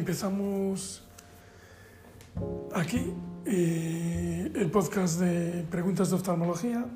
empezamos 0.00 1.02
aquí 2.72 3.12
eh, 3.44 4.50
el 4.54 4.70
podcast 4.70 5.20
de 5.20 5.62
preguntas 5.70 6.08
de 6.08 6.16
oftalmología. 6.16 6.86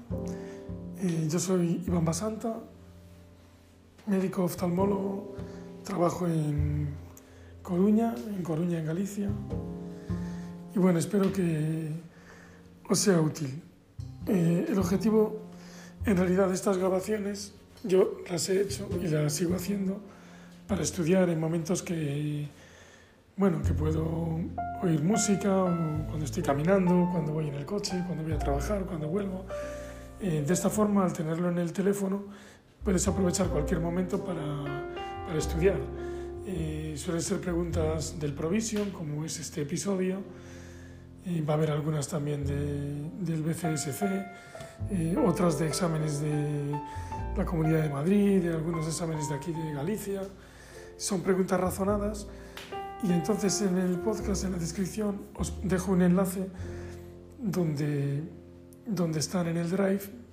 Eh, 1.02 1.28
yo 1.30 1.38
soy 1.38 1.84
Iván 1.86 2.06
Basanta, 2.06 2.60
médico 4.06 4.44
oftalmólogo, 4.44 5.36
trabajo 5.84 6.26
en 6.26 6.88
Coruña, 7.62 8.14
en 8.34 8.42
Coruña, 8.42 8.78
en 8.78 8.86
Galicia. 8.86 9.28
Y 10.74 10.78
bueno, 10.78 10.98
espero 10.98 11.30
que 11.30 11.90
os 12.88 12.98
sea 12.98 13.20
útil. 13.20 13.62
Eh, 14.28 14.64
el 14.66 14.78
objetivo, 14.78 15.42
en 16.06 16.16
realidad, 16.16 16.48
de 16.48 16.54
estas 16.54 16.78
grabaciones, 16.78 17.52
yo 17.82 18.16
las 18.30 18.48
he 18.48 18.62
hecho 18.62 18.88
y 19.02 19.08
las 19.08 19.34
sigo 19.34 19.54
haciendo 19.56 20.00
para 20.66 20.82
estudiar 20.82 21.28
en 21.28 21.38
momentos 21.38 21.82
que, 21.82 22.48
bueno, 23.36 23.62
que 23.62 23.72
puedo 23.72 24.40
oír 24.82 25.02
música, 25.02 25.64
o 25.64 26.06
cuando 26.06 26.24
estoy 26.24 26.42
caminando, 26.42 27.08
cuando 27.10 27.32
voy 27.32 27.48
en 27.48 27.54
el 27.54 27.66
coche, 27.66 28.02
cuando 28.06 28.22
voy 28.22 28.32
a 28.32 28.38
trabajar, 28.38 28.84
cuando 28.84 29.08
vuelvo. 29.08 29.44
Eh, 30.20 30.44
de 30.46 30.52
esta 30.52 30.70
forma, 30.70 31.04
al 31.04 31.12
tenerlo 31.12 31.48
en 31.48 31.58
el 31.58 31.72
teléfono, 31.72 32.24
puedes 32.84 33.06
aprovechar 33.08 33.48
cualquier 33.48 33.80
momento 33.80 34.24
para, 34.24 34.44
para 35.26 35.38
estudiar. 35.38 35.78
Eh, 36.46 36.94
suelen 36.96 37.22
ser 37.22 37.40
preguntas 37.40 38.20
del 38.20 38.34
Provision, 38.34 38.90
como 38.90 39.24
es 39.24 39.40
este 39.40 39.62
episodio. 39.62 40.22
Eh, 41.26 41.42
va 41.42 41.54
a 41.54 41.56
haber 41.56 41.70
algunas 41.70 42.06
también 42.06 42.44
de, 42.44 43.08
del 43.20 43.42
BCSC, 43.42 44.02
eh, 44.90 45.16
otras 45.26 45.58
de 45.58 45.66
exámenes 45.66 46.20
de 46.20 46.78
la 47.34 47.46
Comunidad 47.46 47.82
de 47.82 47.88
Madrid, 47.88 48.42
de 48.42 48.50
algunos 48.50 48.86
exámenes 48.86 49.30
de 49.30 49.34
aquí 49.34 49.50
de 49.50 49.72
Galicia. 49.72 50.20
Son 50.98 51.22
preguntas 51.22 51.58
razonadas 51.58 52.26
y 53.04 53.12
entonces 53.12 53.60
en 53.60 53.76
el 53.76 53.98
podcast, 53.98 54.44
en 54.44 54.52
la 54.52 54.58
descripción, 54.58 55.26
os 55.36 55.52
dejo 55.62 55.92
un 55.92 56.02
enlace 56.02 56.48
donde, 57.38 58.22
donde 58.86 59.18
están 59.20 59.46
en 59.46 59.58
el 59.58 59.70
drive 59.70 60.24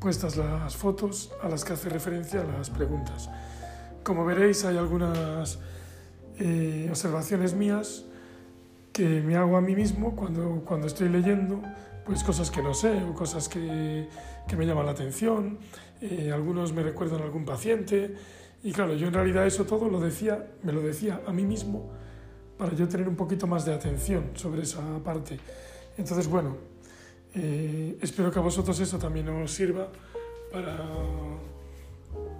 puestas 0.00 0.36
las 0.36 0.76
fotos 0.76 1.30
a 1.42 1.48
las 1.48 1.64
que 1.64 1.74
hace 1.74 1.88
referencia 1.90 2.42
las 2.42 2.70
preguntas. 2.70 3.28
Como 4.02 4.24
veréis, 4.24 4.64
hay 4.64 4.78
algunas 4.78 5.58
eh, 6.38 6.88
observaciones 6.88 7.54
mías 7.54 8.06
que 8.92 9.20
me 9.20 9.36
hago 9.36 9.56
a 9.56 9.60
mí 9.60 9.76
mismo 9.76 10.16
cuando, 10.16 10.64
cuando 10.64 10.86
estoy 10.86 11.10
leyendo, 11.10 11.62
pues 12.04 12.24
cosas 12.24 12.50
que 12.50 12.62
no 12.62 12.72
sé 12.72 13.04
o 13.04 13.14
cosas 13.14 13.48
que, 13.48 14.08
que 14.48 14.56
me 14.56 14.66
llaman 14.66 14.86
la 14.86 14.92
atención. 14.92 15.58
Eh, 16.00 16.32
algunos 16.32 16.72
me 16.72 16.82
recuerdan 16.82 17.20
a 17.20 17.24
algún 17.24 17.44
paciente. 17.44 18.16
Y 18.62 18.72
claro, 18.72 18.94
yo 18.94 19.08
en 19.08 19.14
realidad 19.14 19.46
eso 19.46 19.64
todo 19.64 19.88
lo 19.88 20.00
decía, 20.00 20.46
me 20.62 20.72
lo 20.72 20.82
decía 20.82 21.22
a 21.26 21.32
mí 21.32 21.44
mismo 21.44 21.90
para 22.58 22.74
yo 22.74 22.86
tener 22.86 23.08
un 23.08 23.16
poquito 23.16 23.46
más 23.46 23.64
de 23.64 23.72
atención 23.72 24.32
sobre 24.34 24.62
esa 24.62 24.82
parte. 25.02 25.38
Entonces, 25.96 26.26
bueno, 26.26 26.56
eh, 27.34 27.96
espero 28.02 28.30
que 28.30 28.38
a 28.38 28.42
vosotros 28.42 28.78
eso 28.80 28.98
también 28.98 29.28
os 29.28 29.50
sirva 29.50 29.88
para, 30.52 30.78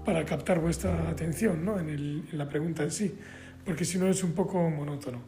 para 0.04 0.24
captar 0.26 0.60
vuestra 0.60 1.08
atención 1.08 1.64
¿no? 1.64 1.78
en, 1.78 1.88
el, 1.88 2.28
en 2.30 2.38
la 2.38 2.48
pregunta 2.48 2.82
en 2.82 2.90
sí, 2.90 3.14
porque 3.64 3.86
si 3.86 3.98
no 3.98 4.08
es 4.08 4.22
un 4.22 4.32
poco 4.32 4.68
monótono. 4.68 5.20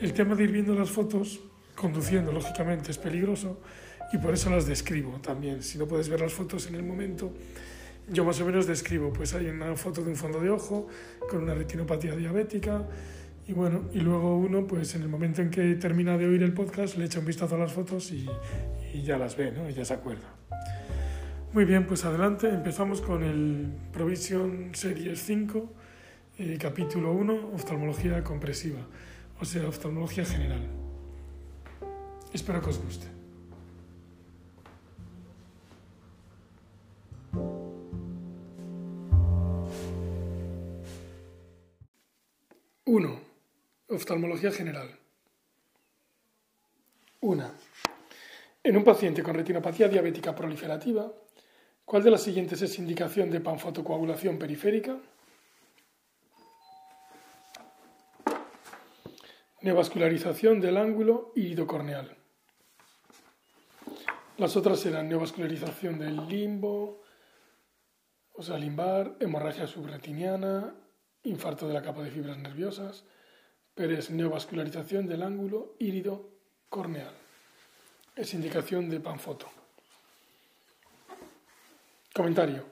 El 0.00 0.12
tema 0.12 0.36
de 0.36 0.44
ir 0.44 0.52
viendo 0.52 0.74
las 0.74 0.90
fotos, 0.90 1.40
conduciendo 1.74 2.30
lógicamente, 2.30 2.92
es 2.92 2.98
peligroso 2.98 3.58
y 4.12 4.18
por 4.18 4.32
eso 4.34 4.48
las 4.48 4.64
describo 4.64 5.18
también. 5.20 5.62
Si 5.62 5.76
no 5.76 5.86
puedes 5.86 6.08
ver 6.08 6.20
las 6.20 6.32
fotos 6.32 6.68
en 6.68 6.76
el 6.76 6.84
momento, 6.84 7.32
yo 8.08 8.24
más 8.24 8.40
o 8.40 8.44
menos 8.44 8.66
describo, 8.66 9.12
pues 9.12 9.34
hay 9.34 9.46
una 9.46 9.74
foto 9.76 10.02
de 10.02 10.10
un 10.10 10.16
fondo 10.16 10.40
de 10.40 10.50
ojo 10.50 10.88
con 11.28 11.42
una 11.42 11.54
retinopatía 11.54 12.16
diabética 12.16 12.86
y 13.46 13.52
bueno, 13.52 13.82
y 13.92 14.00
luego 14.00 14.36
uno 14.36 14.66
pues 14.66 14.94
en 14.94 15.02
el 15.02 15.08
momento 15.08 15.42
en 15.42 15.50
que 15.50 15.74
termina 15.74 16.16
de 16.16 16.26
oír 16.26 16.42
el 16.42 16.52
podcast 16.52 16.96
le 16.96 17.06
echa 17.06 17.18
un 17.18 17.26
vistazo 17.26 17.56
a 17.56 17.58
las 17.58 17.72
fotos 17.72 18.12
y, 18.12 18.28
ya 19.02 19.18
las 19.18 19.36
ve, 19.36 19.50
¿no? 19.52 19.68
Y 19.68 19.72
ya 19.72 19.84
se 19.84 19.94
acuerda. 19.94 20.28
Muy 21.52 21.64
bien, 21.64 21.86
pues 21.86 22.04
adelante, 22.04 22.48
empezamos 22.48 23.00
con 23.00 23.24
el 23.24 23.72
Provision 23.92 24.70
Series 24.72 25.20
5, 25.24 25.72
eh, 26.38 26.58
capítulo 26.60 27.12
1, 27.12 27.50
oftalmología 27.54 28.22
compresiva, 28.22 28.80
o 29.40 29.44
sea, 29.44 29.66
oftalmología 29.66 30.24
general. 30.24 30.68
Espero 32.32 32.60
que 32.60 32.70
os 32.70 32.80
guste. 32.80 33.19
Oftalmología 44.00 44.50
general. 44.50 44.98
Una. 47.20 47.52
En 48.62 48.78
un 48.78 48.82
paciente 48.82 49.22
con 49.22 49.34
retinopatía 49.34 49.88
diabética 49.88 50.34
proliferativa, 50.34 51.12
¿cuál 51.84 52.02
de 52.02 52.10
las 52.10 52.22
siguientes 52.22 52.62
es 52.62 52.78
indicación 52.78 53.30
de 53.30 53.40
panfotocoagulación 53.40 54.38
periférica? 54.38 54.96
Neovascularización 59.60 60.62
del 60.62 60.78
ángulo 60.78 61.32
iridocorneal. 61.36 62.16
Las 64.38 64.56
otras 64.56 64.86
eran 64.86 65.10
neovascularización 65.10 65.98
del 65.98 66.26
limbo, 66.26 67.02
o 68.32 68.42
sea, 68.42 68.56
limbar, 68.56 69.18
hemorragia 69.20 69.66
subretiniana, 69.66 70.74
infarto 71.24 71.68
de 71.68 71.74
la 71.74 71.82
capa 71.82 72.02
de 72.02 72.10
fibras 72.10 72.38
nerviosas, 72.38 73.04
pero 73.74 73.94
es 73.94 74.10
neovascularización 74.10 75.06
del 75.06 75.22
ángulo 75.22 75.74
iridocorneal. 75.78 77.14
Es 78.16 78.34
indicación 78.34 78.90
de 78.90 79.00
panfoto. 79.00 79.46
Comentario. 82.14 82.64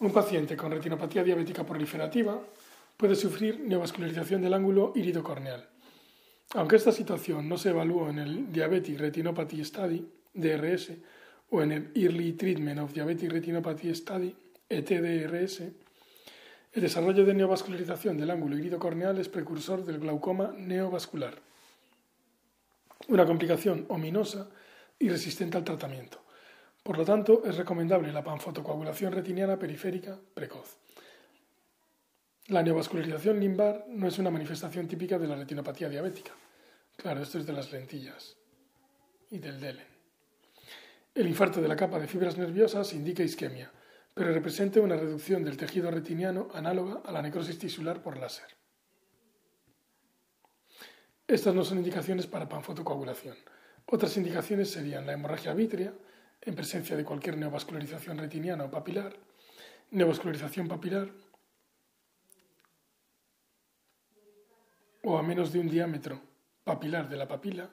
Un 0.00 0.12
paciente 0.12 0.56
con 0.56 0.72
retinopatía 0.72 1.22
diabética 1.22 1.64
proliferativa 1.64 2.40
puede 2.96 3.14
sufrir 3.14 3.60
neovascularización 3.60 4.42
del 4.42 4.54
ángulo 4.54 4.92
iridocorneal. 4.94 5.68
Aunque 6.54 6.76
esta 6.76 6.92
situación 6.92 7.48
no 7.48 7.56
se 7.58 7.70
evaluó 7.70 8.10
en 8.10 8.18
el 8.18 8.52
Diabetic 8.52 8.98
Retinopathy 8.98 9.64
Study, 9.64 10.06
DRS, 10.32 10.92
o 11.50 11.62
en 11.62 11.72
el 11.72 11.92
Early 11.94 12.32
Treatment 12.32 12.80
of 12.80 12.92
Diabetic 12.92 13.30
Retinopathy 13.30 13.94
Study, 13.94 14.34
ETDRS, 14.68 15.62
el 16.74 16.82
desarrollo 16.82 17.24
de 17.24 17.34
neovascularización 17.34 18.18
del 18.18 18.30
ángulo 18.30 18.58
iridocorneal 18.58 19.16
es 19.18 19.28
precursor 19.28 19.84
del 19.84 20.00
glaucoma 20.00 20.52
neovascular, 20.56 21.34
una 23.08 23.24
complicación 23.24 23.86
ominosa 23.88 24.48
y 24.98 25.08
resistente 25.08 25.56
al 25.56 25.64
tratamiento. 25.64 26.20
Por 26.82 26.98
lo 26.98 27.04
tanto, 27.04 27.42
es 27.44 27.56
recomendable 27.56 28.12
la 28.12 28.24
panfotocoagulación 28.24 29.12
retiniana 29.12 29.56
periférica 29.56 30.18
precoz. 30.34 30.76
La 32.48 32.62
neovascularización 32.62 33.38
limbar 33.38 33.86
no 33.88 34.08
es 34.08 34.18
una 34.18 34.30
manifestación 34.30 34.88
típica 34.88 35.16
de 35.16 35.28
la 35.28 35.36
retinopatía 35.36 35.88
diabética. 35.88 36.32
Claro, 36.96 37.22
esto 37.22 37.38
es 37.38 37.46
de 37.46 37.52
las 37.52 37.70
lentillas 37.72 38.36
y 39.30 39.38
del 39.38 39.60
DELEN. 39.60 39.86
El 41.14 41.28
infarto 41.28 41.62
de 41.62 41.68
la 41.68 41.76
capa 41.76 42.00
de 42.00 42.08
fibras 42.08 42.36
nerviosas 42.36 42.92
indica 42.92 43.22
isquemia, 43.22 43.70
pero 44.14 44.32
representa 44.32 44.80
una 44.80 44.96
reducción 44.96 45.42
del 45.42 45.56
tejido 45.56 45.90
retiniano 45.90 46.48
análoga 46.54 47.02
a 47.04 47.10
la 47.10 47.20
necrosis 47.20 47.58
tisular 47.58 48.00
por 48.00 48.16
láser. 48.16 48.46
Estas 51.26 51.54
no 51.54 51.64
son 51.64 51.78
indicaciones 51.78 52.26
para 52.26 52.48
panfotocoagulación. 52.48 53.36
Otras 53.86 54.16
indicaciones 54.16 54.70
serían 54.70 55.06
la 55.06 55.14
hemorragia 55.14 55.52
vítrea, 55.52 55.92
en 56.42 56.54
presencia 56.54 56.96
de 56.96 57.04
cualquier 57.04 57.38
neovascularización 57.38 58.18
retiniana 58.18 58.64
o 58.64 58.70
papilar, 58.70 59.16
neovascularización 59.90 60.68
papilar, 60.68 61.10
o 65.02 65.18
a 65.18 65.22
menos 65.22 65.52
de 65.52 65.58
un 65.58 65.68
diámetro 65.68 66.20
papilar 66.62 67.08
de 67.08 67.16
la 67.16 67.26
papila, 67.26 67.70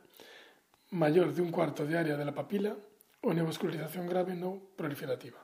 mayor 0.92 1.33
de 1.33 1.42
un 1.42 1.51
cuarto 1.51 1.86
de 1.86 1.98
área 1.98 2.18
de 2.18 2.25
la 2.25 2.33
papila, 2.33 2.75
o 3.21 3.33
neovascularización 3.33 4.07
grave 4.07 4.36
no 4.36 4.60
proliferativa. 4.75 5.40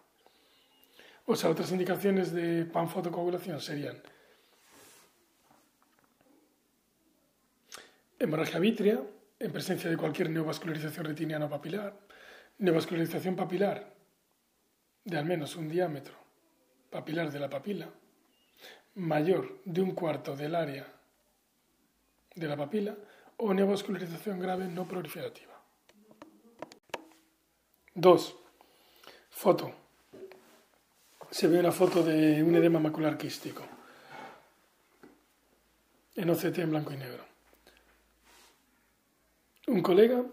O 1.29 1.35
sea, 1.35 1.49
otras 1.49 1.71
indicaciones 1.73 2.31
de 2.31 2.63
panfotocoagulación 2.63 3.59
serían 3.59 4.01
hemorragia 8.17 8.59
vítrea, 8.59 9.01
en 9.37 9.51
presencia 9.51 9.89
de 9.89 9.97
cualquier 9.97 10.29
neovascularización 10.29 11.05
retiniana 11.05 11.49
papilar, 11.49 11.99
neovascularización 12.59 13.35
papilar 13.35 13.93
de 15.03 15.17
al 15.17 15.25
menos 15.25 15.57
un 15.57 15.67
diámetro 15.67 16.15
papilar 16.89 17.29
de 17.29 17.39
la 17.39 17.49
papila, 17.49 17.89
mayor 18.95 19.59
de 19.65 19.81
un 19.81 19.91
cuarto 19.91 20.33
del 20.33 20.55
área 20.55 20.87
de 22.35 22.47
la 22.47 22.55
papila, 22.55 22.95
o 23.35 23.53
neovascularización 23.53 24.39
grave 24.39 24.69
no 24.69 24.87
proliferativa. 24.87 25.61
2. 27.95 28.35
Foto. 29.29 29.86
Se 31.29 31.47
ve 31.47 31.59
una 31.59 31.71
foto 31.71 32.03
de 32.03 32.41
un 32.41 32.55
edema 32.55 32.79
macular 32.79 33.17
quístico. 33.17 33.63
en 36.15 36.29
OCT 36.31 36.57
en 36.57 36.71
blanco 36.71 36.91
y 36.91 36.97
negro. 36.97 37.23
Un 39.67 39.83
colega 39.83 40.23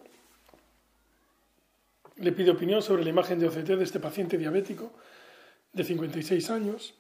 le 2.17 2.33
pide 2.33 2.51
opinión 2.51 2.81
sobre 2.81 3.05
la 3.05 3.11
imagen 3.11 3.39
de 3.39 3.49
OCT 3.49 3.77
de 3.77 3.85
este 3.85 4.01
paciente 4.01 4.39
diabético 4.39 4.93
de 5.73 5.85
56 5.85 6.51
años 6.51 6.95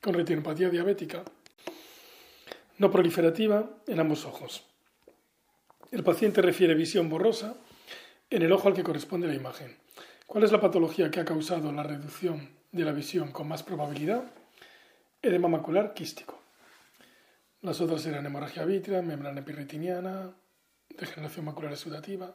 con 0.00 0.14
retinopatía 0.14 0.70
diabética 0.70 1.24
no 2.78 2.90
proliferativa 2.90 3.68
en 3.88 3.98
ambos 3.98 4.24
ojos. 4.26 4.64
El 5.90 6.04
paciente 6.04 6.40
refiere 6.40 6.74
visión 6.74 7.08
borrosa 7.08 7.56
en 8.30 8.42
el 8.42 8.52
ojo 8.52 8.68
al 8.68 8.74
que 8.74 8.84
corresponde 8.84 9.26
la 9.26 9.34
imagen. 9.34 9.76
¿Cuál 10.26 10.44
es 10.44 10.52
la 10.52 10.60
patología 10.60 11.10
que 11.10 11.20
ha 11.20 11.24
causado 11.24 11.72
la 11.72 11.82
reducción 11.82 12.61
de 12.72 12.84
la 12.84 12.92
visión 12.92 13.30
con 13.30 13.48
más 13.48 13.62
probabilidad? 13.62 14.24
Edema 15.20 15.46
macular 15.46 15.92
quístico. 15.92 16.40
Las 17.60 17.80
otras 17.80 18.04
eran 18.06 18.26
hemorragia 18.26 18.64
vítrea, 18.64 19.02
membrana 19.02 19.40
epirretiniana, 19.40 20.32
degeneración 20.88 21.44
macular 21.44 21.72
exudativa. 21.72 22.34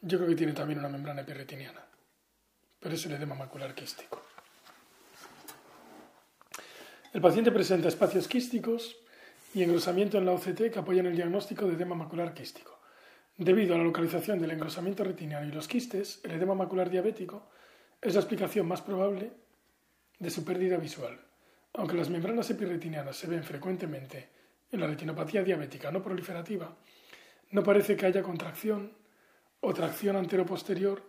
Yo 0.00 0.18
creo 0.18 0.30
que 0.30 0.36
tiene 0.36 0.52
también 0.52 0.78
una 0.78 0.88
membrana 0.88 1.22
epirretiniana, 1.22 1.84
pero 2.78 2.94
es 2.94 3.04
el 3.04 3.12
edema 3.12 3.34
macular 3.34 3.74
quístico. 3.74 4.22
El 7.12 7.20
paciente 7.20 7.50
presenta 7.50 7.88
espacios 7.88 8.28
quísticos 8.28 8.96
y 9.54 9.64
engrosamiento 9.64 10.18
en 10.18 10.26
la 10.26 10.32
OCT 10.32 10.70
que 10.72 10.78
apoyan 10.78 11.06
el 11.06 11.16
diagnóstico 11.16 11.66
de 11.66 11.74
edema 11.74 11.96
macular 11.96 12.32
quístico. 12.32 12.78
Debido 13.36 13.74
a 13.74 13.78
la 13.78 13.84
localización 13.84 14.38
del 14.38 14.52
engrosamiento 14.52 15.04
retiniano 15.04 15.46
y 15.46 15.52
los 15.52 15.66
quistes, 15.66 16.20
el 16.22 16.32
edema 16.32 16.54
macular 16.54 16.90
diabético 16.90 17.50
es 18.00 18.14
la 18.14 18.20
explicación 18.20 18.68
más 18.68 18.82
probable 18.82 19.32
de 20.18 20.30
su 20.30 20.44
pérdida 20.44 20.76
visual. 20.76 21.20
Aunque 21.74 21.96
las 21.96 22.10
membranas 22.10 22.50
epirretinianas 22.50 23.16
se 23.16 23.26
ven 23.26 23.44
frecuentemente 23.44 24.28
en 24.70 24.80
la 24.80 24.86
retinopatía 24.86 25.42
diabética 25.42 25.90
no 25.90 26.02
proliferativa, 26.02 26.76
no 27.50 27.62
parece 27.62 27.96
que 27.96 28.06
haya 28.06 28.22
contracción 28.22 28.92
o 29.60 29.72
tracción 29.72 30.16
antero-posterior 30.16 31.02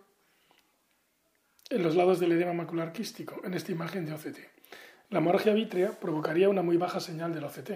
en 1.68 1.82
los 1.82 1.94
lados 1.94 2.18
del 2.18 2.32
edema 2.32 2.52
macular 2.52 2.92
quístico 2.92 3.40
en 3.44 3.54
esta 3.54 3.72
imagen 3.72 4.06
de 4.06 4.12
OCT. 4.12 4.38
La 5.10 5.18
hemorragia 5.18 5.54
vítrea 5.54 5.98
provocaría 5.98 6.48
una 6.48 6.62
muy 6.62 6.76
baja 6.76 7.00
señal 7.00 7.34
del 7.34 7.44
OCT, 7.44 7.70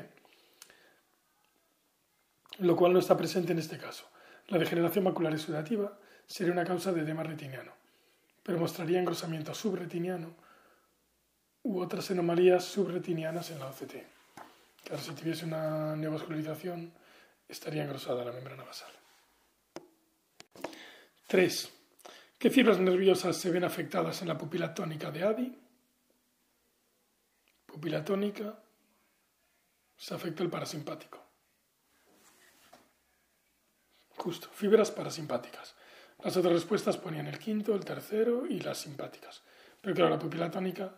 lo 2.59 2.77
cual 2.77 2.93
no 2.93 2.99
está 2.99 3.17
presente 3.17 3.53
en 3.53 3.59
este 3.59 3.79
caso. 3.79 4.09
La 4.49 4.59
degeneración 4.59 5.05
macular 5.05 5.33
exudativa 5.33 5.99
sería 6.27 6.53
una 6.53 6.65
causa 6.65 6.93
de 6.93 7.01
edema 7.01 7.23
retiniano, 7.23 7.73
pero 8.43 8.59
mostraría 8.59 9.01
engrosamiento 9.01 9.55
subretiniano 9.55 10.35
u 11.65 11.81
otras 11.81 12.11
anomalías 12.11 12.65
subretinianas 12.65 13.51
en 13.51 13.59
la 13.59 13.67
OCT. 13.67 13.95
Claro, 14.85 15.03
si 15.03 15.13
tuviese 15.13 15.47
una 15.47 15.97
neovascularización, 15.97 16.93
estaría 17.49 17.83
engrosada 17.83 18.25
la 18.25 18.33
membrana 18.33 18.65
basal. 18.65 18.93
3. 21.27 21.73
¿Qué 22.39 22.51
fibras 22.51 22.79
nerviosas 22.79 23.37
se 23.37 23.51
ven 23.51 23.65
afectadas 23.65 24.21
en 24.21 24.29
la 24.29 24.37
pupila 24.37 24.75
tónica 24.75 25.11
de 25.11 25.25
ADI? 25.25 25.59
Pupila 27.65 28.05
tónica, 28.05 28.59
se 29.97 30.15
afecta 30.15 30.43
el 30.43 30.51
parasimpático. 30.51 31.19
Justo, 34.17 34.49
fibras 34.51 34.91
parasimpáticas. 34.91 35.75
Las 36.23 36.37
otras 36.37 36.53
respuestas 36.53 36.99
ponían 36.99 37.27
el 37.27 37.39
quinto, 37.39 37.75
el 37.75 37.85
tercero 37.85 38.47
y 38.47 38.61
las 38.61 38.79
simpáticas. 38.79 39.43
Pero 39.81 39.95
claro, 39.95 40.11
la 40.11 40.19
pupila 40.19 40.51
tónica 40.51 40.95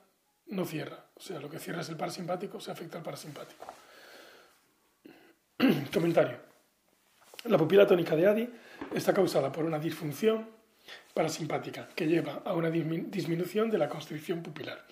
no 0.49 0.65
cierra. 0.65 1.07
O 1.15 1.21
sea, 1.21 1.41
lo 1.41 1.51
que 1.51 1.59
cierra 1.59 1.81
es 1.81 1.89
el 1.89 1.97
parasimpático, 1.97 2.61
se 2.61 2.71
afecta 2.71 2.99
al 2.99 3.05
parasimpático. 3.05 3.67
Comentario. 5.93 6.39
La 7.45 7.59
pupila 7.59 7.87
tónica 7.87 8.17
de 8.17 8.27
ADI 8.27 8.51
está 8.95 9.15
causada 9.15 9.53
por 9.53 9.65
una 9.65 9.79
disfunción 9.79 10.49
parasimpática 11.15 11.89
que 11.95 12.07
lleva 12.07 12.43
a 12.45 12.55
una 12.55 12.71
disminución 12.71 13.71
de 13.71 13.79
la 13.79 13.89
constricción 13.89 14.43
pupilar. 14.43 14.85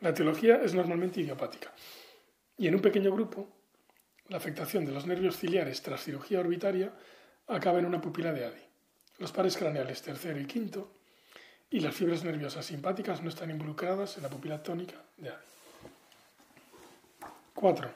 La 0.00 0.10
etiología 0.10 0.56
es 0.56 0.74
normalmente 0.74 1.20
idiopática. 1.20 1.72
Y 2.56 2.68
en 2.68 2.74
un 2.74 2.80
pequeño 2.80 3.12
grupo, 3.12 3.48
la 4.28 4.36
afectación 4.36 4.84
de 4.84 4.92
los 4.92 5.06
nervios 5.06 5.36
ciliares 5.38 5.82
tras 5.82 6.04
cirugía 6.04 6.40
orbitaria 6.40 6.92
acaba 7.46 7.78
en 7.78 7.86
una 7.86 8.00
pupila 8.00 8.32
de 8.32 8.44
ADI. 8.44 8.62
Los 9.18 9.32
pares 9.32 9.56
craneales 9.56 10.02
tercero 10.02 10.40
y 10.40 10.46
quinto 10.46 10.99
y 11.70 11.80
las 11.80 11.94
fibras 11.94 12.24
nerviosas 12.24 12.66
simpáticas 12.66 13.22
no 13.22 13.28
están 13.28 13.50
involucradas 13.50 14.16
en 14.16 14.24
la 14.24 14.28
pupila 14.28 14.62
tónica 14.62 14.96
de 15.16 15.30
ADI. 15.30 15.44
4. 17.54 17.90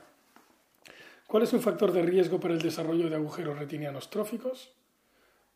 ¿Cuál 1.26 1.43
es 1.43 1.53
un 1.53 1.61
factor 1.61 1.91
de 1.91 2.03
riesgo 2.03 2.38
para 2.38 2.55
el 2.55 2.62
desarrollo 2.62 3.09
de 3.09 3.17
agujeros 3.17 3.59
retinianos 3.59 4.11
tróficos? 4.11 4.71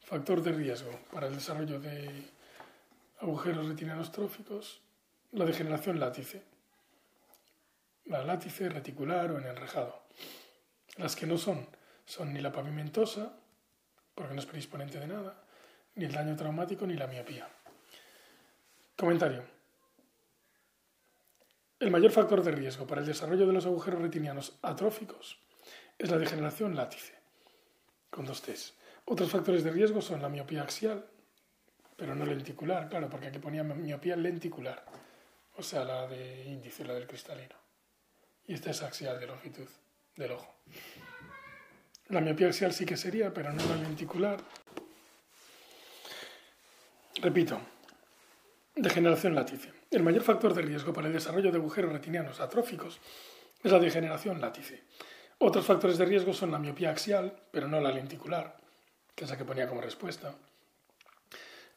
Factor 0.01 0.43
de 0.43 0.53
riesgo 0.53 0.91
para 1.13 1.29
el 1.29 1.35
desarrollo 1.35 1.79
de 1.79 2.11
agujeros 3.21 3.69
retinianos 3.69 4.11
tróficos, 4.11 4.81
la 5.33 5.45
degeneración 5.45 6.01
látice. 6.01 6.43
La 8.07 8.25
látice 8.25 8.69
reticular 8.69 9.31
o 9.31 9.39
en 9.39 9.47
enrejado. 9.47 10.03
Las 10.97 11.15
que 11.15 11.27
no 11.27 11.37
son 11.39 11.67
son 12.07 12.33
ni 12.33 12.41
la 12.41 12.51
pavimentosa, 12.51 13.35
porque 14.15 14.33
no 14.33 14.41
es 14.41 14.47
predisponente 14.47 14.99
de 14.99 15.07
nada, 15.07 15.45
ni 15.95 16.07
el 16.07 16.13
daño 16.13 16.35
traumático 16.35 16.87
ni 16.87 16.95
la 16.95 17.07
miopía. 17.07 17.47
Comentario. 18.99 19.45
El 21.79 21.93
mayor 21.93 22.11
factor 22.11 22.43
de 22.43 22.51
riesgo 22.51 22.85
para 22.85 23.01
el 23.01 23.07
desarrollo 23.07 23.47
de 23.47 23.53
los 23.53 23.65
agujeros 23.65 24.03
retinianos 24.03 24.59
atróficos 24.61 25.39
es 25.97 26.11
la 26.11 26.19
degeneración 26.19 26.75
látice, 26.75 27.15
con 28.11 28.27
dos 28.27 28.43
T's. 28.43 28.75
Otros 29.05 29.31
factores 29.31 29.63
de 29.63 29.71
riesgo 29.71 30.03
son 30.03 30.21
la 30.21 30.29
miopía 30.29 30.65
axial, 30.65 31.09
pero 31.97 32.17
no 32.17 32.27
lenticular, 32.27 32.89
claro, 32.89 33.09
porque 33.09 33.29
aquí 33.29 33.39
ponía 33.39 33.63
miopía 33.63 34.17
lenticular, 34.17 34.85
o 35.57 35.63
sea, 35.63 35.85
la 35.85 36.09
de 36.09 36.47
índice, 36.47 36.85
la 36.85 36.95
del 36.95 37.07
cristalino. 37.07 37.55
Y 38.49 38.55
esta 38.55 38.73
es 38.73 38.83
axial 38.83 39.21
de 39.21 39.29
longitud 39.29 39.69
del 40.17 40.33
ojo. 40.33 40.53
La 42.09 42.21
miopía 42.21 42.49
axial 42.49 42.73
sí 42.73 42.85
que 42.85 42.97
sería, 42.97 43.33
pero 43.33 43.53
no 43.53 43.65
la 43.65 43.77
lenticular. 43.77 44.41
Repito, 47.23 47.61
Degeneración 48.81 49.35
látice. 49.35 49.73
El 49.91 50.05
mayor 50.05 50.23
factor 50.23 50.55
de 50.55 50.63
riesgo 50.63 50.93
para 50.93 51.09
el 51.09 51.13
desarrollo 51.13 51.51
de 51.51 51.59
agujeros 51.59 51.93
retinianos 51.93 52.39
atróficos 52.39 53.01
es 53.61 53.73
la 53.73 53.81
degeneración 53.81 54.41
látice. 54.41 54.85
Otros 55.39 55.67
factores 55.67 55.99
de 55.99 56.05
riesgo 56.05 56.33
son 56.33 56.53
la 56.53 56.61
miopía 56.61 56.91
axial, 56.91 57.43
pero 57.51 57.67
no 57.67 57.81
la 57.81 57.91
lenticular, 57.91 58.57
que 59.17 59.25
es 59.25 59.31
la 59.31 59.37
que 59.37 59.45
ponía 59.45 59.69
como 59.69 59.81
respuesta. 59.81 60.33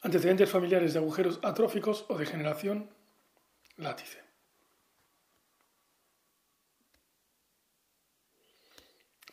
Antecedentes 0.04 0.52
familiares 0.52 0.94
de 0.94 1.00
agujeros 1.00 1.40
atróficos 1.42 2.06
o 2.08 2.20
degeneración 2.20 2.88
látice. 3.78 4.22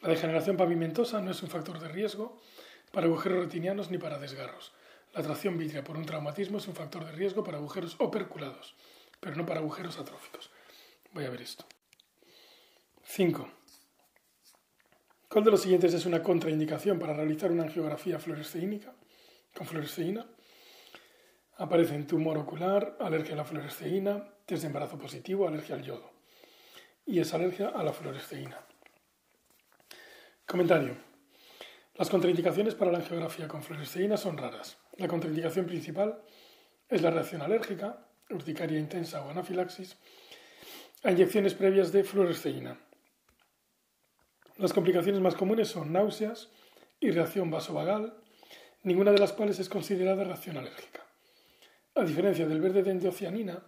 La 0.00 0.08
degeneración 0.08 0.56
pavimentosa 0.56 1.20
no 1.20 1.32
es 1.32 1.42
un 1.42 1.50
factor 1.50 1.78
de 1.80 1.88
riesgo 1.88 2.40
para 2.92 3.08
agujeros 3.08 3.40
retinianos 3.40 3.90
ni 3.90 3.98
para 3.98 4.18
desgarros. 4.18 4.72
La 5.18 5.24
tracción 5.24 5.58
vítrea 5.58 5.82
por 5.82 5.96
un 5.96 6.06
traumatismo 6.06 6.58
es 6.58 6.68
un 6.68 6.76
factor 6.76 7.04
de 7.04 7.10
riesgo 7.10 7.42
para 7.42 7.58
agujeros 7.58 7.96
operculados, 7.98 8.76
pero 9.18 9.34
no 9.34 9.44
para 9.44 9.58
agujeros 9.58 9.98
atróficos. 9.98 10.48
Voy 11.12 11.24
a 11.24 11.30
ver 11.30 11.42
esto. 11.42 11.66
5. 13.02 13.50
¿Cuál 15.28 15.44
de 15.44 15.50
los 15.50 15.60
siguientes 15.60 15.92
es 15.92 16.06
una 16.06 16.22
contraindicación 16.22 17.00
para 17.00 17.14
realizar 17.14 17.50
una 17.50 17.64
angiografía 17.64 18.20
fluoresceínica 18.20 18.94
con 19.56 19.66
fluoresceína? 19.66 20.24
Aparecen 21.56 22.06
tumor 22.06 22.38
ocular, 22.38 22.96
alergia 23.00 23.34
a 23.34 23.38
la 23.38 23.44
fluoresceína, 23.44 24.24
test 24.46 24.62
de 24.62 24.68
embarazo 24.68 25.00
positivo, 25.00 25.48
alergia 25.48 25.74
al 25.74 25.82
yodo. 25.82 26.12
Y 27.04 27.18
es 27.18 27.34
alergia 27.34 27.70
a 27.70 27.82
la 27.82 27.92
fluoresceína. 27.92 28.64
Comentario. 30.46 30.94
Las 31.96 32.08
contraindicaciones 32.08 32.76
para 32.76 32.92
la 32.92 32.98
angiografía 32.98 33.48
con 33.48 33.64
fluoresceína 33.64 34.16
son 34.16 34.38
raras. 34.38 34.78
La 34.98 35.06
contraindicación 35.06 35.66
principal 35.66 36.20
es 36.88 37.02
la 37.02 37.10
reacción 37.10 37.40
alérgica, 37.40 38.04
urticaria 38.30 38.78
intensa 38.78 39.24
o 39.24 39.30
anafilaxis, 39.30 39.96
a 41.04 41.12
inyecciones 41.12 41.54
previas 41.54 41.92
de 41.92 42.02
fluoresceína. 42.02 42.76
Las 44.56 44.72
complicaciones 44.72 45.20
más 45.20 45.36
comunes 45.36 45.68
son 45.68 45.92
náuseas 45.92 46.48
y 46.98 47.12
reacción 47.12 47.48
vasovagal, 47.48 48.12
ninguna 48.82 49.12
de 49.12 49.18
las 49.18 49.32
cuales 49.32 49.60
es 49.60 49.68
considerada 49.68 50.24
reacción 50.24 50.56
alérgica. 50.56 51.06
A 51.94 52.02
diferencia 52.02 52.48
del 52.48 52.60
verde 52.60 52.82
de 52.82 52.90
endocianina, 52.90 53.62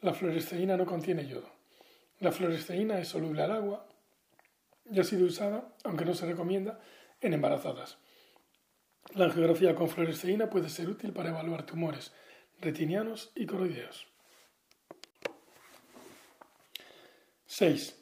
la 0.00 0.14
fluoresceína 0.14 0.78
no 0.78 0.86
contiene 0.86 1.26
yodo. 1.26 1.50
La 2.20 2.32
fluoresceína 2.32 2.98
es 2.98 3.08
soluble 3.08 3.42
al 3.42 3.52
agua 3.52 3.86
y 4.90 4.98
ha 4.98 5.04
sido 5.04 5.26
usada, 5.26 5.76
aunque 5.84 6.06
no 6.06 6.14
se 6.14 6.24
recomienda, 6.24 6.80
en 7.20 7.34
embarazadas. 7.34 7.98
La 9.14 9.24
angiografía 9.24 9.74
con 9.74 9.88
fluoresceína 9.88 10.48
puede 10.48 10.68
ser 10.68 10.88
útil 10.88 11.12
para 11.12 11.30
evaluar 11.30 11.66
tumores 11.66 12.12
retinianos 12.60 13.32
y 13.34 13.46
coroideos. 13.46 14.06
6. 17.46 17.96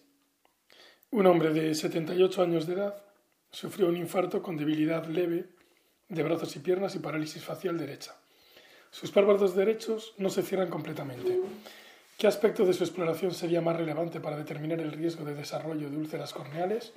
Un 1.11 1.27
hombre 1.27 1.53
de 1.53 1.75
78 1.75 2.43
años 2.43 2.67
de 2.67 2.75
edad 2.75 3.03
sufrió 3.51 3.89
un 3.89 3.97
infarto 3.97 4.43
con 4.43 4.57
debilidad 4.57 5.07
leve 5.07 5.49
de 6.09 6.23
brazos 6.23 6.55
y 6.57 6.59
piernas 6.59 6.95
y 6.95 6.99
parálisis 6.99 7.43
facial 7.43 7.79
derecha. 7.79 8.15
Sus 8.91 9.11
párpados 9.11 9.55
derechos 9.55 10.15
no 10.19 10.31
se 10.31 10.43
cierran 10.43 10.69
completamente. 10.69 11.41
¿Qué 12.17 12.27
aspecto 12.27 12.65
de 12.65 12.73
su 12.73 12.85
exploración 12.85 13.33
sería 13.33 13.61
más 13.61 13.77
relevante 13.77 14.21
para 14.21 14.37
determinar 14.37 14.81
el 14.81 14.93
riesgo 14.93 15.25
de 15.25 15.35
desarrollo 15.35 15.89
de 15.89 15.97
úlceras 15.97 16.33
corneales? 16.33 16.93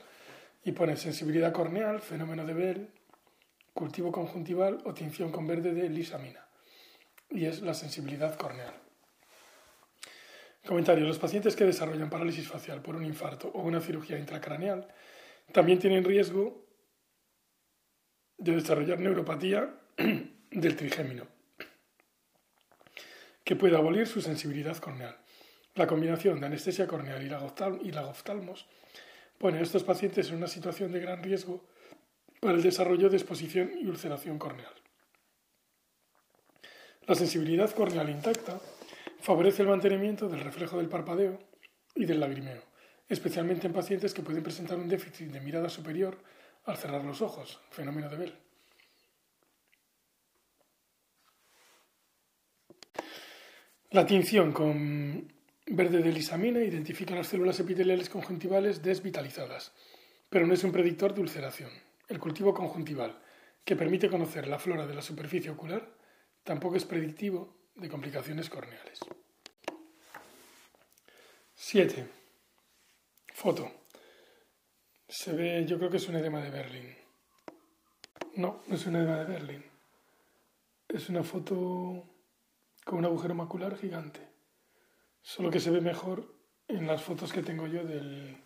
Y 0.64 0.72
pone 0.74 0.96
sensibilidad 0.96 1.52
corneal, 1.52 2.02
fenómeno 2.02 2.46
de 2.46 2.54
Bell, 2.54 2.90
cultivo 3.74 4.12
conjuntival 4.12 4.82
o 4.86 4.94
tinción 4.94 5.32
con 5.32 5.48
verde 5.48 5.74
de 5.74 5.90
lisamina. 5.90 6.46
Y 7.30 7.46
es 7.46 7.62
la 7.62 7.74
sensibilidad 7.74 8.36
corneal. 8.36 8.74
Comentario. 10.66 11.06
Los 11.06 11.18
pacientes 11.18 11.56
que 11.56 11.66
desarrollan 11.66 12.10
parálisis 12.10 12.48
facial 12.48 12.82
por 12.82 12.96
un 12.96 13.06
infarto 13.06 13.50
o 13.50 13.62
una 13.62 13.82
cirugía 13.82 14.20
intracraneal 14.20 14.88
también 15.52 15.80
tienen 15.80 16.04
riesgo 16.04 16.66
de 18.38 18.54
desarrollar 18.54 19.00
neuropatía 19.00 19.74
del 20.52 20.76
trigémino, 20.76 21.28
que 23.44 23.56
puede 23.56 23.76
abolir 23.76 24.08
su 24.08 24.22
sensibilidad 24.22 24.78
corneal. 24.78 25.18
La 25.76 25.88
combinación 25.88 26.40
de 26.40 26.48
anestesia 26.48 26.88
corneal 26.88 27.24
y 27.24 27.92
la 27.92 28.08
oftalmos 28.08 28.68
pone 29.38 29.60
a 29.60 29.62
estos 29.62 29.84
pacientes 29.84 30.30
en 30.30 30.36
una 30.36 30.48
situación 30.48 30.92
de 30.92 31.00
gran 31.00 31.24
riesgo 31.24 31.64
para 32.42 32.56
el 32.56 32.64
desarrollo 32.64 33.08
de 33.08 33.18
exposición 33.18 33.72
y 33.80 33.88
ulceración 33.88 34.40
corneal. 34.40 34.74
La 37.06 37.14
sensibilidad 37.16 37.70
corneal 37.72 38.10
intacta 38.10 38.60
favorece 39.20 39.62
el 39.62 39.70
mantenimiento 39.70 40.28
del 40.28 40.42
reflejo 40.42 40.78
del 40.78 40.90
parpadeo 40.90 41.40
y 41.94 42.06
del 42.06 42.20
lagrimeo, 42.20 42.64
especialmente 43.08 43.68
en 43.68 43.74
pacientes 43.74 44.14
que 44.14 44.24
pueden 44.24 44.42
presentar 44.42 44.78
un 44.78 44.90
déficit 44.90 45.28
de 45.28 45.40
mirada 45.40 45.70
superior 45.70 46.18
al 46.66 46.78
cerrar 46.78 47.06
los 47.06 47.22
ojos, 47.22 47.60
fenómeno 47.70 48.10
de 48.10 48.18
Bell. 48.18 48.34
La 53.92 54.06
tinción 54.06 54.52
con 54.52 55.32
verde 55.68 56.02
de 56.02 56.12
lisamina 56.12 56.64
identifica 56.64 57.14
las 57.14 57.28
células 57.28 57.60
epiteliales 57.60 58.10
conjuntivales 58.10 58.82
desvitalizadas, 58.82 59.74
pero 60.30 60.48
no 60.48 60.56
es 60.56 60.64
un 60.64 60.72
predictor 60.72 61.14
de 61.14 61.22
ulceración. 61.22 61.91
El 62.12 62.20
cultivo 62.20 62.54
conjuntival, 62.54 63.18
que 63.64 63.78
permite 63.78 64.10
conocer 64.10 64.46
la 64.46 64.60
flora 64.60 64.86
de 64.86 64.94
la 64.94 65.02
superficie 65.02 65.50
ocular, 65.50 65.96
tampoco 66.44 66.76
es 66.76 66.84
predictivo 66.84 67.70
de 67.76 67.88
complicaciones 67.88 68.50
corneales. 68.50 69.00
7. 71.56 72.06
Foto. 73.34 73.72
Se 75.08 75.32
ve, 75.32 75.66
yo 75.66 75.78
creo 75.78 75.90
que 75.90 75.96
es 75.96 76.10
un 76.10 76.18
edema 76.18 76.42
de 76.42 76.50
Berlín. 76.50 76.98
No, 78.36 78.62
no 78.68 78.76
es 78.76 78.86
un 78.86 78.98
edema 78.98 79.20
de 79.20 79.26
Berlín. 79.32 79.66
Es 80.90 81.08
una 81.08 81.24
foto 81.24 82.10
con 82.84 83.00
un 83.00 83.06
agujero 83.06 83.36
macular 83.36 83.78
gigante. 83.78 84.20
Solo 85.22 85.50
que 85.50 85.62
se 85.62 85.72
ve 85.72 85.80
mejor 85.80 86.36
en 86.68 86.88
las 86.88 87.02
fotos 87.02 87.32
que 87.32 87.42
tengo 87.42 87.68
yo 87.68 87.86
del, 87.86 88.44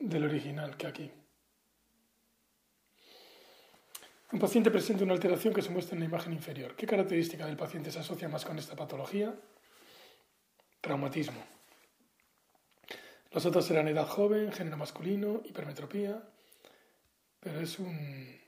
del 0.00 0.24
original 0.24 0.76
que 0.76 0.88
aquí. 0.88 1.12
Un 4.32 4.40
paciente 4.40 4.72
presenta 4.72 5.04
una 5.04 5.12
alteración 5.12 5.54
que 5.54 5.62
se 5.62 5.70
muestra 5.70 5.94
en 5.94 6.00
la 6.00 6.06
imagen 6.06 6.32
inferior. 6.32 6.74
¿Qué 6.74 6.84
característica 6.84 7.46
del 7.46 7.56
paciente 7.56 7.92
se 7.92 8.00
asocia 8.00 8.28
más 8.28 8.44
con 8.44 8.58
esta 8.58 8.74
patología? 8.74 9.32
Traumatismo. 10.80 11.40
Las 13.30 13.46
otras 13.46 13.66
serán 13.66 13.86
edad 13.86 14.06
joven, 14.06 14.50
género 14.50 14.76
masculino, 14.76 15.42
hipermetropía, 15.44 16.22
pero 17.38 17.60
es 17.60 17.78
un, 17.78 18.40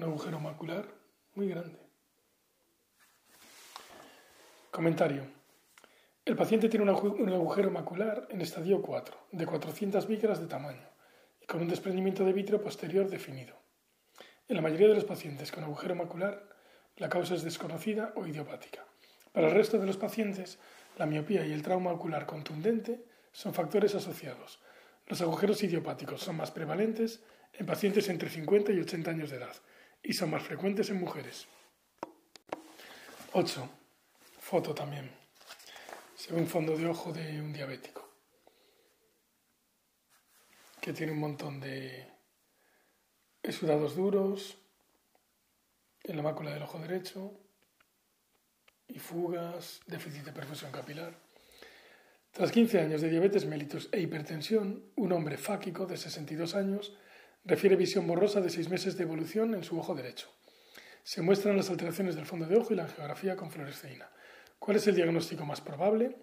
agujero 0.00 0.40
macular 0.40 0.88
muy 1.34 1.48
grande. 1.48 1.78
Comentario. 4.70 5.26
El 6.24 6.36
paciente 6.36 6.70
tiene 6.70 6.90
un 6.90 7.32
agujero 7.32 7.70
macular 7.70 8.28
en 8.30 8.40
estadio 8.40 8.80
4, 8.80 9.26
de 9.32 9.44
400 9.44 10.08
micras 10.08 10.40
de 10.40 10.46
tamaño, 10.46 10.88
y 11.42 11.46
con 11.46 11.60
un 11.60 11.68
desprendimiento 11.68 12.24
de 12.24 12.32
vitrio 12.32 12.62
posterior 12.62 13.10
definido. 13.10 13.61
En 14.48 14.56
la 14.56 14.62
mayoría 14.62 14.88
de 14.88 14.94
los 14.94 15.04
pacientes 15.04 15.50
con 15.50 15.64
agujero 15.64 15.94
macular, 15.94 16.48
la 16.96 17.08
causa 17.08 17.34
es 17.34 17.42
desconocida 17.42 18.12
o 18.16 18.26
idiopática. 18.26 18.84
Para 19.32 19.48
el 19.48 19.54
resto 19.54 19.78
de 19.78 19.86
los 19.86 19.96
pacientes, 19.96 20.58
la 20.98 21.06
miopía 21.06 21.46
y 21.46 21.52
el 21.52 21.62
trauma 21.62 21.92
ocular 21.92 22.26
contundente 22.26 23.04
son 23.32 23.54
factores 23.54 23.94
asociados. 23.94 24.60
Los 25.06 25.20
agujeros 25.22 25.62
idiopáticos 25.62 26.22
son 26.22 26.36
más 26.36 26.50
prevalentes 26.50 27.22
en 27.54 27.66
pacientes 27.66 28.08
entre 28.08 28.28
50 28.28 28.72
y 28.72 28.80
80 28.80 29.10
años 29.10 29.30
de 29.30 29.36
edad 29.36 29.54
y 30.02 30.12
son 30.12 30.30
más 30.30 30.42
frecuentes 30.42 30.90
en 30.90 31.00
mujeres. 31.00 31.46
8. 33.32 33.68
Foto 34.40 34.74
también. 34.74 35.10
Se 36.14 36.32
ve 36.32 36.40
un 36.40 36.46
fondo 36.46 36.76
de 36.76 36.86
ojo 36.86 37.12
de 37.12 37.40
un 37.40 37.52
diabético 37.52 38.08
que 40.80 40.92
tiene 40.92 41.12
un 41.12 41.20
montón 41.20 41.60
de 41.60 42.11
exudados 43.42 43.96
duros 43.96 44.58
en 46.04 46.16
la 46.16 46.22
mácula 46.22 46.52
del 46.52 46.62
ojo 46.62 46.78
derecho 46.78 47.32
y 48.88 48.98
fugas, 48.98 49.80
déficit 49.86 50.24
de 50.24 50.32
perfusión 50.32 50.70
capilar. 50.70 51.14
Tras 52.32 52.50
15 52.50 52.80
años 52.80 53.00
de 53.00 53.10
diabetes 53.10 53.44
mellitus 53.44 53.88
e 53.92 54.00
hipertensión, 54.00 54.84
un 54.96 55.12
hombre 55.12 55.36
fáquico 55.36 55.86
de 55.86 55.96
62 55.96 56.54
años 56.54 56.96
refiere 57.44 57.76
visión 57.76 58.06
borrosa 58.06 58.40
de 58.40 58.50
6 58.50 58.68
meses 58.70 58.96
de 58.96 59.04
evolución 59.04 59.54
en 59.54 59.64
su 59.64 59.78
ojo 59.78 59.94
derecho. 59.94 60.28
Se 61.02 61.20
muestran 61.20 61.56
las 61.56 61.68
alteraciones 61.68 62.14
del 62.14 62.26
fondo 62.26 62.46
de 62.46 62.56
ojo 62.56 62.72
y 62.72 62.76
la 62.76 62.84
angiografía 62.84 63.36
con 63.36 63.50
fluoresceína. 63.50 64.08
¿Cuál 64.58 64.76
es 64.76 64.86
el 64.86 64.94
diagnóstico 64.94 65.44
más 65.44 65.60
probable? 65.60 66.16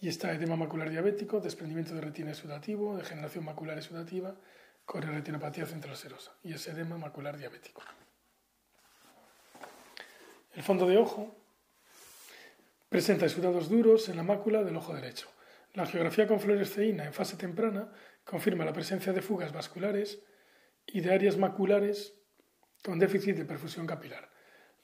Y 0.00 0.08
está 0.08 0.32
edema 0.32 0.56
macular 0.56 0.88
diabético, 0.88 1.40
desprendimiento 1.40 1.94
de 1.94 2.00
retina 2.00 2.30
exudativo, 2.30 2.96
degeneración 2.96 3.44
macular 3.44 3.76
exudativa, 3.76 4.34
retinopatía 4.98 5.66
central 5.66 5.96
serosa 5.96 6.32
y 6.42 6.54
es 6.54 6.66
edema 6.66 6.98
macular 6.98 7.36
diabético. 7.36 7.82
El 10.54 10.62
fondo 10.62 10.86
de 10.86 10.96
ojo 10.96 11.36
presenta 12.88 13.26
exudados 13.26 13.68
duros 13.68 14.08
en 14.08 14.16
la 14.16 14.24
mácula 14.24 14.64
del 14.64 14.76
ojo 14.76 14.92
derecho. 14.94 15.28
La 15.74 15.84
angiografía 15.84 16.26
con 16.26 16.40
fluoresceína 16.40 17.04
en 17.04 17.12
fase 17.12 17.36
temprana 17.36 17.92
confirma 18.24 18.64
la 18.64 18.72
presencia 18.72 19.12
de 19.12 19.22
fugas 19.22 19.52
vasculares 19.52 20.18
y 20.86 21.00
de 21.00 21.14
áreas 21.14 21.36
maculares 21.36 22.14
con 22.82 22.98
déficit 22.98 23.36
de 23.36 23.44
perfusión 23.44 23.86
capilar. 23.86 24.28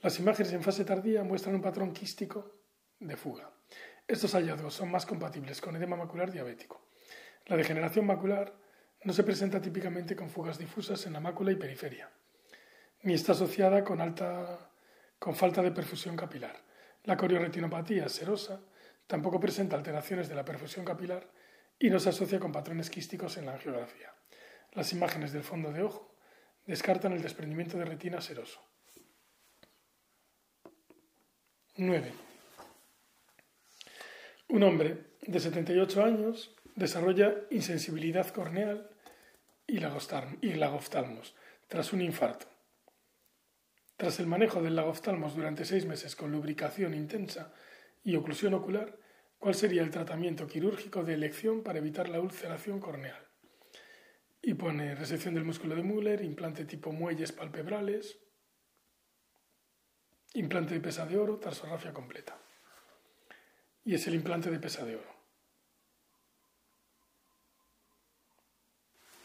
Las 0.02 0.20
imágenes 0.20 0.52
en 0.52 0.62
fase 0.62 0.84
tardía 0.84 1.24
muestran 1.24 1.56
un 1.56 1.62
patrón 1.62 1.92
quístico 1.92 2.60
de 3.00 3.16
fuga. 3.16 3.50
Estos 4.06 4.34
hallazgos 4.34 4.74
son 4.74 4.90
más 4.90 5.04
compatibles 5.04 5.60
con 5.60 5.74
edema 5.74 5.96
macular 5.96 6.30
diabético. 6.30 6.86
La 7.46 7.56
degeneración 7.56 8.06
macular 8.06 8.54
no 9.06 9.12
se 9.12 9.22
presenta 9.22 9.62
típicamente 9.62 10.16
con 10.16 10.28
fugas 10.28 10.58
difusas 10.58 11.06
en 11.06 11.12
la 11.12 11.20
mácula 11.20 11.52
y 11.52 11.54
periferia, 11.54 12.10
ni 13.04 13.14
está 13.14 13.32
asociada 13.32 13.84
con, 13.84 14.00
alta, 14.00 14.68
con 15.20 15.36
falta 15.36 15.62
de 15.62 15.70
perfusión 15.70 16.16
capilar. 16.16 16.56
La 17.04 17.16
corioretinopatía 17.16 18.08
serosa 18.08 18.60
tampoco 19.06 19.38
presenta 19.38 19.76
alteraciones 19.76 20.28
de 20.28 20.34
la 20.34 20.44
perfusión 20.44 20.84
capilar 20.84 21.30
y 21.78 21.88
no 21.88 22.00
se 22.00 22.08
asocia 22.08 22.40
con 22.40 22.50
patrones 22.50 22.90
quísticos 22.90 23.36
en 23.36 23.46
la 23.46 23.52
angiografía. 23.52 24.12
Las 24.72 24.92
imágenes 24.92 25.32
del 25.32 25.44
fondo 25.44 25.70
de 25.70 25.82
ojo 25.82 26.12
descartan 26.66 27.12
el 27.12 27.22
desprendimiento 27.22 27.78
de 27.78 27.84
retina 27.84 28.20
seroso. 28.20 28.60
9. 31.76 32.12
Un 34.48 34.62
hombre 34.64 35.12
de 35.22 35.38
78 35.38 36.02
años 36.02 36.56
desarrolla 36.74 37.36
insensibilidad 37.50 38.26
corneal 38.30 38.90
y 39.66 39.78
lagoftalmos 40.54 41.34
tras 41.68 41.92
un 41.92 42.00
infarto. 42.00 42.46
Tras 43.96 44.20
el 44.20 44.26
manejo 44.26 44.62
del 44.62 44.76
lagoftalmos 44.76 45.34
durante 45.34 45.64
seis 45.64 45.86
meses 45.86 46.14
con 46.14 46.30
lubricación 46.30 46.94
intensa 46.94 47.52
y 48.04 48.14
oclusión 48.16 48.54
ocular, 48.54 48.98
¿cuál 49.38 49.54
sería 49.54 49.82
el 49.82 49.90
tratamiento 49.90 50.46
quirúrgico 50.46 51.02
de 51.02 51.14
elección 51.14 51.62
para 51.62 51.78
evitar 51.78 52.08
la 52.08 52.20
ulceración 52.20 52.78
corneal? 52.78 53.26
Y 54.42 54.54
pone 54.54 54.94
resección 54.94 55.34
del 55.34 55.44
músculo 55.44 55.74
de 55.74 55.82
Müller, 55.82 56.22
implante 56.22 56.64
tipo 56.66 56.92
muelles 56.92 57.32
palpebrales, 57.32 58.18
implante 60.34 60.74
de 60.74 60.80
pesa 60.80 61.06
de 61.06 61.16
oro, 61.16 61.38
tarsorrafia 61.38 61.92
completa. 61.92 62.38
Y 63.84 63.94
es 63.94 64.06
el 64.06 64.14
implante 64.14 64.50
de 64.50 64.60
pesa 64.60 64.84
de 64.84 64.96
oro. 64.96 65.15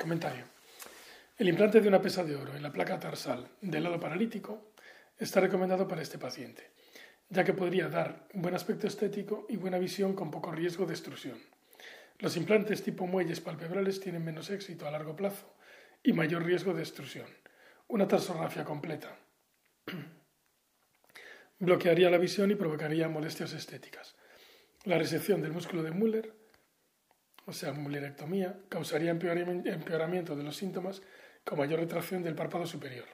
Comentario. 0.01 0.46
El 1.38 1.48
implante 1.48 1.79
de 1.79 1.88
una 1.88 2.01
pesa 2.01 2.24
de 2.24 2.36
oro 2.36 2.55
en 2.55 2.63
la 2.63 2.74
placa 2.74 3.00
tarsal 3.00 3.48
del 3.62 3.84
lado 3.84 4.00
paralítico 4.00 4.74
está 5.15 5.39
recomendado 5.39 5.88
para 5.88 6.01
este 6.01 6.17
paciente, 6.17 6.72
ya 7.29 7.43
que 7.43 7.53
podría 7.53 7.88
dar 7.88 8.27
buen 8.34 8.55
aspecto 8.55 8.88
estético 8.88 9.46
y 9.48 9.58
buena 9.58 9.77
visión 9.77 10.15
con 10.15 10.31
poco 10.31 10.51
riesgo 10.51 10.88
de 10.88 10.93
extrusión. 10.93 11.38
Los 12.17 12.36
implantes 12.36 12.81
tipo 12.81 13.05
muelles 13.05 13.41
palpebrales 13.41 14.00
tienen 14.00 14.25
menos 14.25 14.50
éxito 14.50 14.88
a 14.88 14.91
largo 14.91 15.15
plazo 15.15 15.53
y 16.01 16.13
mayor 16.13 16.46
riesgo 16.46 16.74
de 16.74 16.81
extrusión. 16.81 17.27
Una 17.88 18.08
tarsografía 18.08 18.63
completa 18.63 19.20
bloquearía 21.60 22.10
la 22.10 22.17
visión 22.17 22.50
y 22.50 22.55
provocaría 22.55 23.08
molestias 23.08 23.53
estéticas. 23.53 24.15
La 24.84 24.98
resección 24.98 25.43
del 25.43 25.51
músculo 25.51 25.84
de 25.84 25.91
Müller, 25.91 26.40
o 27.45 27.53
sea, 27.53 27.74
mullerectomía, 27.74 28.60
causaría 28.69 29.12
empeoramiento 29.12 30.36
de 30.36 30.43
los 30.43 30.55
síntomas 30.55 31.01
con 31.43 31.57
mayor 31.57 31.79
retracción 31.79 32.24
del 32.24 32.36
párpado 32.36 32.65
superior 32.65 33.07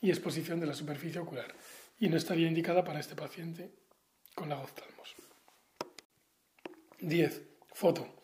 y 0.00 0.10
exposición 0.10 0.60
de 0.60 0.66
la 0.66 0.74
superficie 0.74 1.20
ocular, 1.20 1.54
y 1.98 2.08
no 2.08 2.16
estaría 2.16 2.46
indicada 2.46 2.84
para 2.84 3.00
este 3.00 3.14
paciente 3.14 3.72
con 4.34 4.48
la 4.48 4.58
oftalmos. 4.58 5.14
10. 7.00 7.42
Foto. 7.72 8.16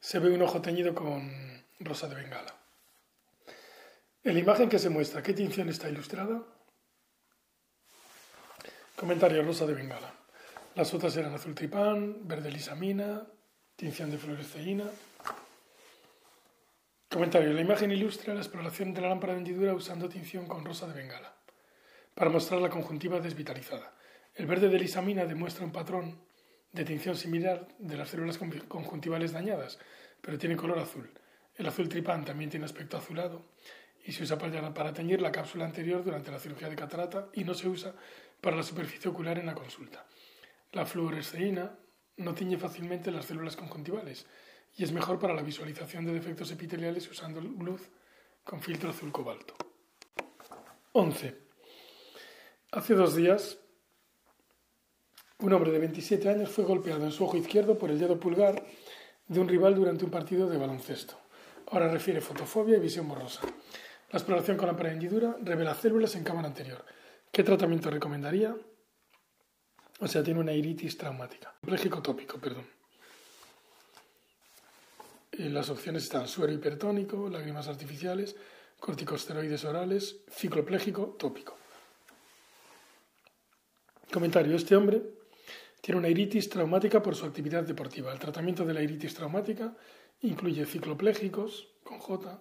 Se 0.00 0.18
ve 0.18 0.30
un 0.30 0.42
ojo 0.42 0.60
teñido 0.60 0.94
con 0.94 1.64
rosa 1.80 2.08
de 2.08 2.14
bengala. 2.16 2.54
En 4.22 4.34
la 4.34 4.40
imagen 4.40 4.68
que 4.68 4.78
se 4.78 4.90
muestra, 4.90 5.22
¿qué 5.22 5.32
tinción 5.32 5.68
está 5.68 5.88
ilustrada? 5.88 6.42
Comentario 8.96 9.42
rosa 9.42 9.66
de 9.66 9.74
bengala. 9.74 10.12
Las 10.74 10.92
otras 10.92 11.16
eran 11.16 11.34
azul 11.34 11.54
tripán, 11.54 12.26
verde 12.26 12.50
lisamina, 12.50 13.26
tinción 13.76 14.10
de 14.10 14.18
fluoresceína. 14.18 14.84
Comentario. 17.10 17.52
La 17.52 17.60
imagen 17.60 17.92
ilustra 17.92 18.34
la 18.34 18.40
exploración 18.40 18.94
de 18.94 19.02
la 19.02 19.10
lámpara 19.10 19.34
de 19.34 19.40
hendidura 19.40 19.74
usando 19.74 20.08
tinción 20.08 20.46
con 20.46 20.64
rosa 20.64 20.86
de 20.86 20.94
bengala 20.94 21.34
para 22.14 22.30
mostrar 22.30 22.60
la 22.60 22.70
conjuntiva 22.70 23.20
desvitalizada. 23.20 23.92
El 24.34 24.46
verde 24.46 24.70
de 24.70 24.78
lisamina 24.78 25.26
demuestra 25.26 25.64
un 25.64 25.72
patrón 25.72 26.18
de 26.72 26.84
tinción 26.84 27.16
similar 27.16 27.68
de 27.78 27.96
las 27.96 28.08
células 28.08 28.38
conjuntivales 28.38 29.32
dañadas, 29.32 29.78
pero 30.22 30.38
tiene 30.38 30.56
color 30.56 30.78
azul. 30.78 31.10
El 31.54 31.66
azul 31.66 31.88
tripán 31.88 32.24
también 32.24 32.50
tiene 32.50 32.64
aspecto 32.64 32.96
azulado 32.96 33.42
y 34.04 34.12
se 34.12 34.22
usa 34.22 34.38
para, 34.38 34.92
teñir 34.92 35.20
la 35.20 35.32
cápsula 35.32 35.66
anterior 35.66 36.02
durante 36.02 36.30
la 36.30 36.38
cirugía 36.38 36.68
de 36.68 36.76
catarata 36.76 37.28
y 37.34 37.44
no 37.44 37.54
se 37.54 37.68
usa 37.68 37.94
para 38.40 38.56
la 38.56 38.62
superficie 38.62 39.10
ocular 39.10 39.38
en 39.38 39.46
la 39.46 39.54
consulta. 39.54 40.06
La 40.72 40.86
fluoresceína 40.86 41.72
no 42.16 42.34
tiñe 42.34 42.58
fácilmente 42.58 43.10
las 43.10 43.26
células 43.26 43.56
conjuntivales 43.56 44.26
y 44.76 44.84
es 44.84 44.92
mejor 44.92 45.18
para 45.18 45.34
la 45.34 45.42
visualización 45.42 46.04
de 46.04 46.12
defectos 46.12 46.50
epiteliales 46.50 47.10
usando 47.10 47.40
luz 47.40 47.88
con 48.44 48.60
filtro 48.60 48.90
azul 48.90 49.12
cobalto. 49.12 49.54
11. 50.92 51.36
Hace 52.72 52.94
dos 52.94 53.16
días, 53.16 53.58
un 55.40 55.52
hombre 55.52 55.70
de 55.70 55.78
27 55.78 56.28
años 56.28 56.50
fue 56.50 56.64
golpeado 56.64 57.04
en 57.04 57.12
su 57.12 57.24
ojo 57.24 57.36
izquierdo 57.36 57.78
por 57.78 57.90
el 57.90 57.98
dedo 57.98 58.18
pulgar 58.18 58.66
de 59.28 59.40
un 59.40 59.48
rival 59.48 59.74
durante 59.74 60.04
un 60.04 60.10
partido 60.10 60.48
de 60.48 60.58
baloncesto. 60.58 61.18
Ahora 61.70 61.88
refiere 61.88 62.20
fotofobia 62.20 62.76
y 62.76 62.80
visión 62.80 63.08
borrosa. 63.08 63.42
La 64.10 64.18
exploración 64.18 64.56
con 64.56 64.68
la 64.68 64.92
hendidura 64.92 65.36
revela 65.42 65.74
células 65.74 66.14
en 66.14 66.24
cámara 66.24 66.48
anterior. 66.48 66.84
¿Qué 67.32 67.42
tratamiento 67.42 67.90
recomendaría? 67.90 68.54
O 70.00 70.08
sea, 70.08 70.22
tiene 70.22 70.40
una 70.40 70.52
iritis 70.52 70.96
traumática. 70.98 71.54
Pléjico 71.60 72.02
tópico, 72.02 72.38
perdón. 72.38 72.66
Eh, 75.32 75.48
las 75.48 75.70
opciones 75.70 76.04
están 76.04 76.28
suero 76.28 76.52
hipertónico, 76.52 77.28
lágrimas 77.28 77.68
artificiales, 77.68 78.36
corticosteroides 78.78 79.64
orales, 79.64 80.16
ciclopléjico 80.30 81.16
tópico. 81.18 81.56
Comentario. 84.12 84.54
Este 84.56 84.76
hombre 84.76 85.02
tiene 85.80 85.98
una 85.98 86.08
iritis 86.08 86.48
traumática 86.48 87.02
por 87.02 87.16
su 87.16 87.26
actividad 87.26 87.64
deportiva. 87.64 88.12
El 88.12 88.18
tratamiento 88.18 88.64
de 88.64 88.74
la 88.74 88.82
iritis 88.82 89.14
traumática 89.14 89.76
incluye 90.20 90.64
cicloplégicos 90.66 91.68
con 91.82 91.98
J, 91.98 92.40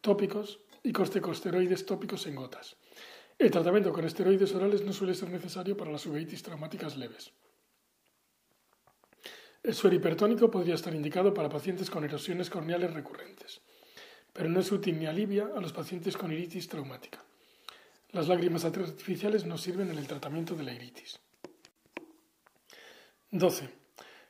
tópicos 0.00 0.60
y 0.82 0.92
corticosteroides 0.92 1.86
tópicos 1.86 2.26
en 2.26 2.34
gotas. 2.34 2.76
El 3.38 3.52
tratamiento 3.52 3.92
con 3.92 4.04
esteroides 4.04 4.52
orales 4.54 4.82
no 4.82 4.92
suele 4.92 5.14
ser 5.14 5.30
necesario 5.30 5.76
para 5.76 5.92
las 5.92 6.04
uveitis 6.06 6.42
traumáticas 6.42 6.96
leves. 6.96 7.30
El 9.62 9.74
suero 9.74 9.94
hipertónico 9.94 10.50
podría 10.50 10.74
estar 10.74 10.92
indicado 10.92 11.32
para 11.32 11.48
pacientes 11.48 11.88
con 11.88 12.04
erosiones 12.04 12.50
corneales 12.50 12.92
recurrentes, 12.92 13.60
pero 14.32 14.48
no 14.48 14.58
es 14.58 14.72
útil 14.72 14.98
ni 14.98 15.06
alivia 15.06 15.50
a 15.54 15.60
los 15.60 15.72
pacientes 15.72 16.16
con 16.16 16.32
iritis 16.32 16.66
traumática. 16.66 17.24
Las 18.10 18.26
lágrimas 18.26 18.64
artificiales 18.64 19.44
no 19.44 19.56
sirven 19.56 19.90
en 19.90 19.98
el 19.98 20.08
tratamiento 20.08 20.54
de 20.56 20.64
la 20.64 20.72
iritis. 20.72 21.20
12. 23.30 23.68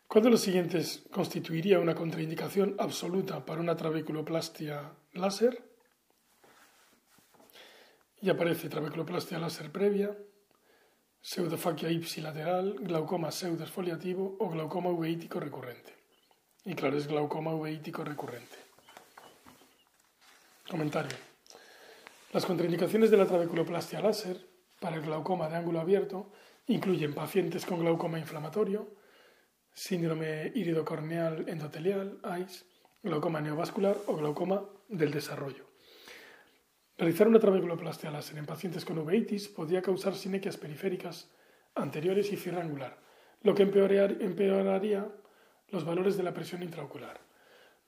¿Cuál 0.07 0.25
de 0.25 0.31
los 0.31 0.41
siguientes 0.41 1.05
constituiría 1.11 1.79
una 1.79 1.95
contraindicación 1.95 2.75
absoluta 2.79 3.47
para 3.47 3.61
una 3.61 3.77
trabeculoplastia 3.77 4.93
láser? 5.13 5.68
Y 8.21 8.31
aparece 8.31 8.69
trabeculoplastia 8.69 9.39
láser 9.39 9.71
previa, 9.71 10.17
pseudofaquia 11.21 11.91
ipsilateral, 11.91 12.75
glaucoma 12.81 13.31
pseudoesfoliativo 13.31 14.37
o 14.41 14.49
glaucoma 14.49 14.91
uveítico 14.91 15.39
recurrente. 15.41 15.95
Y 16.65 16.75
claro, 16.75 16.97
es 16.97 17.07
glaucoma 17.07 17.55
uveítico 17.55 18.05
recurrente. 18.05 18.57
Comentario. 20.69 21.17
Las 22.33 22.45
contraindicaciones 22.45 23.11
de 23.11 23.17
la 23.17 23.27
trabeculoplastia 23.27 24.01
láser 24.01 24.47
para 24.81 24.97
el 24.97 25.03
glaucoma 25.03 25.49
de 25.49 25.57
ángulo 25.57 25.81
abierto 25.81 26.31
incluyen 26.67 27.15
pacientes 27.15 27.65
con 27.65 27.81
glaucoma 27.81 28.19
inflamatorio, 28.19 28.95
síndrome 29.73 30.53
iridocorneal 30.55 31.49
endotelial, 31.49 32.19
AIS, 32.23 32.67
glaucoma 33.03 33.41
neovascular 33.41 33.97
o 34.07 34.17
glaucoma 34.17 34.63
del 34.89 35.11
desarrollo. 35.11 35.68
Realizar 36.99 37.29
una 37.29 37.39
trabeculoplastia 37.39 38.11
láser 38.11 38.39
en 38.39 38.47
pacientes 38.47 38.85
con 38.85 38.99
uveitis 38.99 39.47
podría 39.47 39.81
causar 39.81 40.17
sinequias 40.17 40.57
periféricas 40.57 41.31
anteriores 41.77 42.33
y 42.33 42.37
cierre 42.37 42.61
angular, 42.61 42.99
lo 43.45 43.55
que 43.55 43.63
empeoraría 43.63 45.07
los 45.71 45.85
valores 45.85 46.17
de 46.17 46.25
la 46.25 46.35
presión 46.35 46.65
intraocular. 46.65 47.21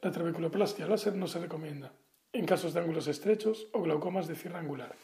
La 0.01 0.13
trabeculoplastia 0.13 0.87
láser 0.87 1.17
no 1.17 1.27
se 1.27 1.41
recomienda 1.41 1.93
en 2.33 2.47
casos 2.47 2.73
de 2.73 2.79
ángulos 2.79 3.09
estrechos 3.09 3.67
o 3.73 3.83
glaucomas 3.83 4.29
de 4.29 4.37
cierre 4.37 4.59
angular. 4.59 4.95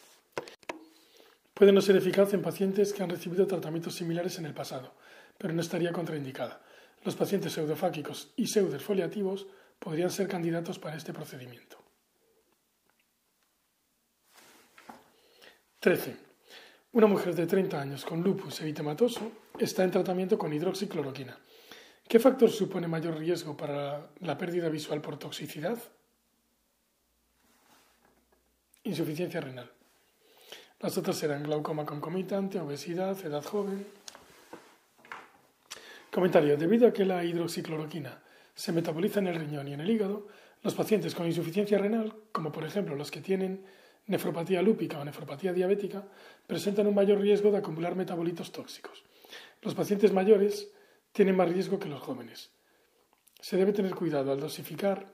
Puede 1.53 1.73
no 1.73 1.81
ser 1.81 1.97
eficaz 1.97 2.33
en 2.33 2.43
pacientes 2.43 2.93
que 2.93 3.03
han 3.03 3.11
recibido 3.11 3.49
tratamientos 3.49 3.97
similares 3.97 4.39
en 4.39 4.47
el 4.47 4.55
pasado, 4.55 4.95
pero 5.37 5.53
no 5.53 5.61
estaría 5.61 5.91
contraindicada. 5.91 6.63
Los 7.03 7.17
pacientes 7.17 7.55
pseudofáquicos 7.55 8.33
y 8.37 8.47
pseudoesfoliativos 8.47 9.49
podrían 9.81 10.11
ser 10.11 10.29
candidatos 10.29 10.79
para 10.79 10.97
este 10.97 11.13
procedimiento. 11.13 11.86
13. 15.87 16.17
Una 16.95 17.07
mujer 17.07 17.37
de 17.37 17.47
30 17.47 17.81
años 17.81 18.05
con 18.05 18.21
lupus 18.21 18.61
eritematoso 18.61 19.31
está 19.57 19.85
en 19.85 19.93
tratamiento 19.93 20.37
con 20.37 20.53
hidroxicloroquina. 20.53 21.39
¿Qué 22.09 22.19
factor 22.19 22.51
supone 22.51 22.89
mayor 22.89 23.17
riesgo 23.17 23.57
para 23.57 24.09
la 24.19 24.37
pérdida 24.37 24.69
visual 24.69 25.01
por 25.01 25.17
toxicidad? 25.17 25.79
Insuficiencia 28.83 29.41
renal. 29.41 29.71
Las 30.81 30.99
otras 30.99 31.19
serán 31.19 31.45
glaucoma 31.45 31.87
concomitante, 31.87 32.59
obesidad, 32.59 33.25
edad 33.25 33.45
joven. 33.45 33.87
Comentario. 36.11 36.57
Debido 36.57 36.89
a 36.89 36.93
que 36.93 37.05
la 37.05 37.23
hidroxicloroquina 37.23 38.21
se 38.57 38.73
metaboliza 38.73 39.21
en 39.21 39.29
el 39.29 39.37
riñón 39.37 39.69
y 39.69 39.75
en 39.75 39.83
el 39.83 39.91
hígado, 39.91 40.27
los 40.65 40.75
pacientes 40.75 41.15
con 41.15 41.27
insuficiencia 41.27 41.79
renal, 41.79 42.13
como 42.33 42.51
por 42.51 42.65
ejemplo 42.65 42.97
los 42.97 43.13
que 43.13 43.21
tienen 43.21 43.65
nefropatía 44.07 44.63
lúpica 44.63 44.99
o 44.99 45.05
nefropatía 45.05 45.53
diabética 45.53 46.07
presentan 46.47 46.87
un 46.87 46.95
mayor 46.95 47.21
riesgo 47.21 47.51
de 47.51 47.59
acumular 47.59 47.95
metabolitos 47.95 48.53
tóxicos. 48.53 49.05
Los 49.63 49.75
pacientes 49.75 50.13
mayores 50.13 50.71
tienen 51.13 51.37
más 51.37 51.49
riesgo 51.49 51.79
que 51.79 51.89
los 51.89 52.01
jóvenes. 52.01 52.53
Se 53.41 53.57
debe 53.57 53.73
tener 53.73 53.95
cuidado 53.95 54.33
al 54.33 54.41
dosificar 54.41 55.13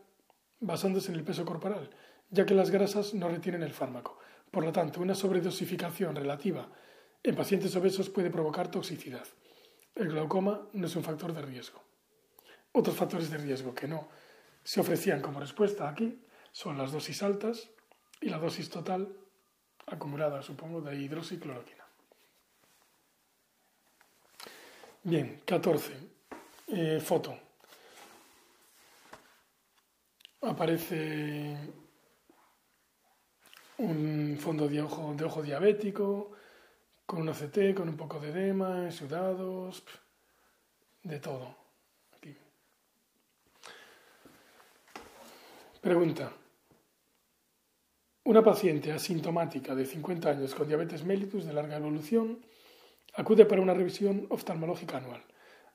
basándose 0.60 1.10
en 1.10 1.18
el 1.18 1.24
peso 1.24 1.44
corporal, 1.44 1.90
ya 2.30 2.46
que 2.46 2.54
las 2.54 2.70
grasas 2.70 3.14
no 3.14 3.28
retienen 3.28 3.62
el 3.62 3.72
fármaco. 3.72 4.18
Por 4.50 4.64
lo 4.64 4.72
tanto, 4.72 5.00
una 5.00 5.14
sobredosificación 5.14 6.14
relativa 6.14 6.70
en 7.22 7.34
pacientes 7.34 7.74
obesos 7.76 8.10
puede 8.10 8.30
provocar 8.30 8.70
toxicidad. 8.70 9.26
El 9.94 10.08
glaucoma 10.08 10.68
no 10.72 10.86
es 10.86 10.96
un 10.96 11.04
factor 11.04 11.32
de 11.32 11.42
riesgo. 11.42 11.82
Otros 12.72 12.96
factores 12.96 13.30
de 13.30 13.38
riesgo 13.38 13.74
que 13.74 13.86
no 13.86 14.08
se 14.64 14.80
ofrecían 14.80 15.20
como 15.20 15.40
respuesta 15.40 15.88
aquí 15.88 16.20
son 16.52 16.78
las 16.78 16.92
dosis 16.92 17.22
altas, 17.22 17.70
y 18.22 18.28
la 18.28 18.38
dosis 18.38 18.70
total 18.70 19.08
acumulada, 19.86 20.42
supongo, 20.42 20.80
de 20.80 20.96
hidroxicloroquina. 20.96 21.84
Bien, 25.02 25.42
14. 25.44 25.92
Eh, 26.68 27.00
foto. 27.00 27.36
Aparece 30.42 31.56
un 33.78 34.38
fondo 34.40 34.68
de 34.68 34.80
ojo, 34.80 35.14
de 35.14 35.24
ojo 35.24 35.42
diabético, 35.42 36.32
con 37.04 37.22
un 37.22 37.28
OCT, 37.28 37.74
con 37.74 37.88
un 37.88 37.96
poco 37.96 38.20
de 38.20 38.30
edema, 38.30 38.90
sudados, 38.92 39.82
de 41.02 41.18
todo. 41.18 41.56
Aquí. 42.16 42.36
Pregunta. 45.80 46.32
Una 48.24 48.40
paciente 48.40 48.92
asintomática 48.92 49.74
de 49.74 49.84
50 49.84 50.30
años 50.30 50.54
con 50.54 50.68
diabetes 50.68 51.04
mellitus 51.04 51.44
de 51.44 51.52
larga 51.52 51.78
evolución 51.78 52.38
acude 53.14 53.46
para 53.46 53.60
una 53.60 53.74
revisión 53.74 54.26
oftalmológica 54.30 54.98
anual. 54.98 55.24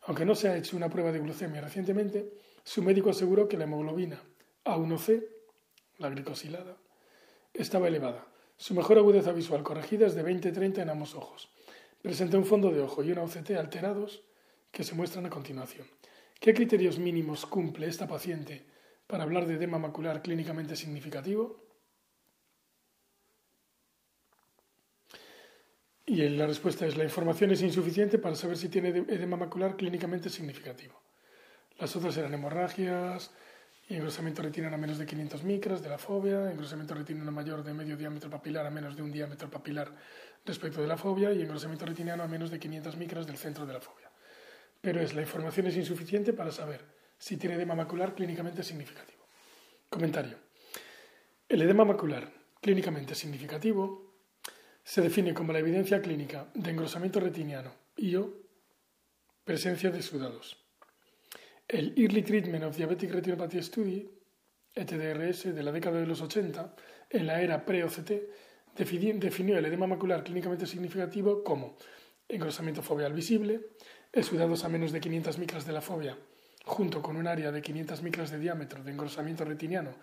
Aunque 0.03 0.23
no 0.23 0.33
se 0.33 0.47
ha 0.47 0.55
hecho 0.55 0.77
una 0.77 0.87
prueba 0.87 1.11
de 1.11 1.19
glucemia 1.19 1.59
recientemente, 1.59 2.31
su 2.63 2.81
médico 2.81 3.09
aseguró 3.09 3.49
que 3.49 3.57
la 3.57 3.65
hemoglobina 3.65 4.23
A1C, 4.63 5.27
la 5.97 6.09
glicosilada, 6.09 6.77
estaba 7.53 7.89
elevada. 7.89 8.25
Su 8.55 8.73
mejor 8.73 8.97
agudeza 8.97 9.33
visual 9.33 9.61
corregida 9.61 10.07
es 10.07 10.15
de 10.15 10.23
20-30 10.23 10.83
en 10.83 10.89
ambos 10.89 11.15
ojos. 11.15 11.49
Presenta 12.01 12.37
un 12.37 12.45
fondo 12.45 12.71
de 12.71 12.79
ojo 12.79 13.03
y 13.03 13.11
una 13.11 13.23
OCT 13.23 13.51
alterados 13.57 14.23
que 14.71 14.85
se 14.85 14.95
muestran 14.95 15.25
a 15.25 15.29
continuación. 15.29 15.85
¿Qué 16.39 16.53
criterios 16.53 16.97
mínimos 16.97 17.45
cumple 17.45 17.87
esta 17.87 18.07
paciente 18.07 18.65
para 19.05 19.23
hablar 19.23 19.47
de 19.47 19.55
edema 19.55 19.79
macular 19.79 20.21
clínicamente 20.21 20.77
significativo? 20.77 21.66
Y 26.07 26.27
la 26.29 26.47
respuesta 26.47 26.87
es, 26.87 26.97
la 26.97 27.03
información 27.03 27.51
es 27.51 27.61
insuficiente 27.61 28.17
para 28.17 28.35
saber 28.35 28.57
si 28.57 28.69
tiene 28.69 28.89
edema 28.89 29.37
macular 29.37 29.75
clínicamente 29.75 30.29
significativo. 30.29 30.99
Las 31.77 31.95
otras 31.95 32.17
eran 32.17 32.33
hemorragias 32.33 33.29
engrosamiento 33.95 34.41
retinano 34.41 34.75
a 34.75 34.77
menos 34.77 34.97
de 34.97 35.05
500 35.05 35.43
micras 35.43 35.81
de 35.81 35.89
la 35.89 35.97
fobia, 35.97 36.51
engrosamiento 36.51 36.93
retinano 36.93 37.31
mayor 37.31 37.63
de 37.63 37.73
medio 37.73 37.95
diámetro 37.95 38.29
papilar 38.29 38.65
a 38.65 38.69
menos 38.69 38.95
de 38.95 39.01
un 39.01 39.11
diámetro 39.11 39.49
papilar 39.49 39.93
respecto 40.45 40.81
de 40.81 40.87
la 40.87 40.97
fobia 40.97 41.31
y 41.31 41.41
engrosamiento 41.41 41.85
retiniano 41.85 42.23
a 42.23 42.27
menos 42.27 42.51
de 42.51 42.59
500 42.59 42.97
micras 42.97 43.25
del 43.25 43.37
centro 43.37 43.65
de 43.65 43.73
la 43.73 43.79
fobia. 43.79 44.09
Pero 44.81 44.99
es, 44.99 45.13
la 45.13 45.21
información 45.21 45.67
es 45.67 45.77
insuficiente 45.77 46.33
para 46.33 46.51
saber 46.51 46.83
si 47.17 47.37
tiene 47.37 47.55
edema 47.55 47.75
macular 47.75 48.13
clínicamente 48.13 48.61
significativo. 48.61 49.25
Comentario. 49.89 50.37
El 51.47 51.61
edema 51.61 51.85
macular 51.85 52.29
clínicamente 52.61 53.15
significativo 53.15 54.06
se 54.87 55.01
define 55.01 55.33
como 55.33 55.51
la 55.51 55.59
evidencia 55.59 56.01
clínica 56.01 56.47
de 56.53 56.71
engrosamiento 56.71 57.19
retiniano 57.19 57.73
y 57.97 58.15
o 58.15 58.31
presencia 59.43 59.91
de 59.91 60.01
sudados. 60.01 60.65
El 61.67 61.93
Early 61.97 62.21
Treatment 62.21 62.63
of 62.63 62.77
Diabetic 62.77 63.11
Retinopathy 63.11 63.61
Study, 63.61 64.09
ETDRS, 64.73 65.53
de 65.53 65.61
la 65.61 65.73
década 65.73 65.99
de 65.99 66.07
los 66.07 66.21
80, 66.21 66.73
en 67.09 67.27
la 67.27 67.41
era 67.41 67.65
pre-OCT, 67.65 68.11
definió 68.77 69.57
el 69.57 69.65
edema 69.65 69.87
macular 69.87 70.23
clínicamente 70.23 70.65
significativo 70.65 71.43
como 71.43 71.75
engrosamiento 72.29 72.81
foveal 72.81 73.11
visible, 73.11 73.71
exudados 74.13 74.63
a 74.63 74.69
menos 74.69 74.93
de 74.93 75.01
500 75.01 75.37
micras 75.37 75.65
de 75.65 75.73
la 75.73 75.81
fobia, 75.81 76.17
junto 76.63 77.01
con 77.01 77.17
un 77.17 77.27
área 77.27 77.51
de 77.51 77.61
500 77.61 78.01
micras 78.03 78.31
de 78.31 78.39
diámetro 78.39 78.81
de 78.85 78.91
engrosamiento 78.93 79.43
retiniano 79.43 79.95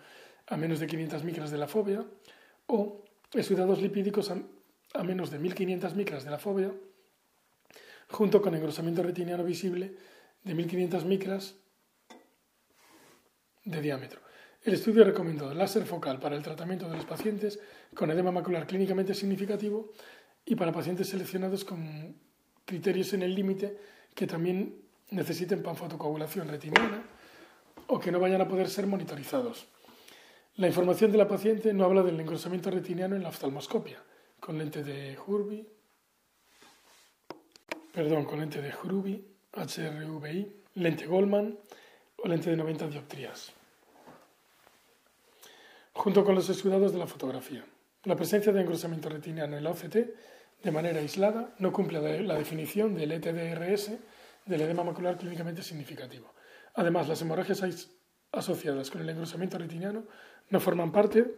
a 0.45 0.57
menos 0.57 0.79
de 0.79 0.85
500 0.85 1.23
micras 1.23 1.49
de 1.49 1.57
la 1.57 1.67
fobia, 1.67 2.05
o 2.67 3.03
exudados 3.33 3.81
lipídicos 3.81 4.29
a 4.95 5.03
menos 5.03 5.29
de 5.31 5.39
1500 5.39 5.95
micras 5.95 6.23
de 6.23 6.31
la 6.31 6.37
fobia, 6.37 6.71
junto 8.09 8.41
con 8.41 8.55
engrosamiento 8.55 9.03
retiniano 9.03 9.43
visible 9.43 9.95
de 10.43 10.53
1500 10.53 11.05
micras 11.05 11.55
de 13.63 13.81
diámetro. 13.81 14.21
El 14.63 14.73
estudio 14.73 15.03
recomendó 15.03 15.53
láser 15.53 15.85
focal 15.85 16.19
para 16.19 16.35
el 16.35 16.43
tratamiento 16.43 16.89
de 16.89 16.97
los 16.97 17.05
pacientes 17.05 17.59
con 17.93 18.09
edema 18.09 18.31
macular 18.31 18.65
clínicamente 18.65 19.13
significativo 19.13 19.91
y 20.45 20.55
para 20.55 20.71
pacientes 20.71 21.09
seleccionados 21.09 21.65
con 21.65 22.15
criterios 22.65 23.13
en 23.13 23.23
el 23.23 23.35
límite 23.35 23.77
que 24.13 24.27
también 24.27 24.81
necesiten 25.11 25.61
panfotocoagulación 25.61 26.47
retiniana 26.47 27.03
o 27.87 27.99
que 27.99 28.11
no 28.11 28.19
vayan 28.19 28.41
a 28.41 28.47
poder 28.47 28.69
ser 28.69 28.87
monitorizados. 28.87 29.67
La 30.55 30.67
información 30.67 31.11
de 31.11 31.17
la 31.17 31.27
paciente 31.27 31.73
no 31.73 31.83
habla 31.83 32.01
del 32.01 32.19
engrosamiento 32.19 32.71
retiniano 32.71 33.15
en 33.15 33.23
la 33.23 33.29
oftalmoscopia, 33.29 34.01
con 34.45 34.59
lente 34.59 34.83
de 34.83 35.17
Hurby, 35.17 35.67
perdón, 37.91 38.25
con 38.25 38.39
lente 38.39 38.61
de 38.61 38.71
Hruby, 38.71 39.25
HRVI, 39.53 40.55
lente 40.75 41.07
Goldman 41.07 41.57
o 42.17 42.27
lente 42.27 42.51
de 42.51 42.55
90 42.55 42.89
dioptrías, 42.89 43.51
junto 45.93 46.23
con 46.23 46.35
los 46.35 46.47
exudados 46.47 46.93
de 46.93 46.99
la 46.99 47.07
fotografía. 47.07 47.65
La 48.03 48.15
presencia 48.15 48.53
de 48.53 48.61
engrosamiento 48.61 49.09
retiniano 49.09 49.57
en 49.57 49.63
la 49.63 49.71
OCT 49.71 49.95
de 50.61 50.71
manera 50.71 50.99
aislada 50.99 51.55
no 51.57 51.73
cumple 51.73 52.21
la 52.21 52.35
definición 52.35 52.93
del 52.93 53.13
ETDRS 53.13 53.93
del 54.45 54.61
edema 54.61 54.83
macular 54.83 55.17
clínicamente 55.17 55.63
significativo. 55.63 56.31
Además, 56.75 57.07
las 57.07 57.19
hemorragias 57.19 57.89
asociadas 58.31 58.91
con 58.91 59.01
el 59.01 59.09
engrosamiento 59.09 59.57
retiniano 59.57 60.03
no 60.51 60.59
forman 60.59 60.91
parte 60.91 61.33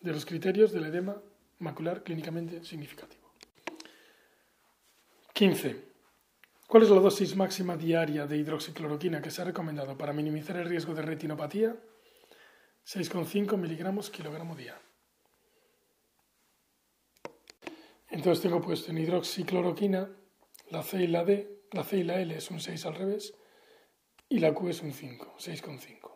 de 0.00 0.12
los 0.12 0.24
criterios 0.24 0.72
del 0.72 0.86
edema 0.86 1.20
macular 1.58 2.02
clínicamente 2.02 2.64
significativo. 2.64 3.32
15. 5.32 5.88
¿Cuál 6.66 6.82
es 6.82 6.90
la 6.90 7.00
dosis 7.00 7.34
máxima 7.36 7.76
diaria 7.76 8.26
de 8.26 8.36
hidroxicloroquina 8.36 9.22
que 9.22 9.30
se 9.30 9.40
ha 9.40 9.44
recomendado 9.44 9.96
para 9.96 10.12
minimizar 10.12 10.56
el 10.56 10.68
riesgo 10.68 10.94
de 10.94 11.02
retinopatía? 11.02 11.76
6,5 12.84 13.56
miligramos 13.56 14.10
kilogramo 14.10 14.54
día. 14.54 14.78
Entonces 18.10 18.42
tengo 18.42 18.60
puesto 18.60 18.90
en 18.90 18.98
hidroxicloroquina 18.98 20.10
la 20.70 20.82
C 20.82 21.02
y 21.02 21.06
la 21.06 21.24
D, 21.24 21.62
la 21.72 21.84
C 21.84 21.98
y 21.98 22.04
la 22.04 22.20
L 22.20 22.36
es 22.36 22.50
un 22.50 22.60
6 22.60 22.86
al 22.86 22.94
revés 22.94 23.34
y 24.28 24.38
la 24.38 24.52
Q 24.52 24.68
es 24.68 24.82
un 24.82 24.92
5, 24.92 25.36
6,5. 25.38 26.10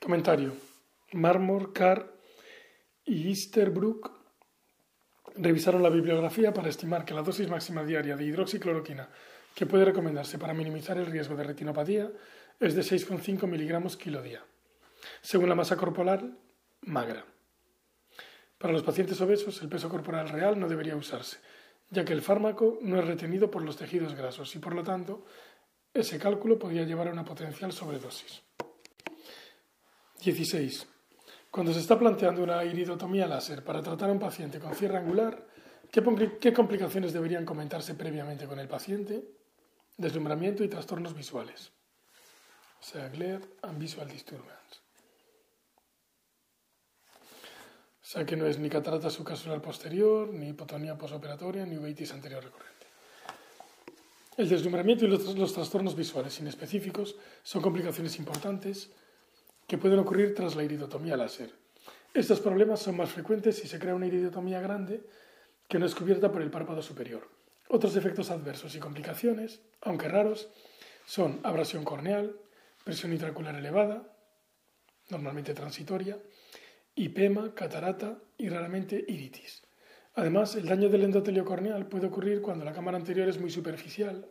Comentario. 0.00 0.56
Marmor, 1.12 1.72
Carr 1.72 2.15
y 3.06 3.28
Easterbrook 3.28 4.10
revisaron 5.36 5.82
la 5.82 5.90
bibliografía 5.90 6.52
para 6.52 6.68
estimar 6.68 7.04
que 7.04 7.14
la 7.14 7.22
dosis 7.22 7.48
máxima 7.48 7.84
diaria 7.84 8.16
de 8.16 8.24
hidroxicloroquina 8.24 9.08
que 9.54 9.66
puede 9.66 9.84
recomendarse 9.84 10.38
para 10.38 10.52
minimizar 10.52 10.98
el 10.98 11.06
riesgo 11.06 11.36
de 11.36 11.44
retinopatía 11.44 12.10
es 12.60 12.74
de 12.74 12.82
6,5 12.82 13.46
miligramos 13.46 13.96
kilo 13.96 14.22
día, 14.22 14.44
según 15.22 15.48
la 15.48 15.54
masa 15.54 15.76
corporal 15.76 16.36
magra. 16.82 17.24
Para 18.58 18.72
los 18.72 18.82
pacientes 18.82 19.20
obesos, 19.20 19.60
el 19.62 19.68
peso 19.68 19.88
corporal 19.88 20.28
real 20.28 20.58
no 20.58 20.68
debería 20.68 20.96
usarse, 20.96 21.38
ya 21.90 22.04
que 22.04 22.12
el 22.12 22.22
fármaco 22.22 22.78
no 22.82 22.98
es 22.98 23.06
retenido 23.06 23.50
por 23.50 23.62
los 23.62 23.76
tejidos 23.76 24.14
grasos 24.14 24.54
y, 24.56 24.58
por 24.58 24.74
lo 24.74 24.82
tanto, 24.82 25.26
ese 25.92 26.18
cálculo 26.18 26.58
podría 26.58 26.84
llevar 26.84 27.08
a 27.08 27.12
una 27.12 27.24
potencial 27.24 27.72
sobredosis. 27.72 28.42
16. 30.22 30.95
Cuando 31.56 31.72
se 31.72 31.80
está 31.80 31.98
planteando 31.98 32.42
una 32.42 32.62
iridotomía 32.64 33.26
láser 33.26 33.64
para 33.64 33.80
tratar 33.80 34.10
a 34.10 34.12
un 34.12 34.18
paciente 34.18 34.60
con 34.60 34.74
cierre 34.74 34.98
angular, 34.98 35.42
¿qué, 35.90 36.52
complicaciones 36.52 37.14
deberían 37.14 37.46
comentarse 37.46 37.94
previamente 37.94 38.44
con 38.44 38.58
el 38.58 38.68
paciente? 38.68 39.24
Deslumbramiento 39.96 40.62
y 40.62 40.68
trastornos 40.68 41.14
visuales. 41.14 41.72
O 42.78 42.84
sea, 42.84 43.08
glare 43.08 43.40
and 43.62 43.78
visual 43.78 44.06
disturbance. 44.06 44.82
O 48.02 48.04
sea 48.04 48.26
que 48.26 48.36
no 48.36 48.44
es 48.44 48.58
ni 48.58 48.68
catarata 48.68 49.08
subcasular 49.08 49.62
posterior, 49.62 50.28
ni 50.28 50.48
hipotonía 50.48 50.98
posoperatoria, 50.98 51.64
ni 51.64 51.78
uveitis 51.78 52.12
anterior 52.12 52.44
recurrente. 52.44 52.86
El 54.36 54.50
deslumbramiento 54.50 55.06
y 55.06 55.08
los 55.08 55.54
trastornos 55.54 55.96
visuales 55.96 56.38
inespecíficos 56.38 57.16
son 57.42 57.62
complicaciones 57.62 58.18
importantes 58.18 58.90
que 59.66 59.78
pueden 59.78 59.98
ocurrir 59.98 60.34
tras 60.34 60.54
la 60.54 60.62
iridotomía 60.62 61.16
láser. 61.16 61.52
Estos 62.14 62.40
problemas 62.40 62.80
son 62.80 62.96
más 62.96 63.10
frecuentes 63.10 63.56
si 63.56 63.66
se 63.66 63.78
crea 63.78 63.94
una 63.94 64.06
iridotomía 64.06 64.60
grande 64.60 65.02
que 65.68 65.78
no 65.78 65.86
es 65.86 65.94
cubierta 65.94 66.30
por 66.30 66.40
el 66.40 66.50
párpado 66.50 66.82
superior. 66.82 67.28
Otros 67.68 67.96
efectos 67.96 68.30
adversos 68.30 68.74
y 68.76 68.78
complicaciones, 68.78 69.60
aunque 69.82 70.08
raros, 70.08 70.48
son 71.04 71.40
abrasión 71.42 71.84
corneal, 71.84 72.36
presión 72.84 73.12
intraocular 73.12 73.56
elevada, 73.56 74.16
normalmente 75.10 75.52
transitoria, 75.52 76.18
hipema, 76.94 77.54
catarata 77.54 78.18
y 78.38 78.48
raramente 78.48 79.04
iritis. 79.08 79.62
Además, 80.14 80.54
el 80.54 80.66
daño 80.66 80.88
del 80.88 81.04
endotelio 81.04 81.44
corneal 81.44 81.86
puede 81.86 82.06
ocurrir 82.06 82.40
cuando 82.40 82.64
la 82.64 82.72
cámara 82.72 82.96
anterior 82.96 83.28
es 83.28 83.38
muy 83.38 83.50
superficial 83.50 84.26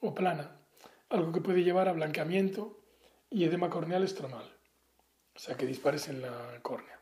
o 0.00 0.14
plana, 0.14 0.60
algo 1.08 1.32
que 1.32 1.40
puede 1.40 1.64
llevar 1.64 1.88
a 1.88 1.92
blanqueamiento 1.92 2.78
y 3.30 3.44
edema 3.44 3.70
corneal 3.70 4.04
estromal 4.04 4.55
o 5.36 5.38
sea 5.38 5.56
que 5.56 5.66
dispares 5.66 6.08
en 6.08 6.22
la 6.22 6.58
córnea. 6.62 6.98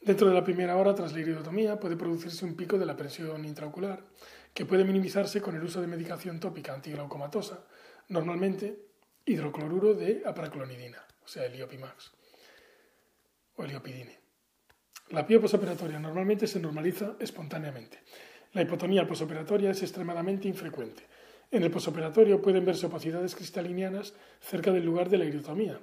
Dentro 0.00 0.28
de 0.28 0.34
la 0.34 0.42
primera 0.42 0.76
hora 0.76 0.94
tras 0.96 1.12
la 1.12 1.20
iridotomía 1.20 1.78
puede 1.78 1.96
producirse 1.96 2.44
un 2.44 2.56
pico 2.56 2.76
de 2.76 2.86
la 2.86 2.96
presión 2.96 3.44
intraocular 3.44 4.04
que 4.52 4.66
puede 4.66 4.84
minimizarse 4.84 5.40
con 5.40 5.54
el 5.54 5.62
uso 5.62 5.80
de 5.80 5.86
medicación 5.86 6.40
tópica 6.40 6.74
antiglaucomatosa, 6.74 7.64
normalmente 8.08 8.78
hidrocloruro 9.24 9.94
de 9.94 10.22
apraclonidina, 10.26 11.06
o 11.24 11.28
sea, 11.28 11.46
el 11.46 11.54
Iopimax 11.54 12.12
o 13.54 13.64
el 13.64 13.70
Iopidine. 13.70 14.18
La 15.10 15.24
pio 15.26 15.40
posoperatoria 15.40 16.00
normalmente 16.00 16.46
se 16.46 16.58
normaliza 16.58 17.16
espontáneamente. 17.20 18.00
La 18.54 18.62
hipotonía 18.62 19.06
posoperatoria 19.06 19.70
es 19.70 19.82
extremadamente 19.82 20.48
infrecuente. 20.48 21.06
En 21.50 21.62
el 21.62 21.70
posoperatorio 21.70 22.42
pueden 22.42 22.64
verse 22.64 22.86
opacidades 22.86 23.34
cristalinianas 23.34 24.14
cerca 24.40 24.72
del 24.72 24.84
lugar 24.84 25.10
de 25.10 25.18
la 25.18 25.26
iridotomía, 25.26 25.80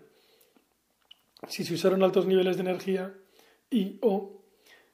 si 1.48 1.64
se 1.64 1.74
usaron 1.74 2.04
altos 2.04 2.26
niveles 2.26 2.58
de 2.58 2.64
energía 2.64 3.14
y 3.70 3.98
o 4.02 4.42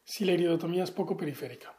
si 0.04 0.26
la 0.26 0.34
iridotomía 0.34 0.84
es 0.84 0.92
poco 0.92 1.18
periférica. 1.18 1.74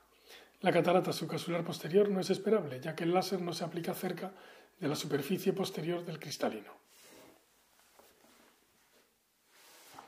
La 0.61 0.72
catarata 0.72 1.12
subcasular 1.12 1.64
posterior 1.64 2.09
no 2.09 2.20
es 2.20 2.31
esperable, 2.31 2.81
ya 2.81 2.94
que 2.94 3.05
el 3.05 3.14
láser 3.14 3.40
no 3.40 3.52
se 3.52 3.64
aplica 3.64 3.94
cerca 3.94 4.33
de 4.81 4.88
la 4.88 4.96
superficie 4.96 5.52
posterior 5.52 6.05
del 6.05 6.18
cristalino. 6.18 6.72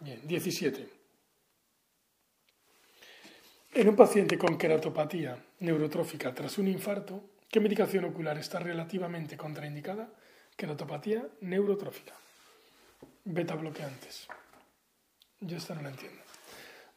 Bien, 0.00 0.20
17. 0.26 0.88
En 3.74 3.88
un 3.88 3.96
paciente 3.96 4.38
con 4.38 4.56
queratopatía 4.56 5.44
neurotrófica 5.60 6.34
tras 6.34 6.58
un 6.58 6.68
infarto, 6.68 7.30
¿qué 7.50 7.60
medicación 7.60 8.04
ocular 8.04 8.38
está 8.38 8.58
relativamente 8.58 9.36
contraindicada? 9.36 10.08
Queratopatía 10.56 11.28
neurotrófica. 11.40 12.14
Beta 13.24 13.54
bloqueantes. 13.54 14.28
Yo 15.40 15.56
esta 15.56 15.74
no 15.74 15.82
la 15.82 15.90
entiendo. 15.90 16.20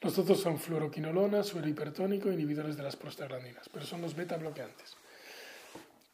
Los 0.02 0.18
otros 0.18 0.40
son 0.40 0.58
fluoroquinolona, 0.58 1.44
suero 1.44 1.68
hipertónico, 1.68 2.32
inhibidores 2.32 2.76
de 2.76 2.84
las 2.84 2.96
prostaglandinas, 2.96 3.70
pero 3.70 3.86
son 3.86 4.02
los 4.02 4.16
beta 4.16 4.38
bloqueantes. 4.38 4.96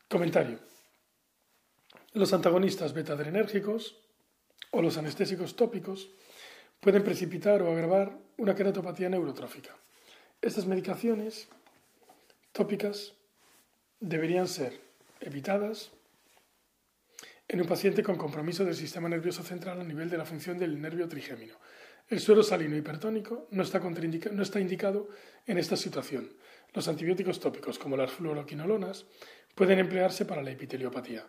Comentario. 0.09 0.59
Los 2.13 2.33
antagonistas 2.33 2.93
beta-adrenérgicos 2.93 3.95
o 4.71 4.81
los 4.81 4.97
anestésicos 4.97 5.55
tópicos 5.55 6.09
pueden 6.81 7.03
precipitar 7.03 7.61
o 7.61 7.71
agravar 7.71 8.17
una 8.37 8.55
queratopatía 8.55 9.09
neurotrófica. 9.09 9.75
Estas 10.41 10.65
medicaciones 10.65 11.47
tópicas 12.51 13.13
deberían 13.99 14.47
ser 14.47 14.79
evitadas 15.21 15.91
en 17.47 17.61
un 17.61 17.67
paciente 17.67 18.03
con 18.03 18.17
compromiso 18.17 18.65
del 18.65 18.75
sistema 18.75 19.07
nervioso 19.07 19.41
central 19.43 19.79
a 19.79 19.83
nivel 19.83 20.09
de 20.09 20.17
la 20.17 20.25
función 20.25 20.57
del 20.57 20.81
nervio 20.81 21.07
trigémino, 21.07 21.55
el 22.10 22.20
suero 22.20 22.41
salino 22.41 22.78
hipertónico 22.78 23.48
no 23.52 23.63
está, 23.63 23.80
no 23.80 24.43
está 24.43 24.60
indicado 24.60 25.10
en 25.46 25.58
esta 25.58 25.76
situación. 25.76 26.32
Los 26.74 26.88
antibióticos 26.88 27.39
tópicos, 27.39 27.78
como 27.78 27.98
las 27.98 28.12
fluoroquinolonas, 28.12 29.06
pueden 29.56 29.80
emplearse 29.80 30.26
para 30.26 30.41
la 30.41 30.52
epiteliopatía. 30.52 31.26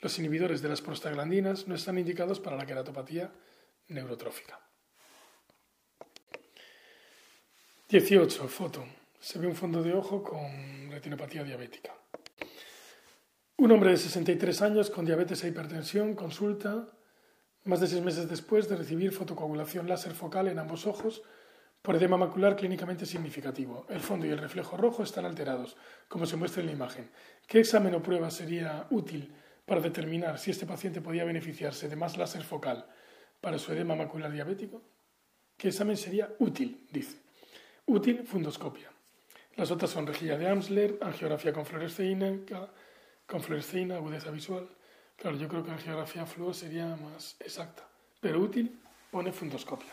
Los 0.00 0.18
inhibidores 0.18 0.62
de 0.62 0.68
las 0.68 0.80
prostaglandinas 0.80 1.68
no 1.68 1.74
están 1.74 1.98
indicados 1.98 2.40
para 2.40 2.56
la 2.56 2.66
queratopatía 2.66 3.30
neurotrófica. 3.88 4.58
18. 7.88 8.48
Foto. 8.48 8.86
Se 9.20 9.38
ve 9.38 9.46
un 9.46 9.54
fondo 9.54 9.82
de 9.82 9.92
ojo 9.92 10.22
con 10.22 10.90
retinopatía 10.90 11.44
diabética. 11.44 11.94
Un 13.58 13.70
hombre 13.70 13.90
de 13.90 13.96
63 13.96 14.62
años 14.62 14.90
con 14.90 15.04
diabetes 15.04 15.44
e 15.44 15.48
hipertensión 15.48 16.14
consulta 16.14 16.88
más 17.64 17.80
de 17.80 17.86
seis 17.86 18.02
meses 18.02 18.28
después 18.28 18.68
de 18.68 18.76
recibir 18.76 19.12
fotocoagulación 19.12 19.88
láser 19.88 20.12
focal 20.12 20.48
en 20.48 20.58
ambos 20.58 20.86
ojos 20.86 21.22
por 21.82 21.96
edema 21.96 22.16
macular 22.16 22.56
clínicamente 22.56 23.06
significativo. 23.06 23.86
El 23.88 24.00
fondo 24.00 24.26
y 24.26 24.30
el 24.30 24.38
reflejo 24.38 24.76
rojo 24.76 25.02
están 25.02 25.24
alterados, 25.24 25.76
como 26.08 26.26
se 26.26 26.36
muestra 26.36 26.60
en 26.60 26.66
la 26.66 26.72
imagen. 26.72 27.10
¿Qué 27.46 27.60
examen 27.60 27.94
o 27.94 28.02
prueba 28.02 28.30
sería 28.30 28.86
útil 28.90 29.34
para 29.66 29.80
determinar 29.80 30.38
si 30.38 30.50
este 30.50 30.66
paciente 30.66 31.00
podía 31.00 31.24
beneficiarse 31.24 31.88
de 31.88 31.96
más 31.96 32.16
láser 32.16 32.44
focal 32.44 32.86
para 33.40 33.58
su 33.58 33.72
edema 33.72 33.96
macular 33.96 34.30
diabético? 34.32 34.82
¿Qué 35.56 35.68
examen 35.68 35.96
sería 35.96 36.34
útil? 36.38 36.86
Dice. 36.90 37.18
Útil, 37.86 38.24
fundoscopia. 38.24 38.90
Las 39.56 39.70
otras 39.70 39.90
son 39.90 40.06
rejilla 40.06 40.38
de 40.38 40.48
Amsler, 40.48 40.98
angiografía 41.00 41.52
con 41.52 41.66
fluoresceína, 41.66 42.38
con 43.26 43.42
fluoresceína, 43.42 43.96
agudeza 43.96 44.30
visual, 44.30 44.68
Claro, 45.16 45.36
yo 45.36 45.48
creo 45.48 45.64
que 45.64 45.70
en 45.70 45.78
geografía 45.78 46.26
fluo 46.26 46.52
sería 46.52 46.96
más 46.96 47.36
exacta, 47.40 47.88
pero 48.20 48.40
útil 48.40 48.80
pone 49.10 49.32
fundoscopia. 49.32 49.92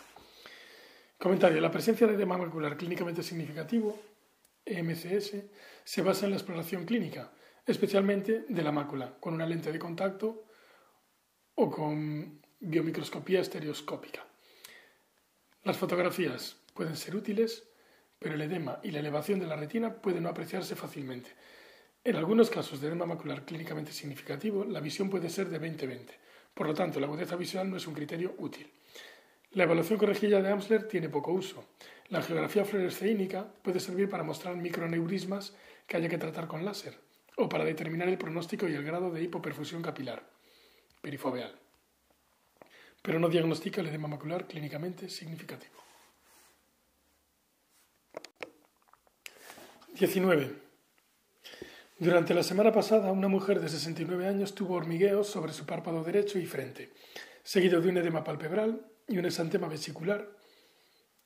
Comentario. 1.17 1.59
La 1.59 1.69
presencia 1.69 2.07
de 2.07 2.13
edema 2.13 2.37
macular 2.37 2.77
clínicamente 2.77 3.23
significativo, 3.23 3.99
MCS, 4.65 5.35
se 5.83 6.01
basa 6.01 6.25
en 6.25 6.31
la 6.31 6.37
exploración 6.37 6.85
clínica, 6.85 7.31
especialmente 7.65 8.45
de 8.47 8.63
la 8.63 8.71
mácula, 8.71 9.17
con 9.19 9.33
una 9.33 9.45
lente 9.45 9.71
de 9.71 9.79
contacto 9.79 10.45
o 11.55 11.69
con 11.69 12.41
biomicroscopía 12.61 13.41
estereoscópica. 13.41 14.25
Las 15.63 15.77
fotografías 15.77 16.55
pueden 16.73 16.95
ser 16.95 17.17
útiles, 17.17 17.67
pero 18.17 18.35
el 18.35 18.41
edema 18.41 18.79
y 18.81 18.91
la 18.91 18.99
elevación 18.99 19.39
de 19.39 19.47
la 19.47 19.57
retina 19.57 20.01
pueden 20.01 20.23
no 20.23 20.29
apreciarse 20.29 20.77
fácilmente. 20.77 21.31
En 22.03 22.15
algunos 22.15 22.49
casos 22.49 22.79
de 22.79 22.87
edema 22.87 23.05
macular 23.05 23.43
clínicamente 23.43 23.91
significativo, 23.91 24.63
la 24.63 24.79
visión 24.79 25.09
puede 25.09 25.29
ser 25.29 25.49
de 25.49 25.59
20-20. 25.59 26.07
Por 26.53 26.67
lo 26.67 26.73
tanto, 26.73 26.99
la 26.99 27.07
agudeza 27.07 27.35
visual 27.35 27.69
no 27.69 27.77
es 27.77 27.87
un 27.87 27.93
criterio 27.93 28.35
útil. 28.37 28.71
La 29.51 29.63
evaluación 29.63 29.99
corregida 29.99 30.41
de 30.41 30.49
Amsler 30.49 30.87
tiene 30.87 31.09
poco 31.09 31.31
uso. 31.31 31.65
La 32.09 32.21
geografía 32.21 32.65
fluoresceínica 32.65 33.45
puede 33.61 33.79
servir 33.79 34.09
para 34.09 34.23
mostrar 34.23 34.55
microneurismas 34.55 35.53
que 35.87 35.97
haya 35.97 36.09
que 36.09 36.17
tratar 36.17 36.47
con 36.47 36.63
láser 36.63 36.97
o 37.35 37.49
para 37.49 37.65
determinar 37.65 38.07
el 38.07 38.17
pronóstico 38.17 38.67
y 38.67 38.73
el 38.73 38.83
grado 38.83 39.11
de 39.11 39.23
hipoperfusión 39.23 39.81
capilar 39.81 40.23
perifoveal, 41.01 41.55
pero 43.01 43.19
no 43.19 43.29
diagnostica 43.29 43.81
el 43.81 43.87
edema 43.87 44.07
macular 44.07 44.47
clínicamente 44.47 45.09
significativo. 45.09 45.79
19. 49.93 50.68
Durante 51.99 52.33
la 52.33 52.43
semana 52.43 52.71
pasada, 52.71 53.11
una 53.11 53.27
mujer 53.27 53.59
de 53.59 53.67
69 53.67 54.25
años 54.25 54.55
tuvo 54.55 54.75
hormigueos 54.75 55.27
sobre 55.27 55.51
su 55.51 55.65
párpado 55.65 56.01
derecho 56.01 56.39
y 56.39 56.45
frente, 56.45 56.93
seguido 57.43 57.81
de 57.81 57.89
un 57.89 57.97
edema 57.97 58.23
palpebral 58.23 58.89
y 59.05 59.17
un 59.17 59.25
exantema 59.25 59.67
vesicular 59.67 60.25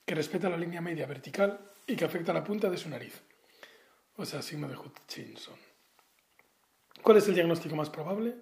que 0.04 0.16
respeta 0.16 0.50
la 0.50 0.56
línea 0.56 0.80
media 0.80 1.06
vertical 1.06 1.60
y 1.86 1.94
que 1.94 2.04
afecta 2.04 2.32
la 2.32 2.42
punta 2.42 2.68
de 2.68 2.76
su 2.76 2.88
nariz, 2.88 3.22
o 4.16 4.24
sea, 4.24 4.42
signo 4.42 4.66
de 4.66 4.76
Hutchinson. 4.76 5.54
¿Cuál 7.00 7.18
es 7.18 7.28
el 7.28 7.34
diagnóstico 7.34 7.76
más 7.76 7.88
probable? 7.88 8.34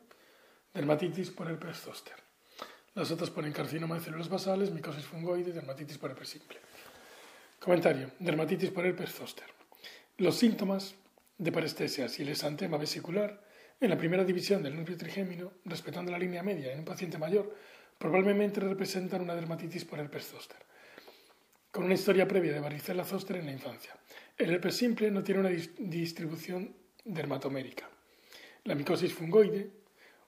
Dermatitis 0.73 1.31
por 1.33 1.51
herpes 1.51 1.81
zóster. 1.81 2.17
Las 2.95 3.11
otras 3.11 3.29
ponen 3.29 3.53
carcinoma 3.53 3.97
de 3.97 4.05
células 4.05 4.31
basales, 4.31 4.71
micosis 4.71 5.05
fungoide, 5.05 5.53
dermatitis 5.53 5.99
por 5.99 6.11
herpes 6.11 6.31
simple. 6.31 6.59
Comentario. 7.61 8.11
Dermatitis 8.19 8.71
por 8.71 8.87
herpes 8.87 9.13
zóster. 9.13 9.47
Los 10.17 10.37
síntomas 10.37 10.95
de 11.43 11.51
parestesias 11.51 12.19
y 12.19 12.23
el 12.23 12.29
exantema 12.29 12.77
vesicular 12.77 13.43
en 13.81 13.91
la 13.91 13.99
primera 13.99 14.25
división 14.25 14.63
del 14.63 14.77
nervio 14.77 14.97
trigémino, 14.97 15.55
respetando 15.65 16.13
la 16.13 16.19
línea 16.19 16.43
media 16.45 16.73
en 16.73 16.79
un 16.79 16.85
paciente 16.85 17.19
mayor, 17.19 17.53
probablemente 17.99 18.61
representan 18.61 19.23
una 19.23 19.35
dermatitis 19.35 19.85
por 19.85 19.99
herpes 19.99 20.29
zóster, 20.29 20.59
con 21.73 21.85
una 21.85 21.95
historia 21.95 22.29
previa 22.29 22.53
de 22.53 22.61
varicela 22.61 23.05
zóster 23.05 23.37
en 23.37 23.47
la 23.47 23.53
infancia. 23.53 23.93
El 24.39 24.51
herpes 24.51 24.77
simple 24.77 25.11
no 25.11 25.25
tiene 25.25 25.41
una 25.41 25.49
distribución 25.49 26.77
dermatomérica. 27.05 27.91
La 28.63 28.77
micosis 28.77 29.13
fungoide, 29.13 29.69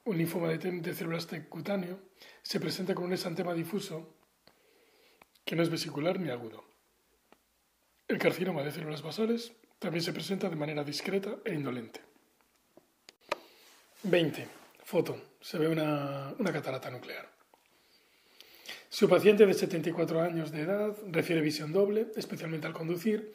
un 0.07 0.19
linfoma 0.19 0.49
de, 0.49 0.59
de 0.59 0.95
células 0.95 1.29
cutáneo, 1.49 2.01
se 2.43 2.59
presenta 2.59 2.93
con 2.93 3.05
un 3.05 3.13
exantema 3.13 3.55
difuso 3.55 4.17
que 5.45 5.55
no 5.55 5.63
es 5.63 5.71
vesicular 5.71 6.19
ni 6.19 6.31
agudo. 6.31 6.65
El 8.09 8.19
carcinoma 8.19 8.65
de 8.65 8.73
células 8.73 9.03
basales 9.03 9.53
también 9.79 10.03
se 10.03 10.13
presenta 10.13 10.49
de 10.49 10.57
manera 10.57 10.85
discreta 10.85 11.37
e 11.45 11.55
indolente. 11.55 12.01
20. 14.05 14.49
Foto. 14.85 15.35
Se 15.41 15.59
ve 15.59 15.69
una, 15.69 16.35
una 16.39 16.53
catarata 16.53 16.91
nuclear. 16.91 17.29
Su 18.89 19.09
paciente 19.09 19.45
de 19.45 19.55
74 19.55 20.21
años 20.21 20.53
de 20.53 20.61
edad 20.63 20.97
refiere 21.11 21.41
visión 21.43 21.73
doble, 21.73 22.13
especialmente 22.17 22.67
al 22.67 22.73
conducir, 22.73 23.35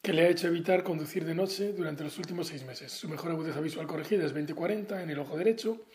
que 0.00 0.12
le 0.12 0.22
ha 0.22 0.28
hecho 0.28 0.48
evitar 0.48 0.82
conducir 0.82 1.24
de 1.24 1.34
noche 1.34 1.72
durante 1.72 2.04
los 2.04 2.16
últimos 2.18 2.48
seis 2.48 2.64
meses. 2.64 2.92
Su 2.92 3.08
mejor 3.08 3.32
agudeza 3.32 3.60
visual 3.60 3.86
corregida 3.86 4.24
es 4.24 4.34
20-40 4.34 5.02
en 5.02 5.10
el 5.10 5.18
ojo 5.18 5.36
derecho 5.36 5.86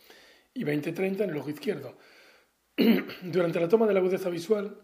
y 0.54 0.64
20-30 0.64 1.24
en 1.24 1.30
el 1.30 1.38
ojo 1.38 1.50
izquierdo. 1.50 1.98
durante 3.24 3.60
la 3.60 3.68
toma 3.68 3.88
de 3.88 3.94
la 3.94 4.00
agudeza 4.00 4.30
visual, 4.30 4.78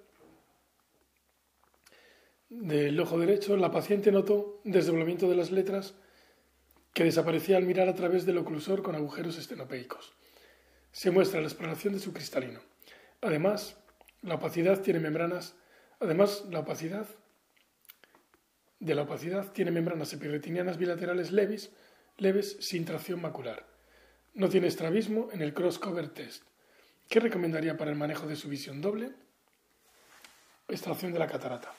del 2.61 2.99
ojo 2.99 3.17
derecho, 3.17 3.57
la 3.57 3.71
paciente 3.71 4.11
notó 4.11 4.61
desdoblamiento 4.63 5.27
de 5.27 5.35
las 5.35 5.49
letras 5.49 5.95
que 6.93 7.03
desaparecía 7.03 7.57
al 7.57 7.65
mirar 7.65 7.89
a 7.89 7.95
través 7.95 8.25
del 8.25 8.37
oclusor 8.37 8.83
con 8.83 8.95
agujeros 8.95 9.39
estenopeicos. 9.39 10.13
Se 10.91 11.09
muestra 11.09 11.41
la 11.41 11.47
exploración 11.47 11.93
de 11.93 11.99
su 11.99 12.13
cristalino. 12.13 12.59
Además, 13.21 13.77
la 14.21 14.35
opacidad 14.35 14.81
tiene 14.81 14.99
membranas. 14.99 15.55
Además, 15.99 16.45
la 16.51 16.59
opacidad 16.59 17.07
de 18.79 18.93
la 18.93 19.01
opacidad 19.01 19.51
tiene 19.51 19.71
membranas 19.71 20.13
epirretinianas 20.13 20.77
bilaterales 20.77 21.31
leves, 21.31 21.71
leves 22.17 22.57
sin 22.59 22.85
tracción 22.85 23.19
macular. 23.19 23.65
No 24.35 24.49
tiene 24.49 24.67
estrabismo 24.67 25.29
en 25.31 25.41
el 25.41 25.53
cross-cover 25.55 26.09
test. 26.09 26.43
¿Qué 27.09 27.19
recomendaría 27.19 27.77
para 27.77 27.89
el 27.89 27.97
manejo 27.97 28.27
de 28.27 28.35
su 28.35 28.47
visión 28.47 28.81
doble? 28.81 29.11
Extracción 30.67 31.13
de 31.13 31.19
la 31.19 31.27
catarata. 31.27 31.73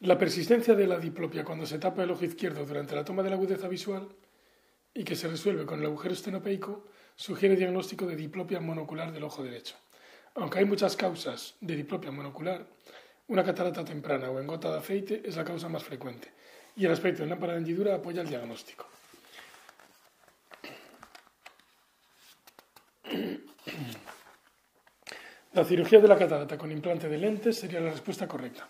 La 0.00 0.16
persistencia 0.16 0.74
de 0.74 0.86
la 0.86 0.98
diplopia 0.98 1.44
cuando 1.44 1.66
se 1.66 1.80
tapa 1.80 2.04
el 2.04 2.10
ojo 2.12 2.24
izquierdo 2.24 2.64
durante 2.64 2.94
la 2.94 3.04
toma 3.04 3.24
de 3.24 3.30
la 3.30 3.34
agudeza 3.34 3.66
visual 3.66 4.08
y 4.94 5.02
que 5.02 5.16
se 5.16 5.26
resuelve 5.26 5.66
con 5.66 5.80
el 5.80 5.86
agujero 5.86 6.14
estenopeico 6.14 6.84
sugiere 7.16 7.56
diagnóstico 7.56 8.06
de 8.06 8.14
diplopia 8.14 8.60
monocular 8.60 9.10
del 9.10 9.24
ojo 9.24 9.42
derecho. 9.42 9.74
Aunque 10.36 10.60
hay 10.60 10.66
muchas 10.66 10.94
causas 10.94 11.56
de 11.60 11.74
diplopia 11.74 12.12
monocular, 12.12 12.64
una 13.26 13.42
catarata 13.42 13.84
temprana 13.84 14.30
o 14.30 14.38
en 14.38 14.46
gota 14.46 14.70
de 14.70 14.78
aceite 14.78 15.22
es 15.24 15.36
la 15.36 15.44
causa 15.44 15.68
más 15.68 15.82
frecuente 15.82 16.28
y 16.76 16.86
el 16.86 16.92
aspecto 16.92 17.24
de 17.24 17.30
lámpara 17.30 17.54
de 17.54 17.58
hendidura 17.58 17.96
apoya 17.96 18.22
el 18.22 18.28
diagnóstico. 18.28 18.86
La 25.54 25.64
cirugía 25.64 25.98
de 25.98 26.06
la 26.06 26.16
catarata 26.16 26.56
con 26.56 26.70
implante 26.70 27.08
de 27.08 27.18
lentes 27.18 27.58
sería 27.58 27.80
la 27.80 27.90
respuesta 27.90 28.28
correcta. 28.28 28.68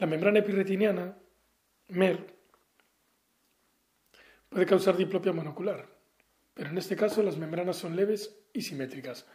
La 0.00 0.06
membrana 0.06 0.40
epirretiniana, 0.40 1.16
MER, 1.88 2.26
puede 4.48 4.66
causar 4.66 4.96
diplopia 4.96 5.32
monocular, 5.32 5.86
pero 6.54 6.70
en 6.70 6.78
este 6.78 6.96
caso 6.96 7.22
las 7.22 7.36
membranas 7.36 7.76
son 7.76 7.94
leves 7.94 8.34
y 8.52 8.62
simétricas, 8.62 9.26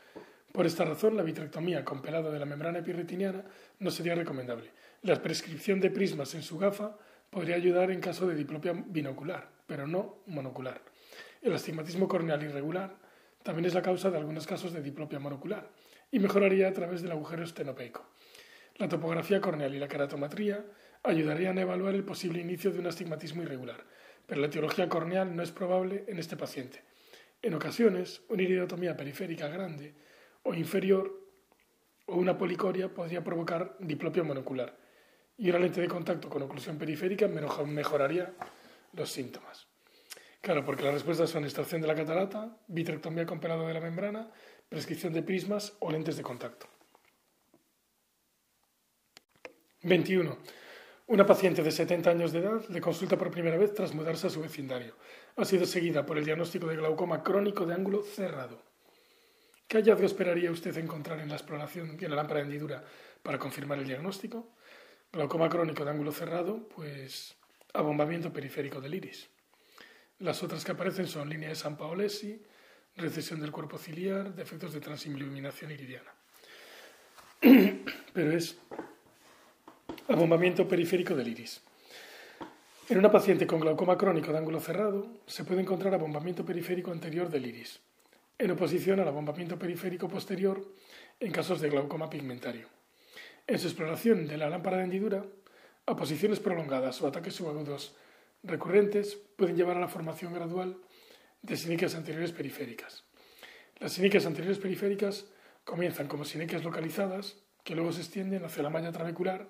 por 0.55 0.65
esta 0.65 0.85
razón, 0.85 1.17
la 1.17 1.23
vitrectomía 1.23 1.83
con 1.83 2.01
pelado 2.01 2.31
de 2.31 2.39
la 2.39 2.45
membrana 2.45 2.79
epirretiniana 2.79 3.43
no 3.79 3.91
sería 3.91 4.15
recomendable. 4.15 4.71
La 5.01 5.21
prescripción 5.21 5.81
de 5.81 5.91
prismas 5.91 6.33
en 6.33 6.43
su 6.43 6.57
gafa 6.57 6.97
podría 7.29 7.57
ayudar 7.57 7.91
en 7.91 7.99
caso 7.99 8.25
de 8.25 8.35
diplopia 8.35 8.71
binocular, 8.71 9.49
pero 9.67 9.85
no 9.85 10.23
monocular. 10.27 10.81
El 11.41 11.53
astigmatismo 11.53 12.07
corneal 12.07 12.41
irregular 12.41 12.95
también 13.43 13.65
es 13.65 13.73
la 13.73 13.81
causa 13.81 14.09
de 14.09 14.17
algunos 14.17 14.47
casos 14.47 14.71
de 14.71 14.81
diplopia 14.81 15.19
monocular 15.19 15.69
y 16.09 16.19
mejoraría 16.19 16.69
a 16.69 16.73
través 16.73 17.01
del 17.01 17.11
agujero 17.11 17.43
estenopeico. 17.43 18.07
La 18.77 18.89
topografía 18.89 19.39
corneal 19.39 19.73
y 19.73 19.79
la 19.79 19.87
keratometría 19.87 20.65
ayudarían 21.03 21.57
a 21.57 21.61
evaluar 21.61 21.95
el 21.95 22.03
posible 22.03 22.41
inicio 22.41 22.71
de 22.71 22.79
un 22.79 22.87
astigmatismo 22.87 23.41
irregular, 23.41 23.85
pero 24.25 24.41
la 24.41 24.47
etiología 24.47 24.89
corneal 24.89 25.33
no 25.33 25.43
es 25.43 25.51
probable 25.51 26.03
en 26.07 26.19
este 26.19 26.35
paciente. 26.35 26.83
En 27.41 27.53
ocasiones, 27.53 28.23
una 28.27 28.43
iridotomía 28.43 28.97
periférica 28.97 29.47
grande 29.47 29.93
o 30.43 30.53
inferior 30.53 31.09
o 32.07 32.15
una 32.15 32.37
policoria 32.37 32.93
podría 32.93 33.23
provocar 33.23 33.77
diplopia 33.79 34.23
monocular 34.23 34.75
y 35.37 35.49
una 35.49 35.59
lente 35.59 35.79
de 35.79 35.87
contacto 35.87 36.29
con 36.29 36.41
oclusión 36.41 36.77
periférica 36.77 37.27
mejoraría 37.27 38.33
los 38.93 39.09
síntomas. 39.09 39.67
Claro, 40.41 40.65
porque 40.65 40.83
las 40.83 40.93
respuestas 40.93 41.29
son 41.29 41.43
extracción 41.43 41.81
de 41.81 41.87
la 41.87 41.95
catarata, 41.95 42.57
vitrectomía 42.67 43.25
con 43.25 43.39
pelado 43.39 43.67
de 43.67 43.73
la 43.73 43.79
membrana, 43.79 44.29
prescripción 44.69 45.13
de 45.13 45.23
prismas 45.23 45.77
o 45.79 45.91
lentes 45.91 46.17
de 46.17 46.23
contacto. 46.23 46.67
21. 49.85 50.35
Una 51.07 51.27
paciente 51.27 51.61
de 51.61 51.69
70 51.69 52.09
años 52.09 52.31
de 52.31 52.39
edad 52.39 52.67
le 52.69 52.81
consulta 52.81 53.17
por 53.17 53.29
primera 53.29 53.55
vez 53.55 53.71
tras 53.71 53.93
mudarse 53.93 54.25
a 54.25 54.31
su 54.31 54.41
vecindario. 54.41 54.95
Ha 55.35 55.45
sido 55.45 55.67
seguida 55.67 56.03
por 56.03 56.17
el 56.17 56.25
diagnóstico 56.25 56.65
de 56.65 56.75
glaucoma 56.75 57.21
crónico 57.21 57.67
de 57.67 57.75
ángulo 57.75 58.01
cerrado. 58.01 58.63
¿Qué 59.67 59.77
hallazgo 59.77 60.07
esperaría 60.07 60.49
usted 60.49 60.75
encontrar 60.77 61.19
en 61.19 61.29
la 61.29 61.35
exploración 61.35 61.97
de 61.97 62.09
la 62.09 62.15
lámpara 62.15 62.39
de 62.39 62.45
hendidura 62.47 62.83
para 63.21 63.37
confirmar 63.37 63.77
el 63.77 63.85
diagnóstico? 63.85 64.55
Glaucoma 65.11 65.49
crónico 65.49 65.85
de 65.85 65.91
ángulo 65.91 66.11
cerrado, 66.11 66.67
pues 66.69 67.35
abombamiento 67.73 68.33
periférico 68.33 68.81
del 68.81 68.95
iris. 68.95 69.29
Las 70.17 70.41
otras 70.41 70.65
que 70.65 70.71
aparecen 70.71 71.05
son 71.05 71.29
línea 71.29 71.49
de 71.49 71.55
San 71.55 71.77
Paolesi, 71.77 72.41
recesión 72.95 73.39
del 73.39 73.51
cuerpo 73.51 73.77
ciliar, 73.77 74.33
defectos 74.33 74.73
de 74.73 74.79
transiluminación 74.79 75.69
iridiana. 75.69 76.11
Pero 78.13 78.31
es 78.31 78.57
abombamiento 80.07 80.67
periférico 80.67 81.15
del 81.15 81.29
iris. 81.29 81.61
En 82.89 82.99
una 82.99 83.11
paciente 83.11 83.47
con 83.47 83.59
glaucoma 83.59 83.97
crónico 83.97 84.31
de 84.31 84.37
ángulo 84.37 84.59
cerrado 84.59 85.07
se 85.25 85.43
puede 85.43 85.61
encontrar 85.61 85.93
abombamiento 85.95 86.45
periférico 86.45 86.91
anterior 86.91 87.29
del 87.29 87.47
iris 87.47 87.79
en 88.37 88.51
oposición 88.51 88.99
al 88.99 89.07
abombamiento 89.07 89.57
periférico 89.57 90.09
posterior 90.09 90.61
en 91.19 91.31
casos 91.31 91.61
de 91.61 91.69
glaucoma 91.69 92.09
pigmentario. 92.09 92.67
En 93.47 93.57
su 93.59 93.67
exploración 93.67 94.27
de 94.27 94.37
la 94.37 94.49
lámpara 94.49 94.77
de 94.77 94.83
hendidura, 94.83 95.25
oposiciones 95.85 96.39
prolongadas 96.39 97.01
o 97.01 97.07
ataques 97.07 97.35
subagudos 97.35 97.95
recurrentes 98.43 99.17
pueden 99.37 99.55
llevar 99.55 99.77
a 99.77 99.79
la 99.79 99.87
formación 99.87 100.33
gradual 100.33 100.77
de 101.41 101.57
sinequias 101.57 101.95
anteriores 101.95 102.31
periféricas. 102.31 103.03
Las 103.79 103.93
sinequias 103.93 104.25
anteriores 104.25 104.59
periféricas 104.59 105.25
comienzan 105.63 106.07
como 106.07 106.25
sinequias 106.25 106.63
localizadas, 106.63 107.37
que 107.63 107.75
luego 107.75 107.91
se 107.91 108.01
extienden 108.01 108.43
hacia 108.43 108.63
la 108.63 108.69
malla 108.69 108.91
trabecular 108.91 109.47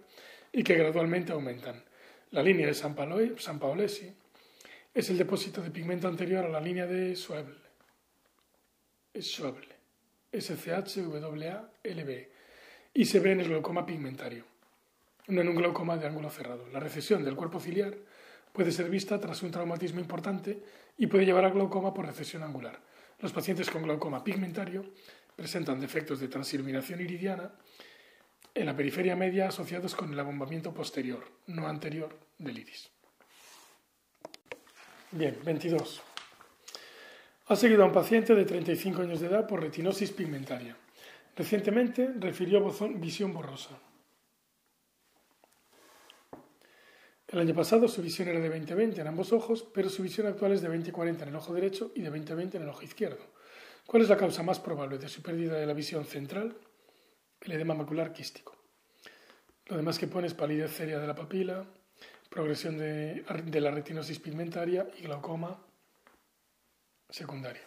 y 0.56 0.64
que 0.64 0.76
gradualmente 0.76 1.34
aumentan. 1.34 1.84
La 2.32 2.42
línea 2.42 2.66
de 2.66 2.74
San, 2.74 2.96
Paolesi 2.96 4.10
es 4.94 5.10
el 5.10 5.18
depósito 5.18 5.62
de 5.62 5.70
pigmento 5.70 6.08
anterior 6.08 6.46
a 6.46 6.50
la 6.50 6.62
línea 6.62 6.86
de 6.86 7.14
Schwebel 7.14 7.58
es 9.14 9.32
Schwable, 9.32 9.68
SCHWALB, 10.34 12.10
y 12.94 13.06
se 13.06 13.20
ve 13.20 13.32
en 13.32 13.42
el 13.42 13.48
glaucoma 13.48 13.86
pigmentario, 13.86 14.44
no 15.28 15.42
en 15.42 15.50
un 15.50 15.56
glaucoma 15.56 15.98
de 15.98 16.08
ángulo 16.08 16.30
cerrado. 16.30 16.68
La 16.72 16.80
recesión 16.80 17.24
del 17.24 17.36
cuerpo 17.36 17.60
ciliar 17.60 17.96
puede 18.52 18.72
ser 18.72 18.90
vista 18.90 19.20
tras 19.20 19.44
un 19.44 19.52
traumatismo 19.52 20.00
importante 20.00 20.62
y 20.98 21.08
puede 21.08 21.26
llevar 21.26 21.46
a 21.46 21.50
glaucoma 21.50 21.94
por 21.94 22.06
recesión 22.06 22.44
angular. 22.44 22.80
Los 23.20 23.32
pacientes 23.32 23.70
con 23.70 23.84
glaucoma 23.84 24.24
pigmentario 24.24 24.86
presentan 25.36 25.80
defectos 25.80 26.20
de 26.20 26.28
transiluminación 26.28 27.00
iridiana 27.02 27.52
en 28.56 28.66
la 28.66 28.76
periferia 28.76 29.16
media 29.16 29.50
asociados 29.50 29.94
con 29.94 30.12
el 30.12 30.20
abombamiento 30.20 30.74
posterior, 30.74 31.24
no 31.48 31.68
anterior, 31.68 32.18
del 32.38 32.58
iris. 32.58 32.90
Bien, 35.12 35.38
22. 35.44 36.02
Ha 37.48 37.56
seguido 37.56 37.84
a 37.84 37.88
un 37.88 37.94
paciente 37.94 38.34
de 38.34 38.46
35 38.46 39.02
años 39.02 39.20
de 39.20 39.28
edad 39.28 39.46
por 39.46 39.62
retinosis 39.62 40.12
pigmentaria. 40.12 40.76
Recientemente 41.36 42.10
refirió 42.18 42.66
visión 42.96 43.34
borrosa. 43.34 43.78
El 47.28 47.40
año 47.40 47.54
pasado 47.54 47.88
su 47.90 48.02
visión 48.02 48.30
era 48.30 48.40
de 48.40 48.50
20-20 48.50 49.00
en 49.00 49.08
ambos 49.08 49.34
ojos, 49.34 49.68
pero 49.74 49.90
su 49.90 50.02
visión 50.02 50.28
actual 50.28 50.54
es 50.54 50.62
de 50.62 50.70
20-40 50.70 51.24
en 51.24 51.30
el 51.30 51.36
ojo 51.36 51.54
derecho 51.54 51.92
y 51.94 52.02
de 52.02 52.12
20-20 52.12 52.56
en 52.56 52.62
el 52.64 52.70
ojo 52.70 52.84
izquierdo. 52.84 53.26
¿Cuál 53.86 54.04
es 54.04 54.10
la 54.10 54.18
causa 54.18 54.44
más 54.44 54.60
probable 54.60 54.98
de 54.98 55.10
su 55.10 55.22
pérdida 55.22 55.58
de 55.58 55.66
la 55.66 55.74
visión 55.74 56.06
central? 56.06 56.56
El 57.46 57.52
edema 57.52 57.76
macular 57.76 58.12
quístico. 58.12 58.56
Lo 59.68 59.78
demás 59.78 60.00
que 60.00 60.08
pone 60.08 60.26
es 60.26 60.34
palidez 60.34 60.72
seria 60.72 60.98
de 60.98 61.06
la 61.06 61.14
papila, 61.14 61.64
progresión 62.28 62.76
de, 62.76 63.24
la 63.62 63.70
retinosis 63.70 64.18
pigmentaria 64.18 64.88
y 64.98 65.04
glaucoma 65.04 65.64
secundaria. 67.08 67.62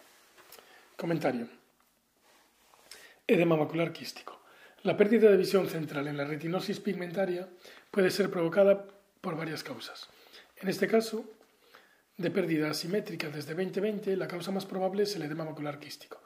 Comentario. 0.97 1.47
Edema 3.25 3.55
macular 3.55 3.93
quístico. 3.93 4.41
La 4.83 4.97
pérdida 4.97 5.31
de 5.31 5.37
visión 5.37 5.69
central 5.69 6.09
en 6.09 6.17
la 6.17 6.25
retinosis 6.25 6.81
pigmentaria 6.81 7.47
puede 7.89 8.11
ser 8.11 8.29
provocada 8.29 8.85
por 9.21 9.37
varias 9.37 9.63
causas. 9.63 10.09
En 10.57 10.67
este 10.67 10.89
caso, 10.89 11.23
de 12.17 12.31
pérdida 12.31 12.69
asimétrica 12.69 13.29
desde 13.29 13.53
2020, 13.53 14.17
la 14.17 14.27
causa 14.27 14.51
más 14.51 14.65
probable 14.65 15.03
es 15.03 15.15
el 15.15 15.21
edema 15.21 15.45
macular 15.45 15.79
quístico. 15.79 16.21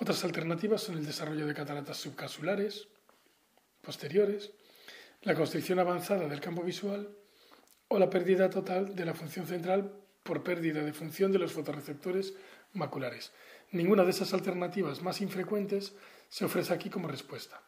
Otras 0.00 0.24
alternativas 0.24 0.82
son 0.82 0.98
el 0.98 1.06
desarrollo 1.06 1.46
de 1.46 1.54
cataratas 1.54 1.98
subcasulares 1.98 2.88
posteriores, 3.86 4.50
la 5.22 5.36
constricción 5.36 5.78
avanzada 5.78 6.26
del 6.28 6.40
campo 6.40 6.62
visual 6.62 7.08
o 7.88 7.98
la 7.98 8.10
pérdida 8.10 8.50
total 8.50 8.96
de 8.96 9.04
la 9.04 9.14
función 9.14 9.46
central 9.46 9.92
por 10.24 10.42
pérdida 10.42 10.82
de 10.82 10.92
función 10.92 11.30
de 11.30 11.38
los 11.38 11.52
fotorreceptores 11.52 12.34
maculares. 12.72 13.32
Ninguna 13.70 14.02
de 14.02 14.10
esas 14.10 14.34
alternativas 14.34 15.02
más 15.02 15.20
infrecuentes 15.20 15.94
se 16.28 16.44
ofrece 16.44 16.74
aquí 16.74 16.90
como 16.90 17.06
respuesta. 17.06 17.62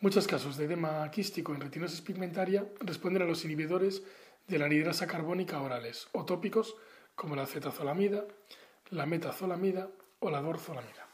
Muchos 0.00 0.26
casos 0.26 0.56
de 0.56 0.64
edema 0.64 1.08
quístico 1.10 1.54
en 1.54 1.60
retinosis 1.60 2.00
pigmentaria 2.00 2.66
responden 2.80 3.22
a 3.22 3.26
los 3.26 3.44
inhibidores 3.44 4.02
de 4.48 4.58
la 4.58 4.66
anidrasa 4.66 5.06
carbónica 5.06 5.62
orales 5.62 6.08
o 6.12 6.24
tópicos 6.24 6.74
como 7.14 7.36
la 7.36 7.42
acetazolamida, 7.42 8.24
la 8.90 9.06
metazolamida 9.06 9.88
o 10.18 10.30
la 10.30 10.40
dorzolamida. 10.40 11.06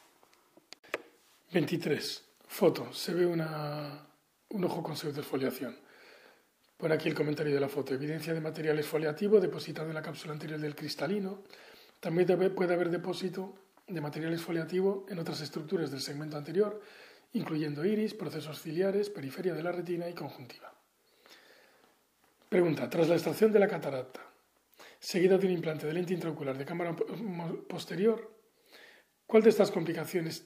23. 1.51 2.23
Foto. 2.47 2.91
Se 2.93 3.13
ve 3.13 3.25
un 4.49 4.63
ojo 4.63 4.83
con 4.83 4.95
pseudofoliación. 4.95 5.77
Pone 6.77 6.93
aquí 6.93 7.09
el 7.09 7.15
comentario 7.15 7.53
de 7.53 7.59
la 7.59 7.69
foto. 7.69 7.93
Evidencia 7.93 8.33
de 8.33 8.41
material 8.41 8.77
exfoliativo 8.77 9.39
depositado 9.39 9.87
en 9.87 9.95
la 9.95 10.01
cápsula 10.01 10.33
anterior 10.33 10.59
del 10.59 10.75
cristalino, 10.75 11.43
también 11.99 12.53
puede 12.53 12.73
haber 12.73 12.89
depósito 12.89 13.55
de 13.87 14.01
material 14.01 14.33
exfoliativo 14.33 15.05
en 15.09 15.17
otras 15.19 15.41
estructuras 15.41 15.89
del 15.89 16.01
segmento 16.01 16.37
anterior, 16.37 16.81
incluyendo 17.33 17.83
iris, 17.83 18.13
procesos 18.13 18.61
ciliares, 18.61 19.09
periferia 19.09 19.53
de 19.53 19.63
la 19.63 19.71
retina 19.71 20.07
y 20.07 20.13
conjuntiva. 20.13 20.73
Pregunta. 22.49 22.89
Tras 22.89 23.09
la 23.09 23.15
extracción 23.15 23.51
de 23.51 23.59
la 23.59 23.67
catarata, 23.67 24.21
seguida 24.99 25.37
de 25.37 25.47
un 25.47 25.53
implante 25.53 25.87
de 25.87 25.93
lente 25.93 26.13
intraocular 26.13 26.57
de 26.57 26.65
cámara 26.65 26.95
posterior, 27.67 28.31
¿cuál 29.25 29.43
de 29.43 29.49
estas 29.49 29.71
complicaciones 29.71 30.45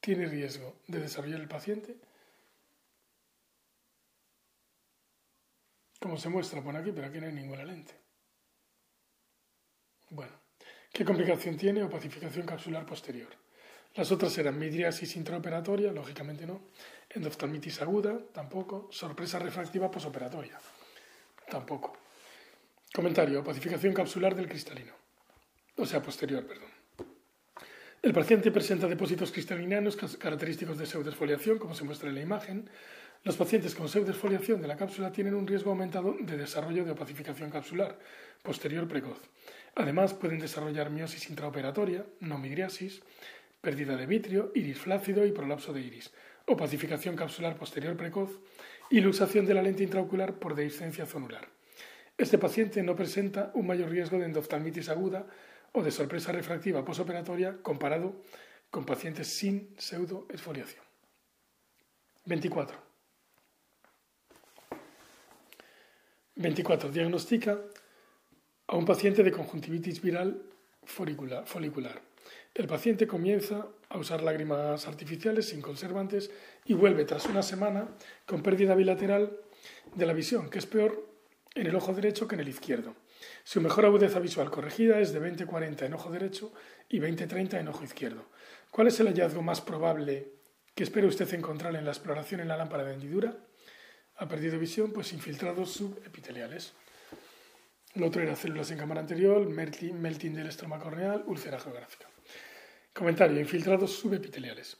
tiene 0.00 0.26
riesgo 0.26 0.76
de 0.86 1.00
desarrollar 1.00 1.40
el 1.40 1.48
paciente? 1.48 1.96
Como 6.00 6.16
se 6.16 6.28
muestra 6.28 6.62
por 6.62 6.76
aquí, 6.76 6.92
pero 6.92 7.06
aquí 7.06 7.18
no 7.18 7.26
hay 7.26 7.32
ninguna 7.32 7.64
lente. 7.64 7.94
Bueno, 10.10 10.32
¿qué 10.92 11.04
complicación 11.04 11.56
tiene 11.56 11.82
opacificación 11.82 12.46
capsular 12.46 12.86
posterior? 12.86 13.28
Las 13.94 14.12
otras 14.12 14.36
eran 14.36 14.58
midriasis 14.58 15.16
intraoperatoria, 15.16 15.90
lógicamente 15.90 16.46
no, 16.46 16.60
endoftalmitis 17.08 17.80
aguda, 17.80 18.18
tampoco, 18.32 18.88
sorpresa 18.92 19.38
refractiva 19.38 19.90
posoperatoria, 19.90 20.58
tampoco. 21.50 21.96
Comentario, 22.94 23.42
pacificación 23.42 23.94
capsular 23.94 24.34
del 24.34 24.48
cristalino, 24.48 24.92
o 25.76 25.86
sea, 25.86 26.02
posterior, 26.02 26.46
perdón. 26.46 26.70
El 28.02 28.12
paciente 28.12 28.52
presenta 28.52 28.86
depósitos 28.86 29.32
cristalinanos 29.32 29.96
característicos 29.96 30.78
de 30.78 30.86
pseudesfoliación, 30.86 31.58
como 31.58 31.74
se 31.74 31.84
muestra 31.84 32.08
en 32.08 32.14
la 32.14 32.20
imagen. 32.20 32.70
Los 33.24 33.36
pacientes 33.36 33.74
con 33.74 33.88
pseudesfoliación 33.88 34.60
de 34.60 34.68
la 34.68 34.76
cápsula 34.76 35.10
tienen 35.10 35.34
un 35.34 35.46
riesgo 35.46 35.70
aumentado 35.70 36.16
de 36.20 36.36
desarrollo 36.36 36.84
de 36.84 36.92
opacificación 36.92 37.50
capsular 37.50 37.98
posterior 38.42 38.86
precoz. 38.86 39.20
Además, 39.74 40.14
pueden 40.14 40.38
desarrollar 40.38 40.90
miosis 40.90 41.28
intraoperatoria, 41.28 42.06
midriasis, 42.20 43.02
pérdida 43.60 43.96
de 43.96 44.06
vitrio, 44.06 44.52
iris 44.54 44.78
flácido 44.78 45.26
y 45.26 45.32
prolapso 45.32 45.72
de 45.72 45.80
iris, 45.80 46.12
opacificación 46.46 47.16
capsular 47.16 47.56
posterior 47.56 47.96
precoz 47.96 48.30
y 48.90 49.00
luxación 49.00 49.44
de 49.44 49.54
la 49.54 49.62
lente 49.62 49.82
intraocular 49.82 50.38
por 50.38 50.54
dehiscencia 50.54 51.04
zonular. 51.04 51.48
Este 52.16 52.38
paciente 52.38 52.82
no 52.82 52.96
presenta 52.96 53.50
un 53.54 53.66
mayor 53.66 53.90
riesgo 53.90 54.18
de 54.18 54.26
endoftalmitis 54.26 54.88
aguda 54.88 55.26
o 55.72 55.82
de 55.82 55.90
sorpresa 55.90 56.32
refractiva 56.32 56.84
posoperatoria 56.84 57.58
comparado 57.60 58.22
con 58.70 58.86
pacientes 58.86 59.28
sin 59.28 59.74
pseudoesfoliación. 59.76 60.84
24. 62.24 62.85
24. 66.36 66.90
Diagnostica 66.90 67.58
a 68.66 68.76
un 68.76 68.84
paciente 68.84 69.22
de 69.22 69.32
conjuntivitis 69.32 70.02
viral 70.02 70.42
folicular. 70.84 72.02
El 72.54 72.66
paciente 72.66 73.06
comienza 73.06 73.66
a 73.88 73.98
usar 73.98 74.22
lágrimas 74.22 74.86
artificiales 74.86 75.48
sin 75.48 75.62
conservantes 75.62 76.30
y 76.64 76.74
vuelve 76.74 77.04
tras 77.04 77.26
una 77.26 77.42
semana 77.42 77.88
con 78.26 78.42
pérdida 78.42 78.74
bilateral 78.74 79.38
de 79.94 80.06
la 80.06 80.12
visión, 80.12 80.50
que 80.50 80.58
es 80.58 80.66
peor 80.66 81.08
en 81.54 81.66
el 81.66 81.74
ojo 81.74 81.94
derecho 81.94 82.28
que 82.28 82.34
en 82.34 82.42
el 82.42 82.48
izquierdo. 82.48 82.94
Su 83.44 83.62
mejor 83.62 83.86
agudeza 83.86 84.18
visual 84.18 84.50
corregida 84.50 85.00
es 85.00 85.12
de 85.12 85.20
20-40 85.20 85.86
en 85.86 85.94
ojo 85.94 86.10
derecho 86.10 86.52
y 86.88 87.00
20-30 87.00 87.60
en 87.60 87.68
ojo 87.68 87.82
izquierdo. 87.82 88.26
¿Cuál 88.70 88.88
es 88.88 89.00
el 89.00 89.06
hallazgo 89.06 89.40
más 89.40 89.62
probable 89.62 90.32
que 90.74 90.84
espera 90.84 91.06
usted 91.06 91.32
encontrar 91.32 91.74
en 91.76 91.86
la 91.86 91.92
exploración 91.92 92.40
en 92.40 92.48
la 92.48 92.58
lámpara 92.58 92.84
de 92.84 92.92
hendidura? 92.92 93.38
Ha 94.18 94.28
perdido 94.28 94.58
visión, 94.58 94.92
pues 94.92 95.12
infiltrados 95.12 95.72
subepiteliales. 95.72 96.72
Lo 97.94 98.06
otro 98.06 98.22
era 98.22 98.36
células 98.36 98.70
en 98.70 98.78
cámara 98.78 99.00
anterior, 99.00 99.46
melting 99.48 100.34
del 100.34 100.46
estroma 100.46 100.78
corneal, 100.78 101.24
úlcera 101.26 101.58
geográfica. 101.58 102.08
Comentario: 102.92 103.40
infiltrados 103.40 103.92
subepiteliales. 103.92 104.76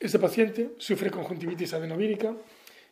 Este 0.00 0.18
paciente 0.18 0.74
sufre 0.78 1.10
conjuntivitis 1.10 1.74
adenovírica 1.74 2.34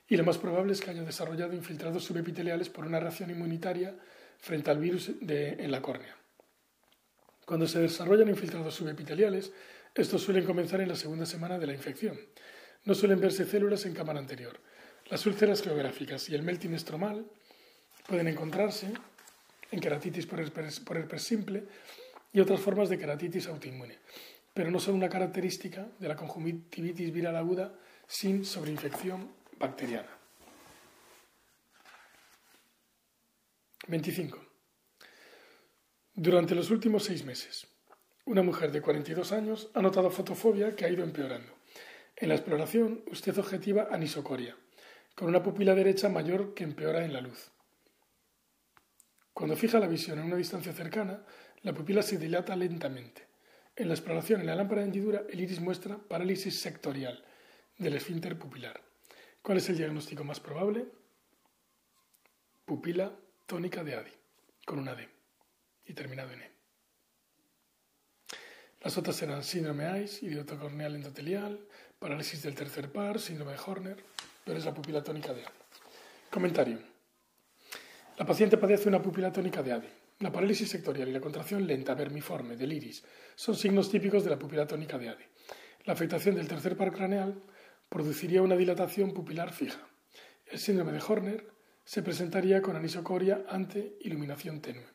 y 0.09 0.17
lo 0.17 0.25
más 0.25 0.39
probable 0.39 0.73
es 0.73 0.81
que 0.81 0.91
haya 0.91 1.03
desarrollado 1.03 1.55
infiltrados 1.55 2.05
subepiteliales 2.05 2.69
por 2.69 2.85
una 2.85 3.01
reacción 3.01 3.31
inmunitaria 3.31 3.95
frente 4.39 4.71
al 4.71 4.79
virus 4.79 5.11
en 5.21 5.71
la 5.71 5.81
córnea. 5.81 6.17
Cuando 7.45 7.67
se 7.67 7.79
desarrollan 7.79 8.29
infiltrados 8.29 8.75
subepiteliales, 8.75 9.53
estos 9.95 10.23
suelen 10.23 10.45
comenzar 10.45 10.81
en 10.81 10.89
la 10.89 10.97
segunda 10.97 11.27
semana 11.27 11.59
de 11.59 11.67
la 11.67 11.73
infección. 11.73 12.19
No 12.85 12.95
suelen 12.95 13.21
verse 13.21 13.45
células 13.45 13.87
en 13.87 13.95
cámara 13.95 14.19
anterior. 14.19 14.61
Las 15.09 15.25
úlceras 15.25 15.63
geográficas 15.63 16.29
y 16.29 16.35
el 16.35 16.43
melting 16.43 16.75
estromal 16.75 17.25
pueden 18.09 18.27
encontrarse 18.27 18.93
en 19.71 19.81
queratitis 19.81 20.27
por 20.27 20.41
herpes, 20.41 21.23
simple 21.23 21.65
y 22.33 22.41
otras 22.41 22.61
formas 22.61 22.89
de 22.89 22.99
queratitis 22.99 23.47
autoinmune, 23.47 23.99
pero 24.53 24.71
no 24.71 24.81
son 24.81 24.97
una 24.97 25.09
característica 25.09 25.87
de 26.01 26.09
la 26.09 26.17
conjuntivitis 26.17 27.13
viral 27.13 27.37
aguda 27.37 27.73
sin 28.09 28.45
sobreinfección 28.45 29.31
bacteriana. 29.59 30.11
25. 33.87 34.45
Durante 36.15 36.57
los 36.57 36.71
últimos 36.71 37.05
seis 37.05 37.25
meses, 37.25 37.69
una 38.25 38.43
mujer 38.43 38.73
de 38.73 38.83
42 38.83 39.31
años 39.31 39.71
ha 39.75 39.83
notado 39.83 40.11
fotofobia 40.11 40.75
que 40.75 40.85
ha 40.85 40.91
ido 40.91 41.05
empeorando. 41.05 41.53
En 42.17 42.29
la 42.29 42.35
exploración, 42.35 43.05
usted 43.07 43.39
objetiva 43.39 43.89
anisocoria, 43.93 44.57
con 45.17 45.29
una 45.29 45.43
pupila 45.43 45.75
derecha 45.75 46.11
mayor 46.11 46.55
que 46.55 46.63
empeora 46.63 47.05
en 47.05 47.15
la 47.15 47.23
luz. 47.23 47.51
Cuando 49.33 49.57
fija 49.57 49.81
la 49.81 49.89
visión 49.89 50.19
en 50.19 50.27
una 50.27 50.37
distancia 50.37 50.73
cercana, 50.73 51.25
la 51.63 51.73
pupila 51.73 52.03
se 52.03 52.19
dilata 52.19 52.55
lentamente. 52.55 53.27
En 53.75 53.89
la 53.89 53.95
exploración 53.95 54.41
en 54.41 54.47
la 54.47 54.55
lámpara 54.55 54.83
de 54.83 54.89
hendidura, 54.89 55.25
el 55.31 55.41
iris 55.41 55.61
muestra 55.61 55.97
parálisis 55.97 56.61
sectorial 56.61 57.25
del 57.79 57.95
esfínter 57.95 58.39
pupilar. 58.39 58.81
¿Cuál 59.41 59.59
es 59.59 59.69
el 59.71 59.79
diagnóstico 59.79 60.23
más 60.23 60.39
probable? 60.39 60.87
Pupila 62.67 63.11
tónica 63.47 63.83
de 63.85 63.95
ADI, 63.95 64.13
con 64.67 64.79
una 64.79 64.95
D 64.95 65.09
y 65.87 65.95
terminado 65.95 66.33
en 66.33 66.43
E. 66.43 66.51
Las 68.83 68.99
otras 68.99 69.21
eran 69.23 69.43
síndrome 69.43 70.03
ICE, 70.03 70.27
idiotocorneal 70.27 70.95
endotelial, 70.95 71.67
parálisis 71.99 72.43
del 72.43 72.55
tercer 72.55 72.93
par, 72.93 73.19
síndrome 73.19 73.53
de 73.53 73.59
Horner, 73.65 74.05
pero 74.47 74.61
es 74.61 74.65
la 74.65 74.73
pupila 74.73 75.03
tónica 75.03 75.35
de 75.35 75.45
ADI. 75.45 75.53
Comentario. 76.31 76.79
La 78.17 78.25
paciente 78.25 78.57
padece 78.57 78.89
una 78.89 79.03
pupila 79.03 79.33
tónica 79.33 79.61
de 79.61 79.73
ADI. 79.73 79.89
La 80.21 80.31
parálisis 80.31 80.71
sectorial 80.71 81.09
y 81.09 81.13
la 81.13 81.21
contracción 81.21 81.67
lenta 81.67 81.95
vermiforme 81.95 82.57
del 82.57 82.73
iris 82.73 83.03
son 83.35 83.57
signos 83.57 83.91
típicos 83.91 84.23
de 84.23 84.31
la 84.31 84.39
pupila 84.39 84.65
tónica 84.65 84.99
de 84.99 85.09
ADI. 85.09 85.25
La 85.85 85.95
afectación 85.95 86.37
del 86.37 86.47
tercer 86.47 86.77
par 86.77 86.93
craneal 86.93 87.43
produciría 87.89 88.41
una 88.41 88.55
dilatación 88.55 89.13
pupilar 89.13 89.53
fija. 89.53 89.81
El 90.47 90.61
síndrome 90.61 90.93
de 90.93 91.03
Horner 91.05 91.51
se 91.85 92.05
presentaría 92.05 92.63
con 92.63 92.77
anisocoria 92.77 93.45
ante 93.49 93.97
iluminación 94.03 94.61
tenue. 94.61 94.87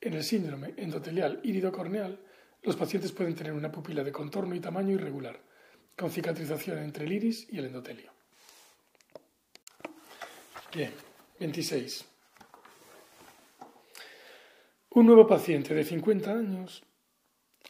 En 0.00 0.14
el 0.14 0.22
síndrome 0.22 0.74
endotelial 0.76 1.40
iridocorneal, 1.42 2.20
los 2.62 2.76
pacientes 2.76 3.10
pueden 3.10 3.34
tener 3.34 3.54
una 3.54 3.72
pupila 3.72 4.04
de 4.04 4.12
contorno 4.12 4.54
y 4.54 4.60
tamaño 4.60 4.94
irregular, 4.94 5.40
con 5.96 6.12
cicatrización 6.12 6.78
entre 6.78 7.06
el 7.06 7.12
iris 7.12 7.48
y 7.50 7.58
el 7.58 7.64
endotelio. 7.64 8.17
Bien, 10.74 10.92
26. 11.40 12.04
Un 14.90 15.06
nuevo 15.06 15.26
paciente 15.26 15.74
de 15.74 15.82
50 15.82 16.30
años 16.30 16.82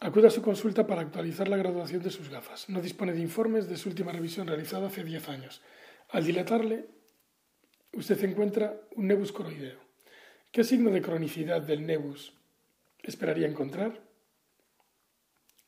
acude 0.01 0.27
a 0.27 0.31
su 0.31 0.41
consulta 0.41 0.85
para 0.85 1.01
actualizar 1.01 1.47
la 1.47 1.55
graduación 1.55 2.03
de 2.03 2.09
sus 2.09 2.29
gafas. 2.29 2.67
No 2.67 2.81
dispone 2.81 3.13
de 3.13 3.21
informes 3.21 3.69
de 3.69 3.77
su 3.77 3.87
última 3.87 4.11
revisión 4.11 4.47
realizada 4.47 4.87
hace 4.87 5.05
10 5.05 5.29
años. 5.29 5.61
Al 6.09 6.25
dilatarle, 6.25 6.87
usted 7.93 8.21
encuentra 8.25 8.81
un 8.97 9.07
nebus 9.07 9.31
coroideo. 9.31 9.79
¿Qué 10.51 10.65
signo 10.65 10.89
de 10.89 11.01
cronicidad 11.01 11.61
del 11.61 11.85
nebus 11.85 12.33
esperaría 13.01 13.47
encontrar? 13.47 14.01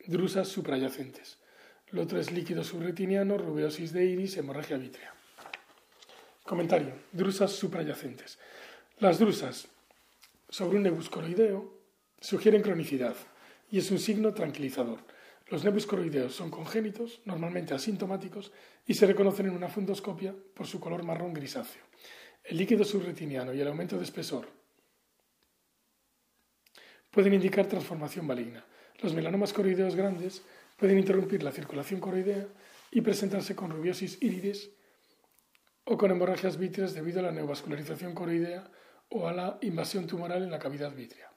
Drusas 0.05 0.49
suprayacentes. 0.49 1.38
Lo 1.91 2.01
otro 2.01 2.19
es 2.19 2.32
líquido 2.32 2.65
subretiniano, 2.65 3.38
rubeosis 3.38 3.93
de 3.93 4.05
iris, 4.05 4.36
hemorragia 4.36 4.77
vítrea. 4.77 5.13
Comentario. 6.44 6.94
Drusas 7.12 7.52
suprayacentes. 7.52 8.39
Las 9.00 9.20
drusas 9.20 9.68
sobre 10.50 10.78
un 10.78 10.84
nebus 10.84 11.10
coroideo 11.10 11.78
sugieren 12.20 12.62
cronicidad 12.62 13.16
y 13.70 13.80
es 13.80 13.89
un 13.92 14.00
signo 14.00 14.34
tranquilizador. 14.34 15.00
Los 15.48 15.64
nebus 15.64 15.86
coroideos 15.86 16.34
son 16.34 16.50
congénitos, 16.50 17.22
normalmente 17.26 17.74
asintomáticos, 17.74 18.52
y 18.88 18.94
se 18.94 19.06
reconocen 19.06 19.48
en 19.48 19.56
una 19.56 19.70
fundoscopia 19.70 20.34
por 20.54 20.68
su 20.68 20.80
color 20.80 21.04
marrón 21.04 21.34
grisáceo. 21.34 21.82
El 22.44 22.58
líquido 22.58 22.84
subretiniano 22.84 23.54
y 23.54 23.62
el 23.62 23.68
aumento 23.68 23.98
de 23.98 24.04
espesor 24.04 24.48
pueden 27.12 27.34
indicar 27.34 27.68
transformación 27.68 28.26
maligna. 28.26 28.66
Los 29.02 29.14
melanomas 29.14 29.54
coroideos 29.54 29.96
grandes 29.96 30.42
pueden 30.78 30.98
interrumpir 30.98 31.44
la 31.44 31.52
circulación 31.52 32.00
coroidea 32.00 32.48
y 32.92 33.02
presentarse 33.02 33.56
con 33.56 33.72
rubiosis 33.72 34.18
iridis 34.22 34.70
o 35.86 35.97
con 35.97 36.11
hemorragias 36.11 36.57
vítreas 36.57 36.93
debido 36.93 37.19
a 37.19 37.23
la 37.23 37.32
neovascularización 37.32 38.13
coroidea 38.13 38.69
o 39.09 39.27
a 39.27 39.34
la 39.34 39.57
invasión 39.61 40.07
tumoral 40.07 40.43
en 40.43 40.51
la 40.51 40.59
cavidad 40.59 40.93
vítrea. 40.93 41.32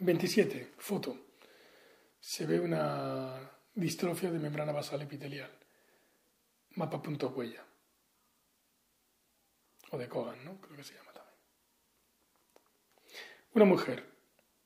27. 0.00 0.72
Foto 0.78 1.16
se 2.18 2.46
ve 2.46 2.58
una 2.58 3.50
distrofia 3.74 4.30
de 4.30 4.38
membrana 4.38 4.72
basal 4.72 5.02
epitelial. 5.02 5.50
Mapa 6.76 7.00
punto 7.00 7.28
huella. 7.28 7.64
O 9.90 9.98
de 9.98 10.08
Kogan, 10.08 10.44
¿no? 10.44 10.60
Creo 10.60 10.76
que 10.76 10.82
se 10.82 10.94
llama 10.94 11.12
también. 11.12 11.36
Una 13.52 13.64
mujer 13.64 14.04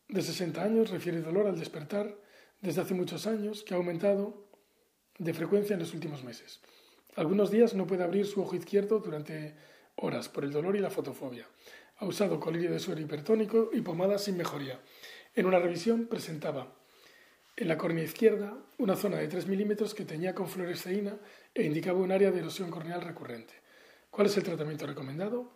de 0.08 0.22
60 0.22 0.62
años 0.62 0.90
refiere 0.90 1.20
dolor 1.20 1.46
al 1.46 1.58
despertar 1.58 2.16
desde 2.60 2.80
hace 2.80 2.94
muchos 2.94 3.26
años 3.26 3.62
que 3.62 3.74
ha 3.74 3.76
aumentado 3.76 4.48
de 5.18 5.34
frecuencia 5.34 5.74
en 5.74 5.80
los 5.80 5.92
últimos 5.92 6.24
meses. 6.24 6.60
Algunos 7.18 7.50
días 7.50 7.74
no 7.74 7.84
puede 7.84 8.04
abrir 8.04 8.26
su 8.26 8.40
ojo 8.40 8.54
izquierdo 8.54 9.00
durante 9.00 9.52
horas 9.96 10.28
por 10.28 10.44
el 10.44 10.52
dolor 10.52 10.76
y 10.76 10.78
la 10.78 10.88
fotofobia. 10.88 11.48
Ha 11.96 12.06
usado 12.06 12.38
colirio 12.38 12.70
de 12.70 12.78
suero 12.78 13.00
hipertónico 13.00 13.70
y 13.72 13.80
pomada 13.80 14.18
sin 14.18 14.36
mejoría. 14.36 14.78
En 15.34 15.46
una 15.46 15.58
revisión 15.58 16.06
presentaba 16.06 16.72
en 17.56 17.66
la 17.66 17.76
córnea 17.76 18.04
izquierda 18.04 18.56
una 18.78 18.94
zona 18.94 19.16
de 19.16 19.26
3 19.26 19.48
milímetros 19.48 19.94
que 19.94 20.04
tenía 20.04 20.32
con 20.32 20.46
fluoresceína 20.46 21.18
e 21.54 21.64
indicaba 21.64 21.98
un 21.98 22.12
área 22.12 22.30
de 22.30 22.38
erosión 22.38 22.70
corneal 22.70 23.02
recurrente. 23.02 23.54
¿Cuál 24.10 24.28
es 24.28 24.36
el 24.36 24.44
tratamiento 24.44 24.86
recomendado? 24.86 25.50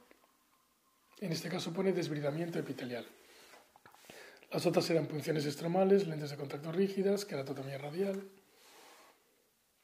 En 1.20 1.30
este 1.30 1.48
caso 1.48 1.72
pone 1.72 1.92
desbridamiento 1.92 2.58
epitelial. 2.58 3.06
Las 4.50 4.66
otras 4.66 4.90
eran 4.90 5.06
punciones 5.06 5.46
estromales, 5.46 6.08
lentes 6.08 6.30
de 6.30 6.36
contacto 6.36 6.72
rígidas, 6.72 7.24
queratotomía 7.24 7.78
radial. 7.78 8.20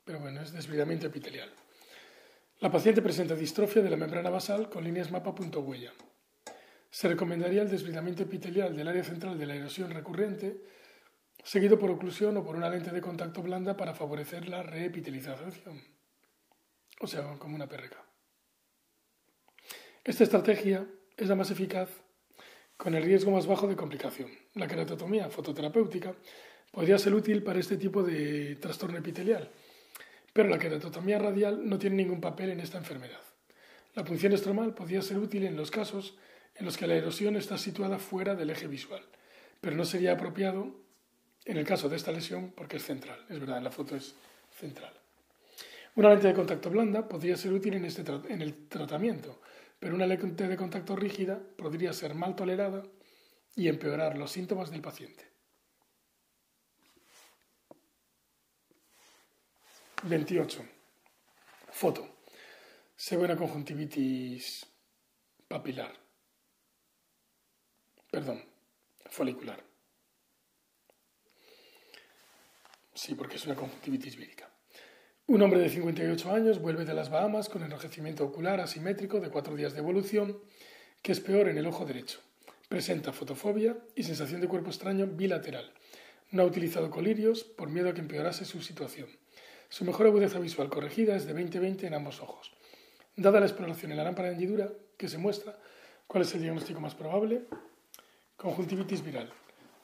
Pero 0.04 0.18
bueno, 0.18 0.42
es 0.42 0.52
desbridamiento 0.52 1.06
epitelial. 1.06 1.52
La 2.60 2.72
paciente 2.72 3.02
presenta 3.02 3.36
distrofia 3.36 3.82
de 3.82 3.90
la 3.90 3.96
membrana 3.96 4.30
basal 4.30 4.68
con 4.68 4.82
líneas 4.82 5.12
mapa 5.12 5.30
huella. 5.30 5.92
Se 6.90 7.06
recomendaría 7.06 7.62
el 7.62 7.70
desbridamiento 7.70 8.24
epitelial 8.24 8.76
del 8.76 8.88
área 8.88 9.04
central 9.04 9.38
de 9.38 9.46
la 9.46 9.54
erosión 9.54 9.92
recurrente, 9.92 10.60
seguido 11.44 11.78
por 11.78 11.88
oclusión 11.88 12.36
o 12.36 12.44
por 12.44 12.56
una 12.56 12.68
lente 12.68 12.90
de 12.90 13.00
contacto 13.00 13.42
blanda 13.42 13.76
para 13.76 13.94
favorecer 13.94 14.48
la 14.48 14.64
reepitelización, 14.64 15.84
o 17.00 17.06
sea, 17.06 17.38
como 17.38 17.54
una 17.54 17.68
PRK. 17.68 17.96
Esta 20.02 20.24
estrategia 20.24 20.84
es 21.16 21.28
la 21.28 21.36
más 21.36 21.52
eficaz 21.52 21.88
con 22.76 22.96
el 22.96 23.04
riesgo 23.04 23.30
más 23.30 23.46
bajo 23.46 23.68
de 23.68 23.76
complicación. 23.76 24.32
La 24.54 24.66
queratotomía 24.66 25.30
fototerapéutica 25.30 26.12
podría 26.72 26.98
ser 26.98 27.14
útil 27.14 27.44
para 27.44 27.60
este 27.60 27.76
tipo 27.76 28.02
de 28.02 28.56
trastorno 28.56 28.98
epitelial, 28.98 29.48
pero 30.32 30.48
la 30.48 30.58
queratotomía 30.58 31.18
radial 31.18 31.68
no 31.68 31.78
tiene 31.78 31.96
ningún 31.96 32.20
papel 32.20 32.50
en 32.50 32.60
esta 32.60 32.78
enfermedad. 32.78 33.20
La 33.94 34.04
punción 34.04 34.32
estromal 34.32 34.74
podría 34.74 35.02
ser 35.02 35.18
útil 35.18 35.44
en 35.44 35.56
los 35.56 35.70
casos 35.70 36.16
en 36.54 36.64
los 36.64 36.76
que 36.76 36.86
la 36.86 36.94
erosión 36.94 37.36
está 37.36 37.56
situada 37.56 37.98
fuera 37.98 38.34
del 38.34 38.50
eje 38.50 38.66
visual, 38.66 39.02
pero 39.60 39.76
no 39.76 39.84
sería 39.84 40.12
apropiado 40.12 40.74
en 41.44 41.56
el 41.56 41.64
caso 41.64 41.88
de 41.88 41.96
esta 41.96 42.12
lesión 42.12 42.52
porque 42.54 42.76
es 42.76 42.84
central. 42.84 43.24
Es 43.28 43.38
verdad, 43.38 43.58
en 43.58 43.64
la 43.64 43.70
foto 43.70 43.96
es 43.96 44.14
central. 44.58 44.92
Una 45.94 46.10
lente 46.10 46.28
de 46.28 46.34
contacto 46.34 46.70
blanda 46.70 47.08
podría 47.08 47.36
ser 47.36 47.52
útil 47.52 47.74
en, 47.74 47.84
este 47.84 48.04
en 48.28 48.42
el 48.42 48.68
tratamiento, 48.68 49.40
pero 49.80 49.94
una 49.94 50.06
lente 50.06 50.46
de 50.46 50.56
contacto 50.56 50.94
rígida 50.94 51.40
podría 51.56 51.92
ser 51.92 52.14
mal 52.14 52.36
tolerada 52.36 52.82
y 53.56 53.68
empeorar 53.68 54.16
los 54.16 54.30
síntomas 54.30 54.70
del 54.70 54.80
paciente. 54.80 55.27
28. 60.04 60.64
Foto. 61.70 62.08
Severa 62.96 63.36
conjuntivitis 63.36 64.66
papilar. 65.48 65.92
Perdón, 68.10 68.44
folicular. 69.10 69.62
Sí, 72.94 73.14
porque 73.14 73.36
es 73.36 73.46
una 73.46 73.54
conjuntivitis 73.54 74.16
vírica. 74.16 74.48
Un 75.26 75.42
hombre 75.42 75.60
de 75.60 75.68
58 75.68 76.32
años 76.32 76.60
vuelve 76.60 76.84
de 76.84 76.94
las 76.94 77.10
Bahamas 77.10 77.48
con 77.48 77.62
enrojecimiento 77.62 78.24
ocular 78.24 78.60
asimétrico 78.60 79.20
de 79.20 79.30
cuatro 79.30 79.56
días 79.56 79.74
de 79.74 79.80
evolución, 79.80 80.40
que 81.02 81.12
es 81.12 81.20
peor 81.20 81.48
en 81.48 81.58
el 81.58 81.66
ojo 81.66 81.84
derecho. 81.84 82.20
Presenta 82.68 83.12
fotofobia 83.12 83.76
y 83.94 84.04
sensación 84.04 84.40
de 84.40 84.48
cuerpo 84.48 84.70
extraño 84.70 85.06
bilateral. 85.06 85.72
No 86.30 86.42
ha 86.42 86.46
utilizado 86.46 86.90
colirios 86.90 87.44
por 87.44 87.68
miedo 87.68 87.90
a 87.90 87.94
que 87.94 88.00
empeorase 88.00 88.44
su 88.44 88.62
situación. 88.62 89.08
Su 89.68 89.84
mejor 89.84 90.06
agudeza 90.06 90.38
visual 90.38 90.68
corregida 90.70 91.14
es 91.14 91.26
de 91.26 91.34
20-20 91.34 91.84
en 91.84 91.94
ambos 91.94 92.20
ojos. 92.20 92.52
Dada 93.16 93.40
la 93.40 93.46
exploración 93.46 93.90
en 93.90 93.98
la 93.98 94.04
lámpara 94.04 94.28
de 94.28 94.34
hendidura 94.34 94.70
que 94.96 95.08
se 95.08 95.18
muestra, 95.18 95.58
¿cuál 96.06 96.22
es 96.22 96.34
el 96.34 96.42
diagnóstico 96.42 96.80
más 96.80 96.94
probable? 96.94 97.42
Conjuntivitis 98.36 99.04
viral. 99.04 99.30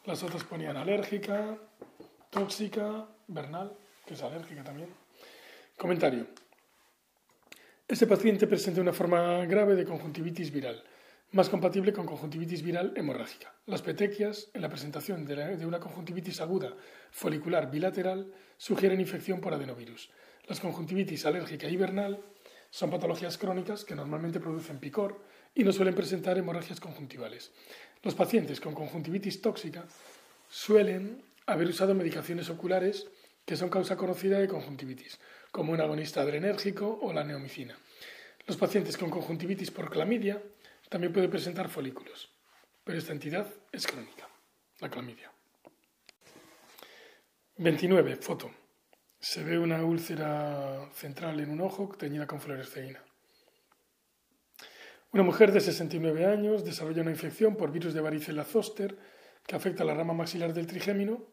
Las 0.04 0.22
otras 0.22 0.44
ponían 0.44 0.76
alérgica, 0.76 1.58
tóxica, 2.30 3.06
vernal, 3.26 3.76
que 4.06 4.14
es 4.14 4.22
alérgica 4.22 4.64
también. 4.64 4.88
Comentario. 5.76 6.26
Este 7.86 8.06
paciente 8.06 8.46
presenta 8.46 8.80
una 8.80 8.92
forma 8.92 9.44
grave 9.44 9.74
de 9.74 9.84
conjuntivitis 9.84 10.50
viral, 10.50 10.82
más 11.34 11.48
compatible 11.48 11.92
con 11.92 12.06
conjuntivitis 12.06 12.62
viral 12.62 12.92
hemorrágica. 12.94 13.52
Las 13.66 13.82
petequias, 13.82 14.50
en 14.54 14.62
la 14.62 14.68
presentación 14.68 15.26
de, 15.26 15.66
una 15.66 15.80
conjuntivitis 15.80 16.40
aguda 16.40 16.72
folicular 17.10 17.72
bilateral, 17.72 18.32
sugieren 18.56 19.00
infección 19.00 19.40
por 19.40 19.52
adenovirus. 19.52 20.10
Las 20.46 20.60
conjuntivitis 20.60 21.26
alérgica 21.26 21.68
y 21.68 21.76
vernal 21.76 22.20
son 22.70 22.90
patologías 22.90 23.36
crónicas 23.36 23.84
que 23.84 23.96
normalmente 23.96 24.38
producen 24.38 24.78
picor 24.78 25.24
y 25.56 25.64
no 25.64 25.72
suelen 25.72 25.96
presentar 25.96 26.38
hemorragias 26.38 26.78
conjuntivales. 26.78 27.50
Los 28.04 28.14
pacientes 28.14 28.60
con 28.60 28.72
conjuntivitis 28.72 29.42
tóxica 29.42 29.84
suelen 30.48 31.20
haber 31.46 31.66
usado 31.66 31.96
medicaciones 31.96 32.48
oculares 32.48 33.08
que 33.44 33.56
son 33.56 33.70
causa 33.70 33.96
conocida 33.96 34.38
de 34.38 34.46
conjuntivitis, 34.46 35.18
como 35.50 35.72
un 35.72 35.80
agonista 35.80 36.20
adrenérgico 36.20 37.00
o 37.02 37.12
la 37.12 37.24
neomicina. 37.24 37.76
Los 38.46 38.56
pacientes 38.56 38.96
con 38.96 39.10
conjuntivitis 39.10 39.72
por 39.72 39.90
clamidia 39.90 40.40
también 40.88 41.12
pueden 41.12 41.30
presentar 41.30 41.68
folículos, 41.68 42.30
pero 42.84 42.98
esta 42.98 43.12
entidad 43.12 43.52
es 43.72 43.86
crónica, 43.86 44.28
la 44.80 44.90
clamidia. 44.90 45.30
29. 47.56 48.16
Foto. 48.16 48.50
Se 49.20 49.42
ve 49.42 49.58
una 49.58 49.82
úlcera 49.84 50.90
central 50.92 51.40
en 51.40 51.50
un 51.50 51.60
ojo 51.60 51.88
teñida 51.96 52.26
con 52.26 52.40
fluoresceína. 52.40 53.02
Una 55.12 55.22
mujer 55.22 55.52
de 55.52 55.60
69 55.60 56.26
años 56.26 56.64
desarrolla 56.64 57.02
una 57.02 57.12
infección 57.12 57.56
por 57.56 57.70
virus 57.70 57.94
de 57.94 58.00
varicela 58.00 58.44
zoster 58.44 58.98
que 59.46 59.54
afecta 59.54 59.84
la 59.84 59.94
rama 59.94 60.12
maxilar 60.12 60.52
del 60.52 60.66
trigémino, 60.66 61.24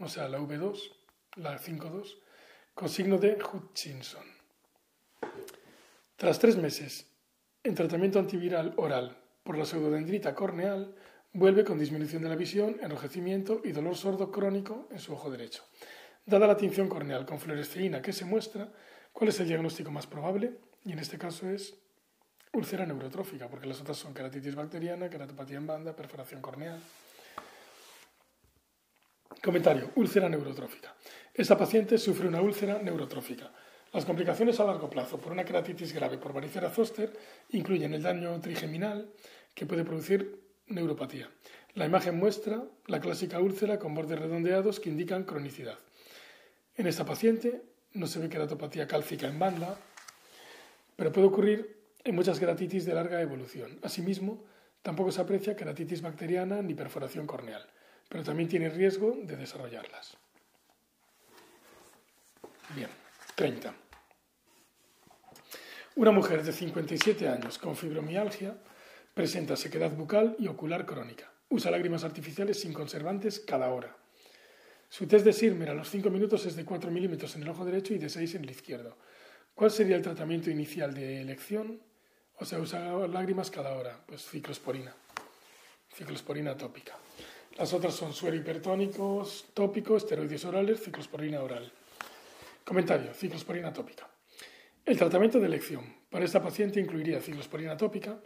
o 0.00 0.08
sea, 0.08 0.28
la 0.28 0.40
V2, 0.40 0.92
la 1.36 1.58
5.2, 1.58 2.18
con 2.74 2.88
signo 2.88 3.16
de 3.18 3.38
Hutchinson. 3.40 4.24
Tras 6.16 6.38
tres 6.38 6.56
meses 6.56 7.06
en 7.66 7.74
tratamiento 7.74 8.20
antiviral 8.20 8.74
oral 8.76 9.16
por 9.42 9.58
la 9.58 9.64
pseudodendrita 9.64 10.34
corneal, 10.34 10.94
vuelve 11.32 11.64
con 11.64 11.78
disminución 11.78 12.22
de 12.22 12.28
la 12.28 12.36
visión, 12.36 12.76
enrojecimiento 12.80 13.60
y 13.64 13.72
dolor 13.72 13.96
sordo 13.96 14.30
crónico 14.30 14.88
en 14.90 15.00
su 15.00 15.12
ojo 15.12 15.30
derecho. 15.30 15.64
Dada 16.24 16.46
la 16.46 16.56
tinción 16.56 16.88
corneal 16.88 17.26
con 17.26 17.40
fluoresceína 17.40 18.02
que 18.02 18.12
se 18.12 18.24
muestra, 18.24 18.68
¿cuál 19.12 19.30
es 19.30 19.40
el 19.40 19.48
diagnóstico 19.48 19.90
más 19.90 20.06
probable? 20.06 20.58
Y 20.84 20.92
en 20.92 21.00
este 21.00 21.18
caso 21.18 21.48
es 21.48 21.74
úlcera 22.52 22.86
neurotrófica, 22.86 23.48
porque 23.48 23.66
las 23.66 23.80
otras 23.80 23.96
son 23.96 24.14
keratitis 24.14 24.54
bacteriana, 24.54 25.10
queratopatía 25.10 25.58
en 25.58 25.66
banda, 25.66 25.94
perforación 25.94 26.40
corneal. 26.40 26.80
Comentario, 29.42 29.90
úlcera 29.96 30.28
neurotrófica. 30.28 30.94
Esta 31.34 31.58
paciente 31.58 31.98
sufre 31.98 32.28
una 32.28 32.40
úlcera 32.40 32.78
neurotrófica. 32.80 33.52
Las 33.92 34.04
complicaciones 34.04 34.60
a 34.60 34.64
largo 34.64 34.90
plazo 34.90 35.18
por 35.18 35.32
una 35.32 35.44
keratitis 35.44 35.92
grave 35.92 36.18
por 36.18 36.32
varicela 36.32 36.70
zoster 36.70 37.12
incluyen 37.50 37.94
el 37.94 38.02
daño 38.02 38.40
trigeminal 38.40 39.10
que 39.54 39.66
puede 39.66 39.84
producir 39.84 40.40
neuropatía. 40.66 41.30
La 41.74 41.86
imagen 41.86 42.18
muestra 42.18 42.64
la 42.86 43.00
clásica 43.00 43.40
úlcera 43.40 43.78
con 43.78 43.94
bordes 43.94 44.18
redondeados 44.18 44.80
que 44.80 44.90
indican 44.90 45.24
cronicidad. 45.24 45.78
En 46.76 46.86
esta 46.86 47.04
paciente 47.04 47.62
no 47.92 48.06
se 48.06 48.18
ve 48.18 48.28
queratopatía 48.28 48.86
cálcica 48.86 49.28
en 49.28 49.38
banda, 49.38 49.78
pero 50.96 51.12
puede 51.12 51.28
ocurrir 51.28 51.76
en 52.04 52.14
muchas 52.14 52.38
queratitis 52.38 52.84
de 52.84 52.94
larga 52.94 53.20
evolución. 53.20 53.78
Asimismo, 53.82 54.44
tampoco 54.82 55.10
se 55.12 55.20
aprecia 55.20 55.56
queratitis 55.56 56.02
bacteriana 56.02 56.60
ni 56.62 56.74
perforación 56.74 57.26
corneal 57.26 57.66
pero 58.08 58.24
también 58.24 58.48
tiene 58.48 58.68
riesgo 58.68 59.16
de 59.22 59.36
desarrollarlas. 59.36 60.16
Bien, 62.74 62.88
30. 63.36 63.74
Una 65.96 66.10
mujer 66.10 66.42
de 66.42 66.52
57 66.52 67.28
años 67.28 67.58
con 67.58 67.76
fibromialgia 67.76 68.56
presenta 69.12 69.56
sequedad 69.56 69.90
bucal 69.90 70.36
y 70.38 70.48
ocular 70.48 70.86
crónica. 70.86 71.30
Usa 71.50 71.70
lágrimas 71.70 72.02
artificiales 72.02 72.58
sin 72.58 72.72
conservantes 72.72 73.40
cada 73.40 73.68
hora. 73.68 73.94
Su 74.88 75.06
test 75.06 75.26
de 75.26 75.34
Sirmer 75.34 75.68
a 75.68 75.74
los 75.74 75.90
5 75.90 76.08
minutos 76.08 76.46
es 76.46 76.56
de 76.56 76.64
4 76.64 76.90
milímetros 76.90 77.36
en 77.36 77.42
el 77.42 77.50
ojo 77.50 77.66
derecho 77.66 77.92
y 77.92 77.98
de 77.98 78.08
6 78.08 78.36
en 78.36 78.44
el 78.44 78.50
izquierdo. 78.50 78.96
¿Cuál 79.54 79.70
sería 79.70 79.96
el 79.96 80.02
tratamiento 80.02 80.50
inicial 80.50 80.94
de 80.94 81.20
elección? 81.20 81.78
O 82.38 82.46
sea, 82.46 82.58
usa 82.58 83.06
lágrimas 83.06 83.50
cada 83.50 83.74
hora. 83.74 84.00
Pues 84.06 84.24
ciclosporina. 84.24 84.94
Ciclosporina 85.94 86.56
tópica. 86.56 86.96
Las 87.58 87.74
otras 87.74 87.92
son 87.94 88.14
suero 88.14 88.34
hipertónicos, 88.34 89.48
tópicos, 89.52 90.04
esteroides 90.04 90.44
orales, 90.46 90.82
ciclosporina 90.82 91.42
oral. 91.42 91.70
Comentario, 92.66 93.14
ciclosporina 93.14 93.72
tópica. 93.72 94.10
El 94.84 94.98
tratamiento 94.98 95.38
de 95.38 95.46
elección 95.46 95.84
para 96.10 96.24
esta 96.24 96.42
paciente 96.42 96.80
incluiría 96.80 97.20
ciclosporina 97.20 97.76
tópica, 97.76 98.18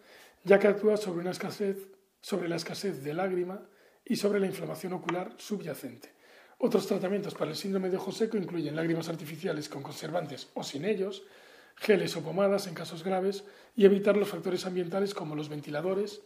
ya 0.45 0.59
que 0.59 0.66
actúa 0.66 0.97
sobre, 0.97 1.22
la 1.24 2.57
escasez 2.57 3.05
de 3.05 3.12
lágrima 3.12 3.61
y 4.03 4.16
sobre 4.16 4.41
la 4.41 4.47
inflamación 4.47 4.95
ocular 4.95 5.34
subyacente. 5.36 6.14
Otros 6.57 6.86
tratamientos 6.86 7.34
para 7.34 7.51
el 7.51 7.57
síndrome 7.59 7.91
de 7.91 7.99
ojo 7.99 8.12
seco 8.12 8.38
incluyen 8.38 8.76
lágrimas 8.76 9.11
artificiales 9.11 9.68
con 9.68 9.82
conservantes 9.82 10.49
o 10.55 10.64
sin 10.64 10.86
ellos, 10.86 11.22
geles 11.76 12.16
o 12.16 12.22
pomadas 12.22 12.66
en 12.66 12.72
casos 12.72 13.05
graves 13.05 13.45
y 13.76 13.84
evitar 13.84 14.16
los 14.16 14.30
factores 14.30 14.64
ambientales 14.64 15.12
como 15.12 15.36
los 15.36 15.51
ventiladores 15.51 16.22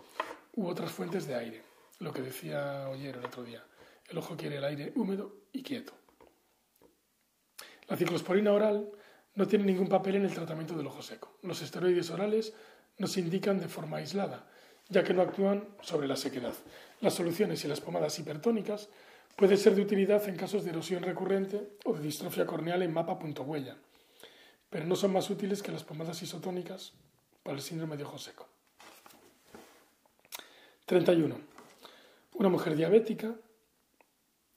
u 0.55 0.69
otras 0.69 0.93
fuentes 0.93 1.27
de 1.27 1.35
aire 1.35 1.75
lo 1.99 2.13
que 2.13 2.23
decía 2.23 2.89
Oyer 2.91 3.17
el 3.17 3.25
otro 3.25 3.43
día, 3.43 3.65
El 4.09 4.19
ojo 4.19 4.37
quiere 4.37 4.59
el 4.59 4.65
aire 4.65 4.93
húmedo 4.95 5.35
y 5.53 5.63
quieto. 5.63 6.04
La 7.89 7.97
ciclosporina 7.97 8.53
oral 8.53 8.89
no 9.35 9.47
tiene 9.47 9.65
ningún 9.65 9.89
papel 9.89 10.17
en 10.17 10.25
el 10.25 10.35
tratamiento 10.35 10.77
del 10.77 10.87
ojo 10.87 11.03
seco. 11.03 11.37
Los 11.43 11.61
esteroides 11.63 12.11
orales 12.11 12.53
no 12.99 13.07
se 13.07 13.21
indican 13.21 13.59
de 13.59 13.69
forma 13.69 13.99
aislada, 13.99 14.47
ya 14.89 15.03
que 15.03 15.15
no 15.15 15.23
actúan 15.23 15.69
sobre 15.83 16.07
la 16.07 16.17
sequedad. 16.17 16.55
Las 17.01 17.15
soluciones 17.15 17.65
y 17.65 17.69
las 17.69 17.81
pomadas 17.81 18.19
hipertónicas 18.19 18.89
pueden 19.37 19.59
ser 19.59 19.75
de 19.75 19.83
utilidad 19.83 20.27
en 20.29 20.37
casos 20.37 20.65
de 20.65 20.71
erosión 20.71 21.03
recurrente 21.03 21.77
o 21.85 21.93
de 21.93 22.03
distrofia 22.03 22.47
corneal 22.47 22.83
en 22.83 22.93
mapa 22.93 23.19
punto 23.19 23.43
huella, 23.43 23.77
pero 24.71 24.87
no 24.87 24.97
son 24.97 25.13
más 25.13 25.29
útiles 25.29 25.63
que 25.63 25.73
las 25.73 25.83
pomadas 25.83 26.23
isotónicas 26.23 26.93
para 27.43 27.57
el 27.57 27.63
síndrome 27.63 27.97
de 27.97 28.05
ojo 28.05 28.19
seco. 28.19 28.49
31. 30.87 31.37
Una 32.35 32.49
mujer 32.49 32.77
diabética 32.77 33.35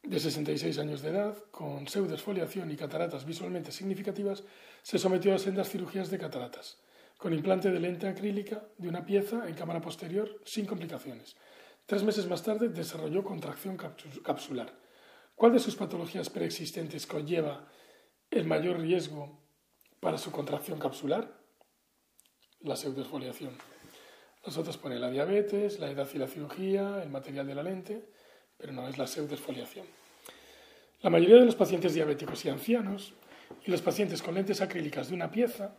de 0.08 0.20
66 0.20 0.80
años 0.80 1.01
de 1.01 1.10
edad, 1.10 1.38
con 1.51 1.88
pseudesfoliación 1.88 2.72
y 2.72 2.76
cataratas 2.76 3.26
visualmente 3.26 3.72
significativas, 3.72 4.43
se 4.82 4.97
sometió 4.97 5.36
a 5.36 5.39
sendas 5.39 5.70
cirugías 5.70 6.10
de 6.10 6.18
cataratas 6.18 6.78
con 7.18 7.34
implante 7.34 7.72
de 7.72 7.80
lente 7.80 8.08
acrílica 8.08 8.64
de 8.78 8.89
una 8.89 9.05
pieza 9.05 9.47
en 9.47 9.55
cámara 9.55 9.82
posterior 9.82 10.39
sin 10.45 10.66
complicaciones. 10.66 11.36
Tres 11.86 12.03
meses 12.03 12.28
más 12.28 12.43
tarde 12.43 12.70
desarrolló 12.70 13.24
contracción 13.24 13.78
capsular. 14.24 14.74
¿Cuál 15.36 15.53
de 15.53 15.60
sus 15.60 15.76
patologías 15.76 16.30
preexistentes 16.30 17.08
conlleva 17.08 17.68
el 18.30 18.45
mayor 18.45 18.80
riesgo 18.80 19.39
para 19.99 20.18
su 20.18 20.32
contracción 20.32 20.80
capsular? 20.80 21.41
La 22.60 22.76
pseudoesfoliación. 22.76 23.58
Nosotros 24.45 24.78
pone 24.78 24.99
la 24.99 25.10
diabetes, 25.10 25.80
la 25.80 25.89
edad 25.89 26.08
y 26.14 26.18
la 26.18 26.28
cirugía, 26.28 27.01
el 27.01 27.10
material 27.10 27.47
de 27.47 27.55
la 27.55 27.64
lente, 27.64 28.10
pero 28.58 28.74
no 28.74 28.88
es 28.88 28.97
la 28.97 29.08
pseudoesfoliación. 29.08 29.86
La 31.01 31.10
mayoría 31.10 31.38
de 31.38 31.45
los 31.45 31.55
pacientes 31.55 31.93
diabéticos 31.93 32.43
y 32.45 32.49
ancianos 32.49 33.14
y 33.66 33.72
los 33.72 33.82
pacientes 33.82 34.22
con 34.22 34.36
lentes 34.36 34.62
acrílicas 34.62 35.10
de 35.10 35.16
una 35.16 35.32
pieza 35.32 35.76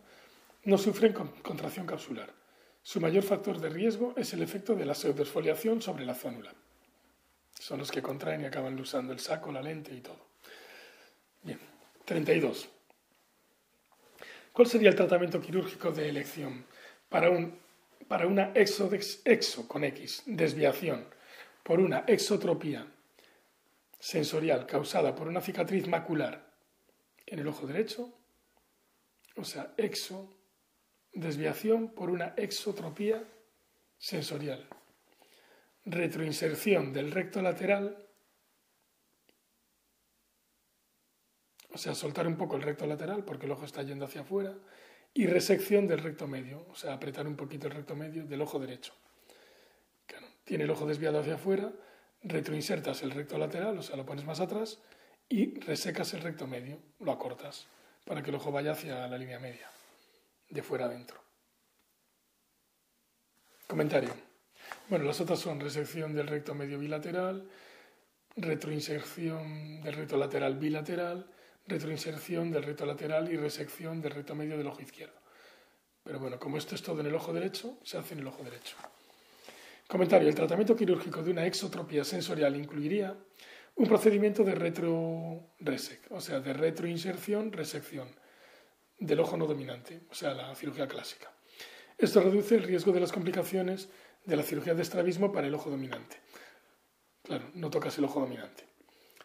no 0.63 0.77
sufren 0.77 1.13
contracción 1.13 1.85
capsular. 1.85 2.33
Su 2.81 3.01
mayor 3.01 3.23
factor 3.23 3.59
de 3.59 3.69
riesgo 3.69 4.13
es 4.15 4.33
el 4.33 4.41
efecto 4.41 4.75
de 4.75 4.85
la 4.85 4.95
pseudosfoliación 4.95 5.81
sobre 5.81 6.05
la 6.05 6.15
zónula. 6.15 6.53
Son 7.59 7.79
los 7.79 7.91
que 7.91 8.01
contraen 8.01 8.41
y 8.41 8.45
acaban 8.45 8.79
usando 8.79 9.11
el 9.11 9.19
saco, 9.19 9.51
la 9.51 9.61
lente 9.61 9.93
y 9.93 9.99
todo. 9.99 10.25
Bien, 11.43 11.59
32. 12.05 12.69
¿Cuál 14.53 14.67
sería 14.67 14.89
el 14.89 14.95
tratamiento 14.95 15.41
quirúrgico 15.41 15.91
de 15.91 16.09
elección 16.09 16.65
para, 17.09 17.29
un, 17.29 17.59
para 18.07 18.27
una 18.27 18.51
exo, 18.55 18.89
exo 19.25 19.67
con 19.67 19.83
X, 19.83 20.23
desviación 20.25 21.05
por 21.69 21.79
una 21.79 21.99
exotropía 22.07 22.83
sensorial 23.99 24.65
causada 24.65 25.13
por 25.13 25.27
una 25.27 25.39
cicatriz 25.39 25.87
macular 25.87 26.51
en 27.27 27.37
el 27.37 27.47
ojo 27.47 27.67
derecho? 27.67 28.11
O 29.35 29.43
sea, 29.43 29.75
exo 29.77 30.35
desviación 31.13 31.93
por 31.93 32.09
una 32.09 32.33
exotropía 32.37 33.23
sensorial, 33.99 34.67
retroinserción 35.85 36.91
del 36.91 37.11
recto 37.11 37.39
lateral, 37.39 38.03
o 41.71 41.77
sea, 41.77 41.93
soltar 41.93 42.25
un 42.25 42.35
poco 42.35 42.55
el 42.55 42.63
recto 42.63 42.87
lateral 42.87 43.23
porque 43.23 43.45
el 43.45 43.51
ojo 43.51 43.65
está 43.65 43.83
yendo 43.83 44.05
hacia 44.05 44.21
afuera, 44.21 44.57
y 45.13 45.27
resección 45.27 45.85
del 45.85 45.99
recto 45.99 46.25
medio, 46.25 46.65
o 46.67 46.73
sea, 46.73 46.93
apretar 46.93 47.27
un 47.27 47.35
poquito 47.35 47.67
el 47.67 47.73
recto 47.73 47.95
medio 47.95 48.25
del 48.25 48.41
ojo 48.41 48.57
derecho. 48.57 48.98
Tiene 50.49 50.63
el 50.63 50.71
ojo 50.71 50.87
desviado 50.87 51.19
hacia 51.19 51.35
afuera, 51.35 51.71
retroinsertas 52.23 53.03
el 53.03 53.11
recto 53.11 53.37
lateral, 53.37 53.77
o 53.77 53.83
sea, 53.83 53.95
lo 53.95 54.03
pones 54.03 54.25
más 54.25 54.39
atrás, 54.39 54.79
y 55.29 55.59
resecas 55.59 56.11
el 56.15 56.21
recto 56.21 56.47
medio, 56.47 56.79
lo 57.01 57.11
acortas, 57.11 57.67
para 58.03 58.23
que 58.23 58.31
el 58.31 58.35
ojo 58.37 58.51
vaya 58.51 58.71
hacia 58.71 59.07
la 59.07 59.15
línea 59.15 59.37
media 59.37 59.69
de 60.49 60.63
fuera 60.63 60.85
adentro. 60.85 61.21
Comentario. 63.67 64.09
Bueno, 64.89 65.05
las 65.05 65.21
otras 65.21 65.37
son 65.37 65.59
resección 65.59 66.15
del 66.15 66.25
recto 66.25 66.55
medio 66.55 66.79
bilateral, 66.79 67.47
retroinserción 68.35 69.83
del 69.83 69.93
recto 69.93 70.17
lateral 70.17 70.55
bilateral, 70.55 71.29
retroinserción 71.67 72.49
del 72.49 72.63
recto 72.63 72.87
lateral 72.87 73.31
y 73.31 73.37
resección 73.37 74.01
del 74.01 74.13
recto 74.13 74.33
medio 74.33 74.57
del 74.57 74.65
ojo 74.65 74.81
izquierdo. 74.81 75.19
Pero 76.03 76.17
bueno, 76.17 76.39
como 76.39 76.57
esto 76.57 76.73
es 76.73 76.81
todo 76.81 77.01
en 77.01 77.05
el 77.05 77.13
ojo 77.13 77.33
derecho, 77.33 77.77
se 77.83 77.99
hace 77.99 78.15
en 78.15 78.21
el 78.21 78.27
ojo 78.27 78.43
derecho. 78.43 78.75
Comentario. 79.89 80.29
El 80.29 80.35
tratamiento 80.35 80.75
quirúrgico 80.75 81.23
de 81.23 81.31
una 81.31 81.47
exotropía 81.47 82.03
sensorial 82.03 82.55
incluiría 82.55 83.17
un 83.75 83.87
procedimiento 83.87 84.43
de 84.43 84.53
retro-resec, 84.53 86.11
o 86.11 86.21
sea, 86.21 86.39
de 86.39 86.53
retroinserción, 86.53 87.51
resección 87.51 88.07
del 88.99 89.19
ojo 89.19 89.35
no 89.35 89.47
dominante, 89.47 90.01
o 90.11 90.13
sea, 90.13 90.35
la 90.35 90.53
cirugía 90.53 90.87
clásica. 90.87 91.31
Esto 91.97 92.21
reduce 92.21 92.53
el 92.53 92.63
riesgo 92.65 92.91
de 92.91 92.99
las 92.99 93.11
complicaciones 93.11 93.89
de 94.25 94.35
la 94.35 94.43
cirugía 94.43 94.75
de 94.75 94.83
estrabismo 94.83 95.31
para 95.31 95.47
el 95.47 95.55
ojo 95.55 95.71
dominante. 95.71 96.17
Claro, 97.23 97.49
no 97.55 97.71
tocas 97.71 97.97
el 97.97 98.05
ojo 98.05 98.19
dominante, 98.19 98.65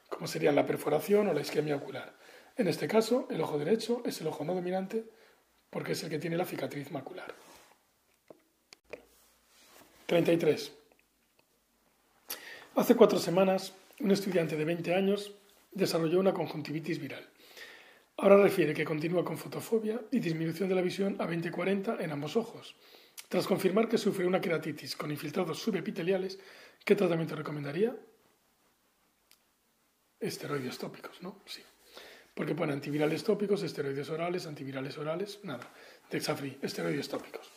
como 0.09 0.27
serían 0.27 0.55
la 0.55 0.65
perforación 0.65 1.29
o 1.29 1.35
la 1.35 1.43
isquemia 1.43 1.77
ocular. 1.77 2.17
En 2.57 2.69
este 2.69 2.89
caso, 2.89 3.29
el 3.31 3.43
ojo 3.43 3.59
derecho 3.59 4.03
es 4.07 4.19
el 4.23 4.29
ojo 4.29 4.47
no 4.47 4.55
dominante 4.55 5.05
porque 5.69 5.93
es 5.93 6.03
el 6.05 6.09
que 6.09 6.19
tiene 6.19 6.39
la 6.39 6.47
cicatriz 6.47 6.91
macular. 6.91 7.35
33. 10.07 10.73
Hace 12.77 12.95
cuatro 12.95 13.19
semanas, 13.19 13.73
un 14.01 14.11
estudiante 14.11 14.57
de 14.57 14.65
20 14.65 14.95
años 14.95 15.33
desarrolló 15.73 16.21
una 16.21 16.35
conjuntivitis 16.35 16.99
viral. 17.01 17.27
Ahora 18.17 18.37
refiere 18.37 18.75
que 18.75 18.85
continúa 18.85 19.25
con 19.25 19.39
fotofobia 19.39 20.01
y 20.11 20.21
disminución 20.21 20.69
de 20.69 20.75
la 20.75 20.83
visión 20.83 21.17
a 21.21 21.27
20-40 21.27 22.01
en 22.01 22.13
ambos 22.13 22.37
ojos. 22.37 22.77
Tras 23.29 23.47
confirmar 23.47 23.89
que 23.89 23.99
sufre 23.99 24.27
una 24.27 24.41
queratitis 24.41 24.95
con 24.95 25.11
infiltrados 25.11 25.59
subepiteliales, 25.59 26.39
¿qué 26.85 26.95
tratamiento 26.95 27.35
recomendaría? 27.35 27.97
Esteroides 30.21 30.79
tópicos, 30.79 31.23
¿no? 31.23 31.41
Sí. 31.47 31.63
Porque 32.35 32.55
pone 32.55 32.73
antivirales 32.73 33.25
tópicos, 33.25 33.63
esteroides 33.63 34.11
orales, 34.11 34.47
antivirales 34.47 34.99
orales, 34.99 35.41
nada. 35.45 35.73
Dexafri, 36.11 36.59
esteroides 36.61 37.09
tópicos. 37.09 37.54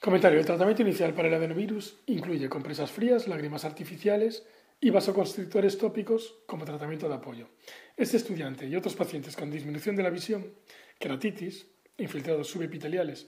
Comentario. 0.00 0.38
El 0.38 0.46
tratamiento 0.46 0.82
inicial 0.82 1.12
para 1.12 1.28
el 1.28 1.34
adenovirus 1.34 1.98
incluye 2.06 2.48
compresas 2.48 2.90
frías, 2.90 3.26
lágrimas 3.26 3.64
artificiales, 3.64 4.44
y 4.80 4.90
vasoconstrictores 4.90 5.76
tópicos 5.76 6.36
como 6.46 6.64
tratamiento 6.64 7.08
de 7.08 7.14
apoyo. 7.14 7.48
Este 7.96 8.16
estudiante 8.16 8.66
y 8.66 8.76
otros 8.76 8.94
pacientes 8.94 9.36
con 9.36 9.50
disminución 9.50 9.96
de 9.96 10.02
la 10.02 10.10
visión, 10.10 10.54
queratitis, 10.98 11.66
infiltrados 11.96 12.48
subepiteliales 12.48 13.26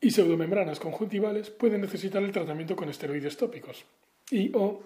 y 0.00 0.10
pseudomembranas 0.10 0.80
conjuntivales 0.80 1.50
pueden 1.50 1.82
necesitar 1.82 2.22
el 2.22 2.32
tratamiento 2.32 2.74
con 2.74 2.88
esteroides 2.88 3.36
tópicos 3.36 3.84
y 4.30 4.50
o 4.54 4.82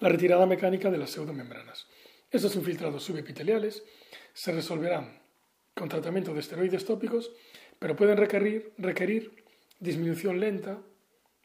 la 0.00 0.08
retirada 0.08 0.46
mecánica 0.46 0.90
de 0.90 0.98
las 0.98 1.10
pseudomembranas. 1.10 1.86
Estos 2.30 2.56
infiltrados 2.56 3.04
subepiteliales 3.04 3.84
se 4.32 4.50
resolverán 4.50 5.20
con 5.74 5.88
tratamiento 5.88 6.34
de 6.34 6.40
esteroides 6.40 6.84
tópicos, 6.84 7.30
pero 7.78 7.96
pueden 7.96 8.16
requerir, 8.16 9.44
disminución 9.78 10.40
lenta 10.40 10.80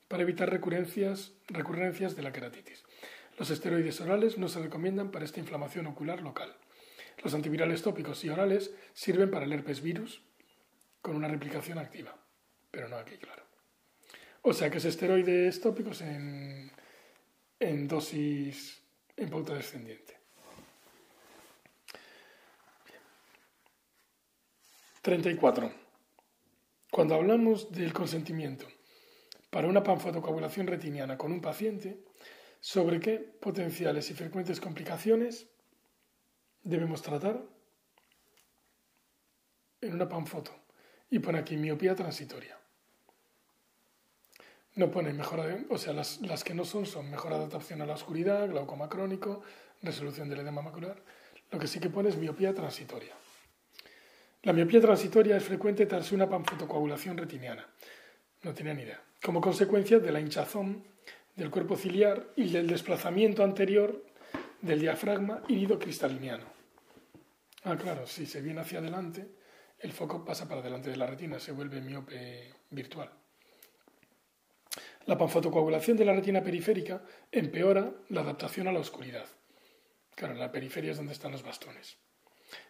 para 0.07 0.23
evitar 0.23 0.49
recurrencias, 0.49 1.33
recurrencias 1.47 2.15
de 2.15 2.23
la 2.23 2.31
queratitis. 2.31 2.83
Los 3.37 3.49
esteroides 3.49 4.01
orales 4.01 4.37
no 4.37 4.47
se 4.47 4.59
recomiendan 4.59 5.11
para 5.11 5.25
esta 5.25 5.39
inflamación 5.39 5.87
ocular 5.87 6.21
local. 6.21 6.55
Los 7.23 7.33
antivirales 7.33 7.81
tópicos 7.81 8.23
y 8.23 8.29
orales 8.29 8.73
sirven 8.93 9.29
para 9.31 9.45
el 9.45 9.53
herpes 9.53 9.81
virus 9.81 10.21
con 11.01 11.15
una 11.15 11.27
replicación 11.27 11.77
activa, 11.77 12.17
pero 12.71 12.87
no 12.87 12.97
aquí, 12.97 13.17
claro. 13.17 13.43
O 14.41 14.53
sea 14.53 14.69
que 14.69 14.77
es 14.77 14.85
esteroides 14.85 15.59
tópicos 15.61 16.01
en, 16.01 16.71
en 17.59 17.87
dosis 17.87 18.81
en 19.17 19.29
pauta 19.29 19.53
descendiente. 19.53 20.17
34. 25.01 25.88
Cuando 26.91 27.15
hablamos 27.15 27.71
del 27.71 27.93
consentimiento 27.93 28.65
para 29.49 29.67
una 29.67 29.83
panfotocoagulación 29.83 30.67
retiniana 30.67 31.17
con 31.17 31.31
un 31.31 31.41
paciente 31.41 32.03
sobre 32.59 32.99
qué 32.99 33.17
potenciales 33.17 34.09
y 34.09 34.13
frecuentes 34.13 34.59
complicaciones 34.59 35.47
debemos 36.63 37.01
tratar 37.01 37.41
en 39.81 39.93
una 39.93 40.09
panfoto. 40.09 40.51
Y 41.11 41.19
pone 41.19 41.39
aquí 41.39 41.57
miopía 41.57 41.95
transitoria. 41.95 42.57
No 44.75 44.91
pone 44.91 45.13
mejora, 45.13 45.65
o 45.69 45.77
sea, 45.77 45.93
las, 45.93 46.21
las, 46.21 46.43
que 46.43 46.53
no 46.53 46.63
son 46.63 46.85
son 46.85 47.09
mejor 47.09 47.33
adaptación 47.33 47.81
a 47.81 47.85
la 47.85 47.93
oscuridad, 47.93 48.47
glaucoma 48.47 48.87
crónico, 48.87 49.41
resolución 49.81 50.29
del 50.29 50.39
edema 50.39 50.61
macular. 50.61 51.01
Lo 51.51 51.57
que 51.57 51.67
sí 51.67 51.79
que 51.79 51.89
pone 51.89 52.09
es 52.09 52.17
miopía 52.17 52.53
transitoria. 52.53 53.15
La 54.43 54.53
miopía 54.53 54.79
transitoria 54.79 55.37
es 55.37 55.43
frecuente 55.43 55.85
tras 55.85 56.11
una 56.11 56.29
panfotocoagulación 56.29 57.17
retiniana. 57.17 57.67
No 58.43 58.53
tenía 58.53 58.73
ni 58.73 58.83
idea 58.83 59.03
como 59.23 59.41
consecuencia 59.41 59.99
de 59.99 60.11
la 60.11 60.19
hinchazón 60.19 60.85
del 61.35 61.49
cuerpo 61.49 61.75
ciliar 61.75 62.31
y 62.35 62.49
del 62.49 62.67
desplazamiento 62.67 63.43
anterior 63.43 64.05
del 64.61 64.79
diafragma 64.79 65.43
cristaliniano. 65.79 66.45
Ah, 67.63 67.77
claro, 67.77 68.07
si 68.07 68.25
se 68.25 68.41
viene 68.41 68.61
hacia 68.61 68.79
adelante, 68.79 69.27
el 69.79 69.91
foco 69.91 70.23
pasa 70.23 70.47
para 70.47 70.61
delante 70.61 70.89
de 70.89 70.97
la 70.97 71.07
retina, 71.07 71.39
se 71.39 71.51
vuelve 71.51 71.81
miope 71.81 72.53
virtual. 72.69 73.09
La 75.05 75.17
panfotocoagulación 75.17 75.97
de 75.97 76.05
la 76.05 76.13
retina 76.13 76.43
periférica 76.43 77.01
empeora 77.31 77.91
la 78.09 78.21
adaptación 78.21 78.67
a 78.67 78.71
la 78.71 78.79
oscuridad. 78.79 79.25
Claro, 80.15 80.33
la 80.35 80.51
periferia 80.51 80.91
es 80.91 80.97
donde 80.97 81.13
están 81.13 81.31
los 81.31 81.43
bastones. 81.43 81.97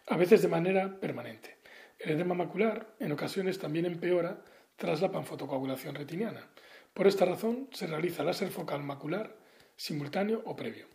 A 0.06 0.16
veces 0.16 0.42
de 0.42 0.48
manera 0.48 0.98
permanente. 1.00 1.59
El 2.00 2.12
edema 2.12 2.34
macular 2.34 2.94
en 2.98 3.12
ocasiones 3.12 3.58
también 3.58 3.84
empeora 3.84 4.42
tras 4.76 5.02
la 5.02 5.12
panfotocoagulación 5.12 5.94
retiniana. 5.94 6.48
Por 6.94 7.06
esta 7.06 7.26
razón 7.26 7.68
se 7.72 7.86
realiza 7.86 8.24
láser 8.24 8.48
focal 8.48 8.82
macular 8.82 9.36
simultáneo 9.76 10.40
o 10.46 10.56
previo. 10.56 10.86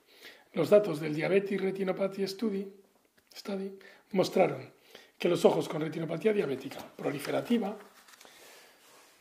Los 0.53 0.71
datos 0.71 0.99
del 0.99 1.13
Diabetes 1.13 1.61
Retinopathy 1.61 2.27
Study, 2.27 2.73
Study 3.35 3.77
mostraron 4.13 4.73
que 5.19 5.29
los 5.29 5.45
ojos 5.45 5.69
con 5.69 5.81
retinopatía 5.81 6.33
diabética 6.33 6.79
proliferativa 6.95 7.77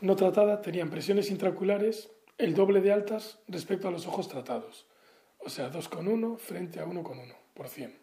no 0.00 0.16
tratada 0.16 0.62
tenían 0.62 0.88
presiones 0.88 1.30
intraoculares 1.30 2.10
el 2.38 2.54
doble 2.54 2.80
de 2.80 2.92
altas 2.92 3.40
respecto 3.46 3.88
a 3.88 3.90
los 3.90 4.06
ojos 4.06 4.28
tratados, 4.28 4.86
o 5.38 5.50
sea, 5.50 5.70
2,1 5.70 6.38
frente 6.38 6.80
a 6.80 6.86
1,1 6.86 7.34
por 7.52 7.68
100. 7.68 7.98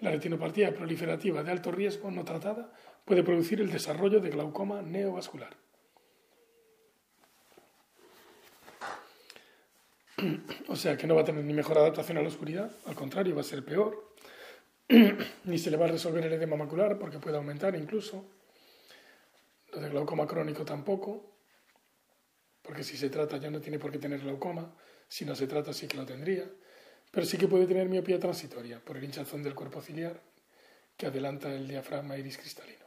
La 0.00 0.12
retinopatía 0.12 0.72
proliferativa 0.72 1.42
de 1.42 1.50
alto 1.50 1.72
riesgo 1.72 2.10
no 2.12 2.24
tratada 2.24 2.72
puede 3.08 3.24
producir 3.24 3.58
el 3.62 3.72
desarrollo 3.72 4.20
de 4.20 4.28
glaucoma 4.28 4.82
neovascular. 4.82 5.56
O 10.68 10.76
sea 10.76 10.98
que 10.98 11.06
no 11.06 11.14
va 11.14 11.22
a 11.22 11.24
tener 11.24 11.42
ni 11.42 11.54
mejor 11.54 11.78
adaptación 11.78 12.18
a 12.18 12.22
la 12.22 12.28
oscuridad, 12.28 12.70
al 12.84 12.94
contrario, 12.94 13.34
va 13.34 13.40
a 13.40 13.44
ser 13.44 13.64
peor. 13.64 14.12
ni 15.44 15.58
se 15.58 15.70
le 15.70 15.78
va 15.78 15.86
a 15.86 15.88
resolver 15.88 16.24
el 16.26 16.34
edema 16.34 16.56
macular 16.56 16.98
porque 16.98 17.18
puede 17.18 17.38
aumentar 17.38 17.74
incluso. 17.74 18.26
Lo 19.72 19.80
de 19.80 19.88
glaucoma 19.88 20.26
crónico 20.26 20.66
tampoco, 20.66 21.34
porque 22.60 22.84
si 22.84 22.98
se 22.98 23.08
trata 23.08 23.38
ya 23.38 23.50
no 23.50 23.60
tiene 23.60 23.78
por 23.78 23.90
qué 23.90 23.98
tener 23.98 24.20
glaucoma, 24.20 24.74
si 25.08 25.24
no 25.24 25.34
se 25.34 25.46
trata 25.46 25.72
sí 25.72 25.88
que 25.88 25.96
lo 25.96 26.04
tendría, 26.04 26.44
pero 27.10 27.24
sí 27.24 27.38
que 27.38 27.48
puede 27.48 27.66
tener 27.66 27.88
miopía 27.88 28.18
transitoria 28.18 28.80
por 28.84 28.98
el 28.98 29.04
hinchazón 29.04 29.42
del 29.42 29.54
cuerpo 29.54 29.80
ciliar 29.80 30.20
que 30.96 31.06
adelanta 31.06 31.54
el 31.54 31.68
diafragma 31.68 32.18
iris 32.18 32.36
cristalino. 32.36 32.77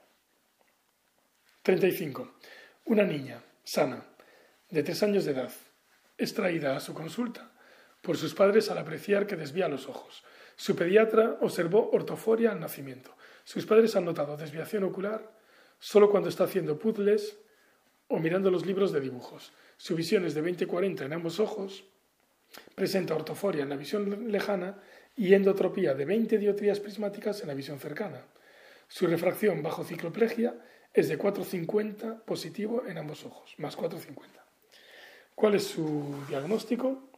35. 1.64 2.38
Una 2.86 3.04
niña 3.04 3.44
sana, 3.64 4.04
de 4.72 4.82
tres 4.82 5.04
años 5.04 5.26
de 5.26 5.34
edad, 5.34 5.52
es 6.18 6.34
traída 6.34 6.76
a 6.76 6.80
su 6.80 6.96
consulta 6.96 7.52
por 8.02 8.18
sus 8.18 8.34
padres 8.34 8.72
al 8.72 8.80
apreciar 8.80 9.28
que 9.28 9.36
desvía 9.36 9.68
los 9.68 9.88
ojos. 9.88 10.24
Su 10.56 10.76
pediatra 10.76 11.38
observó 11.40 11.92
ortoforia 11.92 12.52
al 12.52 12.60
nacimiento. 12.60 13.16
Sus 13.44 13.68
padres 13.68 13.96
han 13.96 14.06
notado 14.06 14.38
desviación 14.38 14.86
ocular 14.86 15.38
solo 15.78 16.10
cuando 16.10 16.30
está 16.30 16.46
haciendo 16.46 16.80
puzzles 16.80 17.38
o 18.08 18.18
mirando 18.18 18.50
los 18.50 18.66
libros 18.66 18.92
de 18.92 19.00
dibujos. 19.00 19.54
Su 19.78 19.96
visión 19.96 20.26
es 20.26 20.34
de 20.34 20.44
20-40 20.44 21.06
en 21.06 21.14
ambos 21.14 21.40
ojos, 21.40 21.84
presenta 22.74 23.14
ortoforia 23.14 23.62
en 23.62 23.70
la 23.70 23.78
visión 23.78 24.32
lejana 24.32 24.82
y 25.16 25.36
endotropía 25.36 25.94
de 25.94 26.06
20 26.06 26.40
dioptrías 26.40 26.80
prismáticas 26.80 27.42
en 27.42 27.50
la 27.50 27.54
visión 27.54 27.80
cercana. 27.80 28.26
Su 28.88 29.06
refracción 29.06 29.62
bajo 29.62 29.84
cicloplegia 29.84 30.56
es 30.94 31.08
de 31.08 31.18
4,50 31.18 32.22
positivo 32.24 32.86
en 32.86 32.98
ambos 32.98 33.26
ojos, 33.26 33.54
más 33.58 33.78
4,50. 33.78 34.28
¿Cuál 35.36 35.56
es 35.56 35.64
su 35.66 36.16
diagnóstico? 36.28 37.10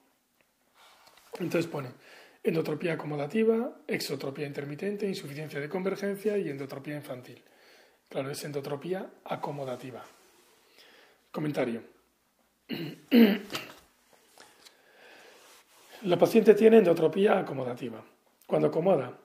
Entonces 1.39 1.69
pone 1.69 1.89
endotropía 2.43 2.93
acomodativa, 2.93 3.77
exotropía 3.87 4.45
intermitente, 4.45 5.07
insuficiencia 5.07 5.59
de 5.59 5.69
convergencia 5.69 6.37
y 6.37 6.49
endotropía 6.49 6.95
infantil. 6.95 7.41
Claro, 8.09 8.29
es 8.29 8.43
endotropía 8.43 9.09
acomodativa. 9.23 10.03
Comentario. 11.31 11.81
La 16.03 16.19
paciente 16.19 16.53
tiene 16.53 16.79
endotropía 16.79 17.39
acomodativa. 17.39 18.03
Cuando 18.45 18.67
acomoda 18.67 19.17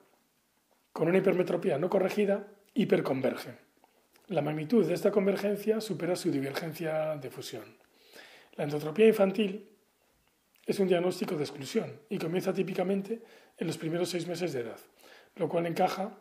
con 0.93 1.09
una 1.09 1.17
hipermetropía 1.17 1.77
no 1.77 1.89
corregida, 1.89 2.47
hiperconverge. 2.73 3.68
La 4.29 4.43
magnitud 4.43 4.85
de 4.85 4.93
esta 4.93 5.09
convergencia 5.09 5.81
supera 5.81 6.15
su 6.15 6.29
divergencia 6.29 7.17
de 7.17 7.31
fusión. 7.31 7.63
La 8.57 8.63
endotropía 8.63 9.07
infantil 9.07 9.67
es 10.67 10.77
un 10.77 10.87
diagnóstico 10.87 11.33
de 11.33 11.45
exclusión 11.45 11.99
y 12.09 12.19
comienza 12.19 12.53
típicamente 12.53 13.23
en 13.57 13.65
los 13.65 13.79
primeros 13.79 14.09
seis 14.09 14.27
meses 14.27 14.53
de 14.53 14.59
edad, 14.59 14.77
lo 15.35 15.49
cual 15.49 15.65
encaja 15.65 16.15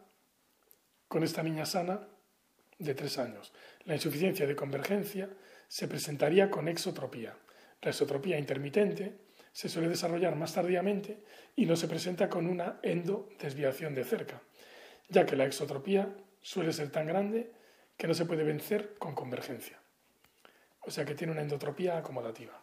con 1.07 1.23
esta 1.23 1.43
niña 1.43 1.67
sana 1.67 2.09
de 2.79 2.95
tres 2.95 3.19
años. 3.19 3.53
La 3.85 3.97
insuficiencia 3.97 4.47
de 4.47 4.57
convergencia 4.57 5.29
se 5.69 5.87
presentaría 5.87 6.51
con 6.51 6.67
exotropía. 6.67 7.37
La 7.83 7.91
exotropía 7.91 8.39
intermitente 8.39 9.19
se 9.53 9.69
suele 9.69 9.91
desarrollar 9.91 10.35
más 10.35 10.55
tardíamente 10.55 11.19
y 11.57 11.67
no 11.67 11.77
se 11.77 11.89
presenta 11.89 12.31
con 12.31 12.47
una 12.47 12.81
endodesviación 12.83 13.95
de 13.95 14.05
cerca, 14.05 14.41
ya 15.11 15.27
que 15.27 15.37
la 15.37 15.45
exotropía 15.45 16.09
suele 16.41 16.73
ser 16.73 16.89
tan 16.89 17.07
grande 17.07 17.58
que 17.99 18.07
no 18.07 18.15
se 18.15 18.25
puede 18.25 18.45
vencer 18.45 18.95
con 18.97 19.15
convergencia. 19.15 19.79
O 20.83 20.91
sea 20.91 21.05
que 21.05 21.15
tiene 21.15 21.33
una 21.33 21.43
endotropía 21.43 21.99
acomodativa. 21.99 22.59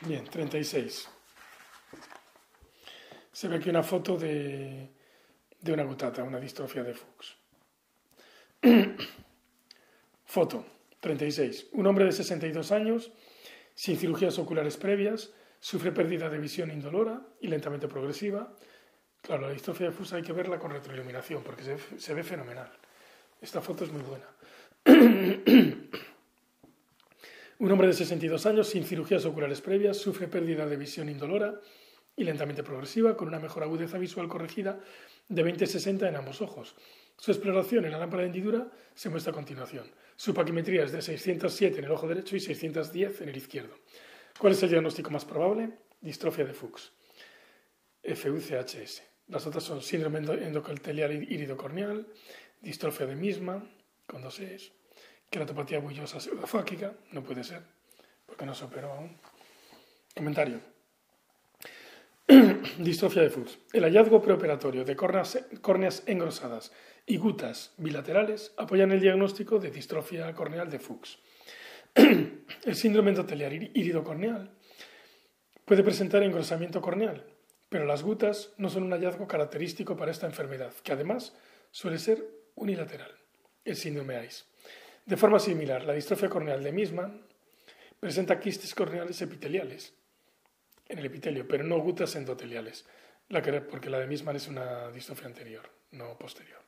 Bien, 0.00 0.24
36. 0.24 1.08
Se 3.32 3.48
ve 3.48 3.56
aquí 3.56 3.70
una 3.70 3.82
foto 3.82 4.16
de, 4.18 4.90
de 5.60 5.72
una 5.72 5.84
gutata, 5.84 6.22
una 6.24 6.40
distrofia 6.40 6.82
de 6.82 6.94
Fuchs. 6.94 7.36
foto 10.24 10.66
36. 11.00 11.68
Un 11.72 11.86
hombre 11.86 12.04
de 12.04 12.12
62 12.12 12.72
años, 12.72 13.12
sin 13.74 13.96
cirugías 13.96 14.38
oculares 14.38 14.76
previas, 14.76 15.32
sufre 15.60 15.92
pérdida 15.92 16.28
de 16.28 16.38
visión 16.38 16.70
indolora 16.70 17.26
y 17.40 17.48
lentamente 17.48 17.88
progresiva, 17.88 18.54
Claro, 19.24 19.46
la 19.46 19.54
distrofia 19.54 19.88
difusa 19.88 20.16
hay 20.16 20.22
que 20.22 20.34
verla 20.34 20.58
con 20.58 20.70
retroiluminación 20.70 21.42
porque 21.42 21.78
se, 21.96 22.12
ve 22.12 22.22
fenomenal. 22.22 22.70
Esta 23.40 23.62
foto 23.62 23.84
es 23.84 23.90
muy 23.90 24.02
buena. 24.02 24.26
Un 27.58 27.72
hombre 27.72 27.86
de 27.86 27.94
62 27.94 28.44
años 28.44 28.68
sin 28.68 28.84
cirugías 28.84 29.24
oculares 29.24 29.62
previas 29.62 29.96
sufre 29.96 30.28
pérdida 30.28 30.66
de 30.66 30.76
visión 30.76 31.08
indolora 31.08 31.58
y 32.14 32.24
lentamente 32.24 32.62
progresiva 32.62 33.16
con 33.16 33.28
una 33.28 33.38
mejor 33.38 33.62
agudeza 33.62 33.96
visual 33.96 34.28
corregida 34.28 34.78
de 35.26 35.42
20-60 35.42 36.06
en 36.06 36.16
ambos 36.16 36.42
ojos. 36.42 36.76
Su 37.16 37.30
exploración 37.30 37.86
en 37.86 37.92
la 37.92 37.98
lámpara 37.98 38.24
de 38.24 38.26
hendidura 38.26 38.70
se 38.94 39.08
muestra 39.08 39.30
a 39.30 39.34
continuación. 39.34 39.90
Su 40.16 40.34
paquimetría 40.34 40.84
es 40.84 40.92
de 40.92 41.00
607 41.00 41.78
en 41.78 41.86
el 41.86 41.92
ojo 41.92 42.06
derecho 42.06 42.36
y 42.36 42.40
610 42.40 43.22
en 43.22 43.30
el 43.30 43.36
izquierdo. 43.38 43.74
¿Cuál 44.38 44.52
es 44.52 44.62
el 44.62 44.68
diagnóstico 44.68 45.10
más 45.10 45.24
probable? 45.24 45.70
Distrofia 46.02 46.44
de 46.44 46.52
Fuchs. 46.52 46.92
FUCHS. 48.02 49.13
Las 49.28 49.46
otras 49.46 49.64
son 49.64 49.80
síndrome 49.80 50.18
endocaltelial 50.18 51.12
iridocorneal, 51.12 52.06
distrofia 52.60 53.06
de 53.06 53.16
misma, 53.16 53.64
con 54.06 54.22
dos 54.22 54.38
E's, 54.40 54.72
queratopatía 55.30 55.78
bullosa 55.78 56.20
pseudofáquica, 56.20 56.94
no 57.12 57.22
puede 57.22 57.42
ser, 57.42 57.62
porque 58.26 58.44
no 58.44 58.54
se 58.54 58.64
operó 58.64 58.92
aún. 58.92 59.16
Comentario. 60.14 60.60
distrofia 62.78 63.22
de 63.22 63.30
Fuchs. 63.30 63.58
El 63.72 63.84
hallazgo 63.84 64.22
preoperatorio 64.22 64.84
de 64.84 64.96
córneas, 64.96 65.38
córneas 65.60 66.02
engrosadas 66.06 66.72
y 67.06 67.16
gutas 67.18 67.72
bilaterales 67.76 68.52
apoyan 68.56 68.92
el 68.92 69.00
diagnóstico 69.00 69.58
de 69.58 69.70
distrofia 69.70 70.32
corneal 70.34 70.70
de 70.70 70.78
Fuchs. 70.78 71.18
el 71.94 72.74
síndrome 72.74 73.10
endotelial 73.10 73.52
iridocorneal 73.74 74.50
puede 75.64 75.82
presentar 75.82 76.22
engrosamiento 76.22 76.80
corneal, 76.80 77.24
pero 77.74 77.86
las 77.86 78.04
gutas 78.04 78.52
no 78.56 78.70
son 78.70 78.84
un 78.84 78.92
hallazgo 78.92 79.26
característico 79.26 79.96
para 79.96 80.12
esta 80.12 80.26
enfermedad, 80.26 80.72
que 80.84 80.92
además 80.92 81.34
suele 81.72 81.98
ser 81.98 82.24
unilateral, 82.54 83.10
el 83.64 83.74
síndrome 83.74 84.14
AIS. 84.14 84.46
De 85.04 85.16
forma 85.16 85.40
similar, 85.40 85.82
la 85.82 85.92
distrofia 85.92 86.28
corneal 86.28 86.62
de 86.62 86.70
Misman 86.70 87.26
presenta 87.98 88.38
quistes 88.38 88.76
corneales 88.76 89.20
epiteliales 89.22 89.92
en 90.88 91.00
el 91.00 91.06
epitelio, 91.06 91.48
pero 91.48 91.64
no 91.64 91.80
gutas 91.80 92.14
endoteliales, 92.14 92.86
porque 93.68 93.90
la 93.90 93.98
de 93.98 94.06
Misman 94.06 94.36
es 94.36 94.46
una 94.46 94.88
distrofia 94.92 95.26
anterior, 95.26 95.68
no 95.90 96.16
posterior. 96.16 96.60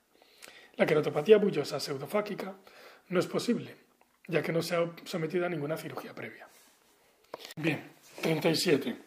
La 0.74 0.86
queratopatía 0.86 1.36
bullosa 1.36 1.78
pseudofáquica 1.78 2.52
no 3.10 3.20
es 3.20 3.28
posible, 3.28 3.76
ya 4.26 4.42
que 4.42 4.50
no 4.50 4.60
se 4.60 4.74
ha 4.74 4.90
sometido 5.04 5.46
a 5.46 5.48
ninguna 5.48 5.76
cirugía 5.76 6.12
previa. 6.12 6.48
Bien, 7.54 7.92
37. 8.22 9.05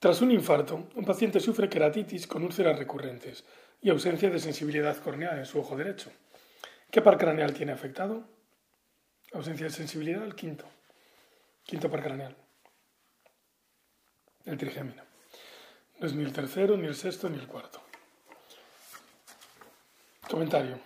Tras 0.00 0.22
un 0.22 0.30
infarto, 0.30 0.88
un 0.94 1.04
paciente 1.04 1.40
sufre 1.40 1.68
queratitis 1.68 2.26
con 2.26 2.42
úlceras 2.42 2.78
recurrentes 2.78 3.44
y 3.82 3.90
ausencia 3.90 4.30
de 4.30 4.40
sensibilidad 4.40 4.96
corneal 4.96 5.38
en 5.38 5.44
su 5.44 5.60
ojo 5.60 5.76
derecho. 5.76 6.10
¿Qué 6.90 7.02
par 7.02 7.18
craneal 7.18 7.52
tiene 7.52 7.72
afectado? 7.72 8.24
Ausencia 9.34 9.66
de 9.66 9.72
sensibilidad, 9.72 10.24
el 10.24 10.34
quinto. 10.34 10.64
Quinto 11.64 11.90
par 11.90 12.02
craneal. 12.02 12.34
El 14.46 14.56
trigémino. 14.56 15.02
No 15.98 16.06
es 16.06 16.14
ni 16.14 16.24
el 16.24 16.32
tercero, 16.32 16.78
ni 16.78 16.86
el 16.86 16.94
sexto, 16.94 17.28
ni 17.28 17.38
el 17.38 17.46
cuarto. 17.46 17.82
Comentario. 20.30 20.80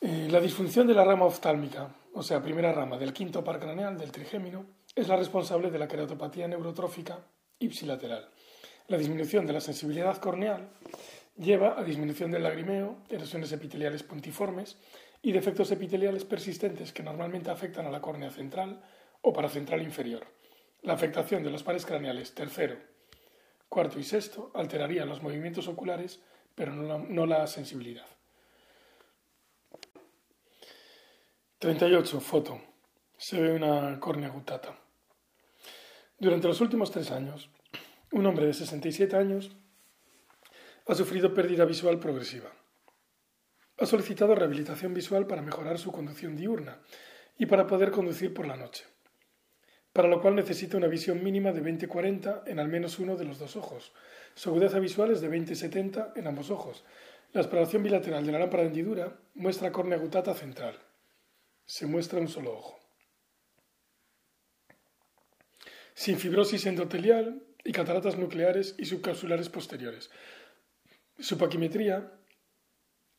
Eh, 0.00 0.28
la 0.30 0.38
disfunción 0.38 0.86
de 0.86 0.94
la 0.94 1.04
rama 1.04 1.24
oftálmica, 1.24 1.92
o 2.12 2.22
sea, 2.22 2.40
primera 2.40 2.72
rama 2.72 2.96
del 2.96 3.12
quinto 3.12 3.42
par 3.42 3.58
craneal 3.58 3.98
del 3.98 4.12
trigémino, 4.12 4.83
es 4.94 5.08
la 5.08 5.16
responsable 5.16 5.70
de 5.70 5.78
la 5.78 5.88
queratopatía 5.88 6.48
neurotrófica 6.48 7.18
ipsilateral. 7.58 8.28
La 8.86 8.98
disminución 8.98 9.46
de 9.46 9.52
la 9.52 9.60
sensibilidad 9.60 10.18
corneal 10.18 10.68
lleva 11.36 11.78
a 11.78 11.84
disminución 11.84 12.30
del 12.30 12.42
lagrimeo, 12.42 12.98
erosiones 13.08 13.50
epiteliales 13.52 14.02
puntiformes 14.02 14.76
y 15.22 15.32
defectos 15.32 15.70
epiteliales 15.70 16.24
persistentes 16.24 16.92
que 16.92 17.02
normalmente 17.02 17.50
afectan 17.50 17.86
a 17.86 17.90
la 17.90 18.00
córnea 18.00 18.30
central 18.30 18.82
o 19.22 19.32
paracentral 19.32 19.82
inferior. 19.82 20.26
La 20.82 20.92
afectación 20.92 21.42
de 21.42 21.50
los 21.50 21.62
pares 21.62 21.86
craneales 21.86 22.34
tercero, 22.34 22.76
cuarto 23.70 23.98
y 23.98 24.04
sexto 24.04 24.52
alteraría 24.54 25.06
los 25.06 25.22
movimientos 25.22 25.66
oculares, 25.66 26.20
pero 26.54 26.72
no 26.72 27.26
la, 27.26 27.46
sensibilidad. 27.46 28.06
38. 31.58 32.20
Foto. 32.20 32.60
Se 33.16 33.40
ve 33.40 33.54
una 33.54 33.98
córnea 33.98 34.28
gutata. 34.28 34.83
Durante 36.24 36.48
los 36.48 36.62
últimos 36.62 36.90
tres 36.90 37.10
años, 37.10 37.50
un 38.10 38.24
hombre 38.24 38.46
de 38.46 38.54
67 38.54 39.14
años 39.14 39.54
ha 40.86 40.94
sufrido 40.94 41.34
pérdida 41.34 41.66
visual 41.66 42.00
progresiva. 42.00 42.50
Ha 43.76 43.84
solicitado 43.84 44.34
rehabilitación 44.34 44.94
visual 44.94 45.26
para 45.26 45.42
mejorar 45.42 45.78
su 45.78 45.92
conducción 45.92 46.34
diurna 46.34 46.80
y 47.36 47.44
para 47.44 47.66
poder 47.66 47.90
conducir 47.90 48.32
por 48.32 48.46
la 48.46 48.56
noche 48.56 48.86
para 49.92 50.08
lo 50.08 50.20
cual 50.20 50.34
necesita 50.34 50.76
una 50.76 50.88
visión 50.88 51.22
mínima 51.22 51.52
de 51.52 51.62
20-40 51.62 52.42
en 52.46 52.58
al 52.58 52.66
menos 52.66 52.98
uno 52.98 53.14
de 53.16 53.26
los 53.26 53.38
dos 53.38 53.54
ojos. 53.54 53.92
Su 54.34 54.50
agudeza 54.50 54.80
visual 54.80 55.12
es 55.12 55.20
de 55.20 55.30
20-70 55.30 56.14
en 56.16 56.26
ambos 56.26 56.50
ojos. 56.50 56.84
La 57.32 57.42
exploración 57.42 57.84
bilateral 57.84 58.26
de 58.26 58.32
la 58.32 58.40
lámpara 58.40 58.64
de 58.64 58.70
hendidura 58.70 59.16
muestra 59.34 59.70
córnea 59.70 59.98
gutata 59.98 60.34
central. 60.34 60.76
Se 61.64 61.86
muestra 61.86 62.18
un 62.18 62.26
solo 62.26 62.54
ojo. 62.54 62.83
Sin 65.94 66.18
fibrosis 66.18 66.66
endotelial 66.66 67.46
y 67.64 67.72
cataratas 67.72 68.18
nucleares 68.18 68.74
y 68.78 68.84
subcapsulares 68.84 69.48
posteriores. 69.48 70.10
Su 71.18 71.38
paquimetría 71.38 72.12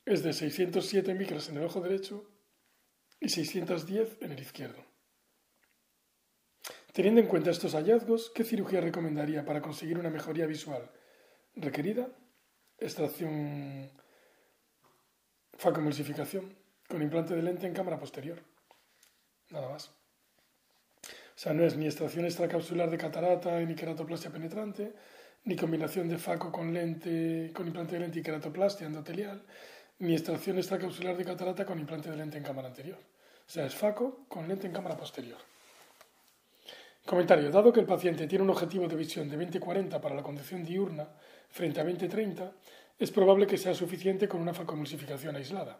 es 0.06 0.22
de 0.24 0.34
607 0.34 1.14
micras 1.16 1.50
en 1.50 1.58
el 1.58 1.64
ojo 1.64 1.82
derecho 1.82 2.30
y 3.20 3.30
610 3.30 4.18
en 4.22 4.32
el 4.32 4.40
izquierdo. 4.40 4.86
Teniendo 6.94 7.22
en 7.22 7.28
cuenta 7.28 7.50
estos 7.50 7.74
hallazgos, 7.74 8.32
¿qué 8.34 8.44
cirugía 8.44 8.82
recomendaría 8.82 9.44
para 9.44 9.62
conseguir 9.62 9.98
una 9.98 10.10
mejoría 10.10 10.46
visual 10.46 10.90
requerida? 11.56 12.08
Extracción 12.78 13.92
facomulsificación 15.58 16.56
con 16.88 17.02
implante 17.02 17.36
de 17.36 17.42
lente 17.42 17.66
en 17.68 17.74
cámara 17.74 18.00
posterior. 18.00 18.42
Nada 19.50 19.70
más. 19.70 19.92
O 21.36 21.38
sea, 21.38 21.54
no 21.54 21.66
es 21.66 21.76
ni 21.76 21.86
extracción 21.86 22.26
extracapsular 22.26 22.90
de 22.90 22.98
catarata 22.98 23.60
ni 23.60 23.76
queratoplastia 23.76 24.32
penetrante, 24.32 24.94
ni 25.44 25.56
combinación 25.56 26.08
de 26.08 26.18
faco 26.18 26.52
con 26.52 26.74
lente, 26.74 27.52
con 27.54 27.68
implante 27.68 27.96
de 27.96 28.00
lente 28.00 28.20
y 28.20 28.24
queratoplastia 28.24 28.88
endotelial, 28.88 29.44
ni 30.00 30.14
extracción 30.14 30.58
extracapsular 30.58 31.18
de 31.18 31.26
catarata 31.26 31.66
con 31.66 31.78
implante 31.78 32.10
de 32.10 32.18
lente 32.18 32.38
en 32.38 32.44
cámara 32.44 32.70
anterior. 32.70 32.98
O 32.98 33.50
sea, 33.50 33.66
es 33.66 33.76
faco 33.76 34.26
con 34.30 34.48
lente 34.48 34.66
en 34.66 34.74
cámara 34.74 34.96
posterior. 34.96 35.38
Comentario. 37.06 37.52
Dado 37.52 37.72
que 37.72 37.82
el 37.82 37.86
paciente 37.86 38.26
tiene 38.26 38.44
un 38.44 38.50
objetivo 38.50 38.88
de 38.88 38.96
visión 38.96 39.30
de 39.30 39.38
20-40 39.38 40.00
para 40.00 40.16
la 40.16 40.24
conducción 40.24 40.64
diurna 40.64 41.08
frente 41.50 41.80
a 41.80 41.86
20-30, 41.86 42.52
es 42.98 43.12
probable 43.12 43.46
que 43.46 43.58
sea 43.58 43.76
suficiente 43.76 44.28
con 44.28 44.42
una 44.42 44.54
facomulsificación 44.54 45.36
aislada. 45.36 45.80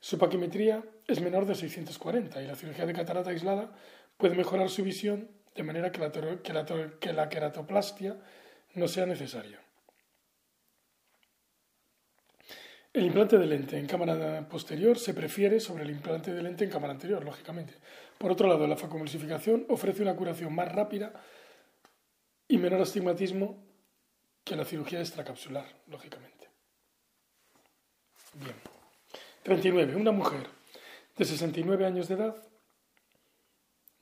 Su 0.00 0.18
paquimetría 0.18 0.82
es 1.06 1.20
menor 1.20 1.46
de 1.46 1.54
640 1.54 2.42
y 2.42 2.46
la 2.46 2.56
cirugía 2.56 2.86
de 2.86 2.92
catarata 2.92 3.30
aislada 3.30 3.70
puede 4.16 4.34
mejorar 4.34 4.68
su 4.70 4.82
visión 4.82 5.30
de 5.54 5.62
manera 5.62 5.92
que 5.92 6.00
la, 6.00 6.10
que 7.00 7.12
la 7.12 7.28
queratoplastia 7.28 8.16
no 8.74 8.88
sea 8.88 9.06
necesaria. 9.06 9.60
El 12.92 13.06
implante 13.06 13.38
de 13.38 13.46
lente 13.46 13.76
en 13.76 13.86
cámara 13.86 14.48
posterior 14.48 14.96
se 14.96 15.14
prefiere 15.14 15.58
sobre 15.58 15.82
el 15.82 15.90
implante 15.90 16.32
de 16.32 16.42
lente 16.42 16.64
en 16.64 16.70
cámara 16.70 16.92
anterior, 16.92 17.24
lógicamente. 17.24 17.74
Por 18.18 18.30
otro 18.30 18.46
lado, 18.46 18.68
la 18.68 18.76
facomulsificación 18.76 19.66
ofrece 19.68 20.02
una 20.02 20.14
curación 20.14 20.54
más 20.54 20.70
rápida 20.70 21.12
y 22.46 22.56
menor 22.56 22.82
astigmatismo 22.82 23.64
que 24.44 24.54
la 24.54 24.64
cirugía 24.64 25.00
extracapsular, 25.00 25.66
lógicamente. 25.88 26.48
Bien. 28.34 28.54
39. 29.42 29.96
Una 29.96 30.12
mujer 30.12 30.46
de 31.16 31.24
69 31.24 31.86
años 31.86 32.06
de 32.06 32.14
edad 32.14 32.36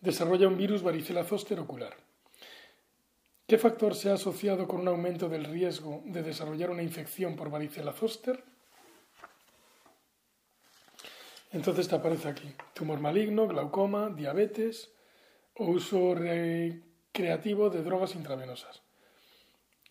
desarrolla 0.03 0.49
un 0.49 0.59
virus 0.59 0.83
varicela 0.83 1.25
zoster 1.25 1.59
ocular. 1.61 1.97
¿Qué 3.47 3.57
factor 3.57 3.95
se 3.95 4.11
ha 4.11 4.15
asociado 4.15 4.67
con 4.67 4.81
un 4.81 4.89
aumento 4.89 5.29
del 5.29 5.45
riesgo 5.45 6.03
de 6.05 6.23
desarrollar 6.23 6.71
una 6.71 6.83
infección 6.83 7.37
por 7.37 7.51
varicela 7.51 7.93
zoster? 7.93 8.43
Entonces 11.53 11.87
te 11.87 11.95
aparece 11.95 12.29
aquí 12.29 12.55
tumor 12.75 12.99
maligno, 13.01 13.47
glaucoma, 13.47 14.11
diabetes 14.11 14.91
o 15.55 15.67
uso 15.67 16.15
recreativo 16.15 17.71
de 17.71 17.83
drogas 17.83 18.15
intravenosas, 18.15 18.83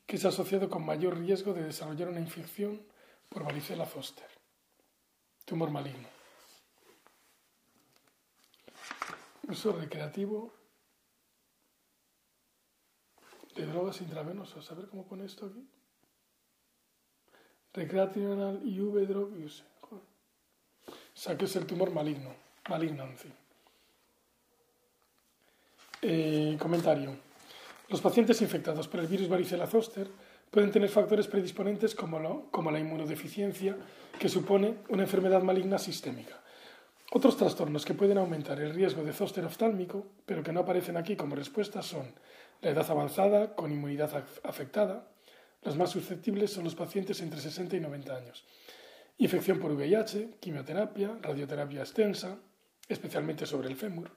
que 0.08 0.16
es 0.18 0.26
asociado 0.26 0.70
con 0.70 0.86
mayor 0.86 1.20
riesgo 1.20 1.54
de 1.54 1.64
desarrollar 1.64 2.10
una 2.10 2.20
infección 2.20 2.82
por 3.30 3.44
varicela 3.44 3.86
zoster. 3.86 4.28
Tumor 5.46 5.70
maligno. 5.70 6.21
Uso 9.48 9.74
recreativo 9.74 10.54
de 13.56 13.66
drogas 13.66 14.02
intravenosas. 14.02 14.72
A 14.72 14.76
ver 14.76 14.88
cómo 14.88 15.06
pone 15.06 15.26
esto 15.26 15.46
aquí. 15.46 15.68
Recreational 17.74 18.62
IV 18.64 19.08
drug 19.08 19.46
use. 19.46 19.64
O 21.14 21.18
sea, 21.18 21.38
que 21.38 21.46
es 21.46 21.56
el 21.56 21.66
tumor 21.66 21.92
maligno, 21.92 22.34
malignancy. 22.70 23.32
Eh, 26.02 26.58
comentario. 26.60 27.16
Los 27.90 28.02
pacientes 28.02 28.42
infectados 28.42 28.88
por 28.88 29.02
el 29.02 29.08
virus 29.08 29.30
varicela 29.30 29.68
zoster 29.68 30.10
pueden 30.50 30.72
tener 30.72 30.90
factores 30.90 31.28
predisponentes 31.28 31.94
como, 31.94 32.50
como 32.50 32.72
la 32.72 32.80
inmunodeficiencia, 32.80 33.78
que 34.18 34.30
supone 34.30 34.80
una 34.90 35.04
enfermedad 35.04 35.44
maligna 35.44 35.78
sistémica. 35.78 36.41
Otros 37.14 37.38
trastornos 37.38 37.86
que 37.86 37.94
pueden 37.94 38.18
aumentar 38.18 38.60
el 38.60 38.74
riesgo 38.74 39.04
de 39.04 39.14
zóster 39.14 39.46
oftálmico, 39.46 40.08
pero 40.26 40.42
que 40.42 40.52
no 40.52 40.62
aparecen 40.62 40.98
aquí 40.98 41.16
como 41.16 41.36
respuesta, 41.36 41.84
son 41.84 42.16
la 42.62 42.72
edad 42.72 42.90
avanzada 42.90 43.54
con 43.56 43.72
inmunidad 43.72 44.26
afectada. 44.44 45.08
Los 45.62 45.76
más 45.78 45.92
susceptibles 45.92 46.52
son 46.52 46.64
los 46.64 46.76
pacientes 46.76 47.22
entre 47.22 47.40
60 47.40 47.76
y 47.76 47.80
90 47.80 48.16
años 48.16 48.46
infección 49.22 49.60
por 49.60 49.72
VIH, 49.74 50.38
quimioterapia, 50.40 51.16
radioterapia 51.22 51.82
extensa, 51.82 52.40
especialmente 52.90 53.46
sobre 53.46 53.70
el 53.70 53.76
fémur, 53.76 54.10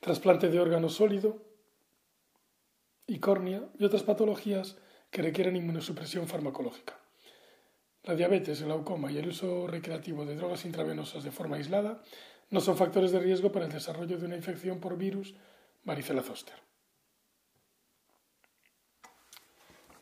trasplante 0.00 0.48
de 0.48 0.58
órgano 0.58 0.88
sólido 0.88 1.40
y 3.06 3.20
córnea 3.20 3.62
y 3.78 3.84
otras 3.84 4.02
patologías 4.02 4.78
que 5.12 5.22
requieren 5.22 5.54
inmunosupresión 5.54 6.26
farmacológica. 6.26 6.98
La 8.04 8.14
diabetes, 8.16 8.60
el 8.60 8.66
glaucoma 8.66 9.12
y 9.12 9.18
el 9.18 9.28
uso 9.28 9.66
recreativo 9.68 10.24
de 10.24 10.34
drogas 10.34 10.64
intravenosas 10.64 11.22
de 11.22 11.30
forma 11.30 11.56
aislada 11.56 12.02
no 12.50 12.60
son 12.60 12.76
factores 12.76 13.12
de 13.12 13.20
riesgo 13.20 13.52
para 13.52 13.66
el 13.66 13.72
desarrollo 13.72 14.18
de 14.18 14.26
una 14.26 14.36
infección 14.36 14.80
por 14.80 14.98
virus 14.98 15.34
varicela 15.84 16.22
zoster. 16.22 16.56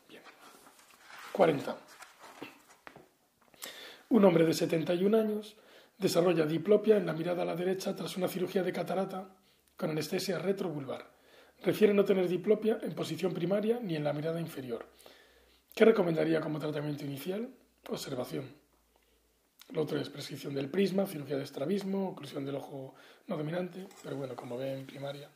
Bien. 0.08 0.22
40. 1.32 1.76
Un 4.08 4.24
hombre 4.24 4.44
de 4.44 4.54
71 4.54 5.16
años 5.16 5.56
desarrolla 5.98 6.46
diplopia 6.46 6.96
en 6.96 7.04
la 7.04 7.12
mirada 7.12 7.42
a 7.42 7.46
la 7.46 7.54
derecha 7.54 7.94
tras 7.94 8.16
una 8.16 8.28
cirugía 8.28 8.62
de 8.62 8.72
catarata 8.72 9.28
con 9.76 9.90
anestesia 9.90 10.38
retrovulvar. 10.38 11.12
Refiere 11.62 11.92
no 11.92 12.06
tener 12.06 12.26
diplopia 12.26 12.78
en 12.80 12.94
posición 12.94 13.34
primaria 13.34 13.78
ni 13.82 13.94
en 13.94 14.04
la 14.04 14.14
mirada 14.14 14.40
inferior. 14.40 14.86
¿Qué 15.74 15.84
recomendaría 15.84 16.40
como 16.40 16.58
tratamiento 16.58 17.04
inicial? 17.04 17.50
Observación. 17.88 18.60
Lo 19.70 19.82
otro 19.82 20.00
es 20.00 20.08
prescripción 20.08 20.54
del 20.54 20.68
prisma, 20.68 21.06
cirugía 21.06 21.36
de 21.36 21.44
estrabismo, 21.44 22.10
oclusión 22.10 22.44
del 22.44 22.56
ojo 22.56 22.94
no 23.26 23.36
dominante, 23.36 23.86
pero 24.02 24.16
bueno, 24.16 24.34
como 24.34 24.56
ve 24.56 24.72
en 24.72 24.86
primaria. 24.86 25.30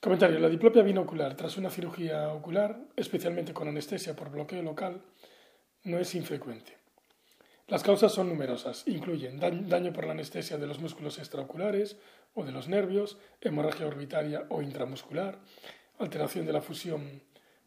Comentario. 0.00 0.38
La 0.38 0.48
diplopia 0.48 0.82
binocular 0.82 1.34
tras 1.36 1.56
una 1.56 1.70
cirugía 1.70 2.32
ocular, 2.32 2.78
especialmente 2.94 3.52
con 3.52 3.66
anestesia 3.66 4.14
por 4.14 4.30
bloqueo 4.30 4.62
local, 4.62 5.02
no 5.82 5.98
es 5.98 6.14
infrecuente. 6.14 6.78
Las 7.66 7.82
causas 7.82 8.12
son 8.12 8.28
numerosas, 8.28 8.84
incluyen 8.86 9.40
daño 9.40 9.92
por 9.92 10.06
la 10.06 10.12
anestesia 10.12 10.56
de 10.56 10.66
los 10.66 10.78
músculos 10.78 11.18
extraoculares 11.18 11.98
o 12.34 12.44
de 12.44 12.52
los 12.52 12.68
nervios, 12.68 13.18
hemorragia 13.40 13.86
orbitaria 13.86 14.46
o 14.48 14.62
intramuscular, 14.62 15.40
alteración 15.98 16.46
de 16.46 16.52
la 16.52 16.62
fusión 16.62 17.20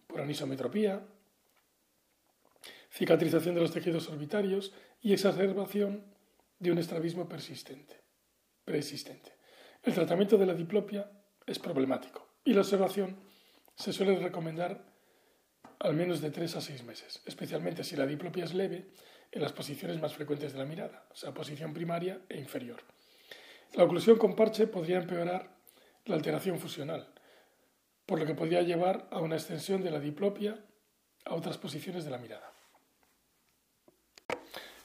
por 0.07 0.21
anisometropía, 0.21 1.05
cicatrización 2.91 3.55
de 3.55 3.61
los 3.61 3.71
tejidos 3.71 4.09
orbitarios 4.09 4.73
y 5.01 5.13
exacerbación 5.13 6.05
de 6.59 6.71
un 6.71 6.77
estrabismo 6.77 7.27
persistente, 7.27 8.01
preexistente. 8.65 9.33
El 9.81 9.93
tratamiento 9.93 10.37
de 10.37 10.45
la 10.45 10.53
diplopia 10.53 11.09
es 11.45 11.57
problemático 11.57 12.27
y 12.43 12.53
la 12.53 12.61
observación 12.61 13.17
se 13.75 13.93
suele 13.93 14.19
recomendar 14.19 14.91
al 15.79 15.95
menos 15.95 16.21
de 16.21 16.29
3 16.29 16.57
a 16.57 16.61
6 16.61 16.83
meses, 16.83 17.23
especialmente 17.25 17.83
si 17.83 17.95
la 17.95 18.05
diplopia 18.05 18.43
es 18.43 18.53
leve 18.53 18.91
en 19.31 19.41
las 19.41 19.53
posiciones 19.53 19.99
más 19.99 20.13
frecuentes 20.13 20.53
de 20.53 20.59
la 20.59 20.65
mirada, 20.65 21.07
o 21.09 21.15
sea, 21.15 21.33
posición 21.33 21.73
primaria 21.73 22.21
e 22.29 22.37
inferior. 22.37 22.83
La 23.73 23.85
oclusión 23.85 24.17
con 24.17 24.35
parche 24.35 24.67
podría 24.67 24.97
empeorar 24.97 25.55
la 26.05 26.15
alteración 26.15 26.59
fusional, 26.59 27.07
por 28.05 28.19
lo 28.19 28.25
que 28.25 28.35
podría 28.35 28.61
llevar 28.61 29.07
a 29.09 29.21
una 29.21 29.37
extensión 29.37 29.81
de 29.81 29.91
la 29.91 29.99
diplopia 29.99 30.63
a 31.25 31.33
otras 31.33 31.57
posiciones 31.57 32.03
de 32.03 32.11
la 32.11 32.17
mirada. 32.17 32.50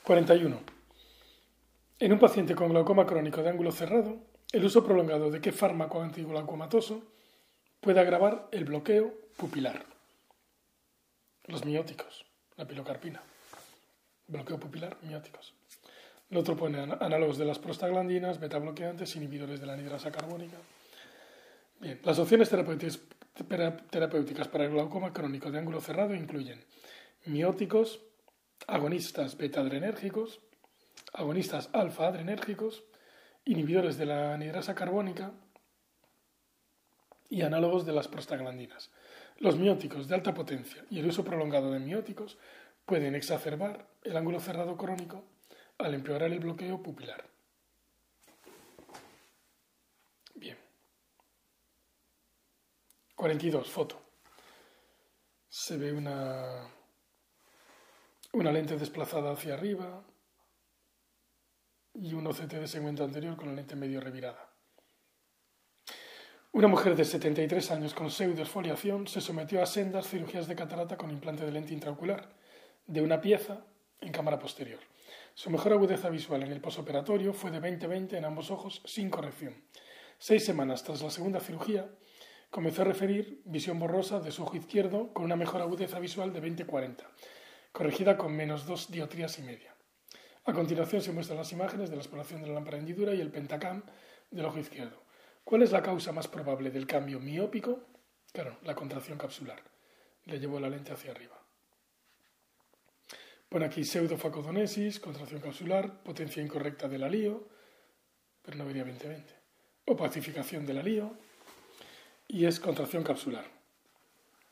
41. 0.06 0.60
En 1.98 2.12
un 2.12 2.18
paciente 2.20 2.54
con 2.54 2.68
glaucoma 2.68 3.04
crónico 3.04 3.42
de 3.42 3.50
ángulo 3.50 3.72
cerrado, 3.72 4.20
el 4.52 4.64
uso 4.64 4.84
prolongado 4.84 5.32
de 5.32 5.40
qué 5.40 5.50
fármaco 5.50 6.00
antiglaucomatoso 6.00 7.02
puede 7.80 7.98
agravar 7.98 8.46
el 8.52 8.64
bloqueo 8.66 9.12
pupilar. 9.36 9.84
Los 11.46 11.64
mióticos, 11.64 12.24
la 12.56 12.68
pilocarpina. 12.68 13.20
Bloqueo 14.28 14.60
pupilar, 14.60 14.96
mióticos. 15.02 15.54
El 16.30 16.36
otro 16.36 16.56
pone 16.56 16.78
análogos 16.78 17.36
de 17.36 17.46
las 17.46 17.58
prostaglandinas, 17.58 18.38
beta 18.38 18.60
bloqueantes, 18.60 19.16
inhibidores 19.16 19.58
de 19.58 19.66
la 19.66 19.72
anidrasa 19.72 20.12
carbónica. 20.12 20.58
Bien, 21.80 22.00
las 22.04 22.20
opciones 22.20 22.48
terapéuticas 22.48 24.46
para 24.46 24.66
el 24.66 24.70
glaucoma 24.70 25.12
crónico 25.12 25.50
de 25.50 25.58
ángulo 25.58 25.80
cerrado 25.80 26.14
incluyen 26.14 26.64
mióticos, 27.24 28.05
agonistas 28.66 29.36
beta-adrenérgicos, 29.36 30.40
agonistas 31.12 31.70
alfa-adrenérgicos, 31.72 32.84
inhibidores 33.44 33.96
de 33.96 34.06
la 34.06 34.34
anidrasa 34.34 34.74
carbónica 34.74 35.32
y 37.28 37.42
análogos 37.42 37.86
de 37.86 37.92
las 37.92 38.08
prostaglandinas. 38.08 38.90
Los 39.38 39.56
mióticos 39.56 40.08
de 40.08 40.14
alta 40.14 40.34
potencia 40.34 40.84
y 40.90 40.98
el 40.98 41.06
uso 41.06 41.24
prolongado 41.24 41.70
de 41.72 41.78
mióticos 41.78 42.38
pueden 42.84 43.14
exacerbar 43.14 43.86
el 44.02 44.16
ángulo 44.16 44.40
cerrado 44.40 44.76
crónico 44.76 45.24
al 45.78 45.94
empeorar 45.94 46.32
el 46.32 46.40
bloqueo 46.40 46.82
pupilar. 46.82 47.24
Bien. 50.34 50.56
42. 53.14 53.68
Foto. 53.68 54.00
Se 55.48 55.76
ve 55.76 55.92
una, 55.92 56.68
una 58.36 58.52
lente 58.52 58.76
desplazada 58.76 59.32
hacia 59.32 59.54
arriba, 59.54 60.04
y 61.94 62.12
un 62.12 62.26
OCT 62.26 62.52
de 62.52 62.68
segmento 62.68 63.02
anterior 63.02 63.34
con 63.34 63.48
la 63.48 63.54
lente 63.54 63.76
medio 63.76 63.98
revirada. 63.98 64.50
Una 66.52 66.68
mujer 66.68 66.94
de 66.96 67.06
73 67.06 67.70
años 67.70 67.94
con 67.94 68.10
pseudoesfoliación 68.10 69.06
se 69.06 69.22
sometió 69.22 69.62
a 69.62 69.66
sendas 69.66 70.06
cirugías 70.06 70.46
de 70.48 70.54
catarata 70.54 70.98
con 70.98 71.10
implante 71.10 71.46
de 71.46 71.52
lente 71.52 71.72
intraocular 71.72 72.28
de 72.86 73.00
una 73.00 73.22
pieza 73.22 73.64
en 74.02 74.12
cámara 74.12 74.38
posterior. 74.38 74.80
Su 75.32 75.48
mejor 75.48 75.72
agudeza 75.72 76.10
visual 76.10 76.42
en 76.42 76.52
el 76.52 76.60
posoperatorio 76.60 77.32
fue 77.32 77.50
de 77.50 77.62
20-20 77.62 78.18
en 78.18 78.26
ambos 78.26 78.50
ojos 78.50 78.82
sin 78.84 79.08
corrección. 79.08 79.54
Seis 80.18 80.44
semanas 80.44 80.84
tras 80.84 81.00
la 81.00 81.08
segunda 81.08 81.40
cirugía, 81.40 81.90
comenzó 82.50 82.82
a 82.82 82.86
referir 82.86 83.40
visión 83.46 83.78
borrosa 83.78 84.20
de 84.20 84.30
su 84.30 84.42
ojo 84.42 84.58
izquierdo 84.58 85.14
con 85.14 85.24
una 85.24 85.36
mejor 85.36 85.62
agudeza 85.62 85.98
visual 85.98 86.34
de 86.34 86.42
20-40, 86.42 86.98
corregida 87.76 88.16
con 88.16 88.34
menos 88.34 88.64
dos 88.64 88.90
diotrías 88.90 89.38
y 89.38 89.42
media. 89.42 89.74
A 90.46 90.54
continuación 90.54 91.02
se 91.02 91.12
muestran 91.12 91.36
las 91.36 91.52
imágenes 91.52 91.90
de 91.90 91.96
la 91.96 92.00
exploración 92.00 92.40
de 92.40 92.48
la 92.48 92.54
lámpara 92.54 92.78
hendidura 92.78 93.12
y 93.12 93.20
el 93.20 93.30
pentacam 93.30 93.82
del 94.30 94.46
ojo 94.46 94.58
izquierdo. 94.58 95.02
¿Cuál 95.44 95.60
es 95.60 95.72
la 95.72 95.82
causa 95.82 96.10
más 96.10 96.26
probable 96.26 96.70
del 96.70 96.86
cambio 96.86 97.20
miópico? 97.20 97.84
Claro, 98.32 98.56
la 98.62 98.74
contracción 98.74 99.18
capsular. 99.18 99.62
Le 100.24 100.40
llevo 100.40 100.58
la 100.58 100.70
lente 100.70 100.94
hacia 100.94 101.10
arriba. 101.10 101.38
Pone 103.50 103.66
aquí 103.66 103.84
pseudofacodonesis, 103.84 104.98
contracción 104.98 105.42
capsular, 105.42 106.02
potencia 106.02 106.42
incorrecta 106.42 106.88
del 106.88 107.04
alío, 107.04 107.46
pero 108.40 108.56
no 108.56 108.64
vería 108.64 108.86
20-20. 108.86 109.22
O 109.84 109.94
pacificación 109.94 110.64
del 110.64 110.78
alío 110.78 111.14
y 112.26 112.46
es 112.46 112.58
contracción 112.58 113.04
capsular. 113.04 113.44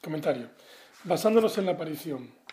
Comentario. 0.03 0.51
Basándonos 1.05 1.57
en 1.57 1.64
la 1.64 1.72
aparición 1.72 2.43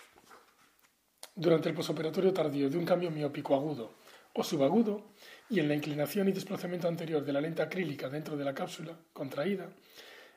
durante 1.41 1.69
el 1.69 1.75
posoperatorio 1.75 2.31
tardío 2.31 2.69
de 2.69 2.77
un 2.77 2.85
cambio 2.85 3.09
miópico 3.09 3.55
agudo 3.55 3.95
o 4.33 4.43
subagudo 4.43 5.13
y 5.49 5.59
en 5.59 5.67
la 5.67 5.73
inclinación 5.73 6.29
y 6.29 6.31
desplazamiento 6.31 6.87
anterior 6.87 7.25
de 7.25 7.33
la 7.33 7.41
lente 7.41 7.63
acrílica 7.63 8.09
dentro 8.09 8.37
de 8.37 8.45
la 8.45 8.53
cápsula 8.53 8.95
contraída, 9.11 9.67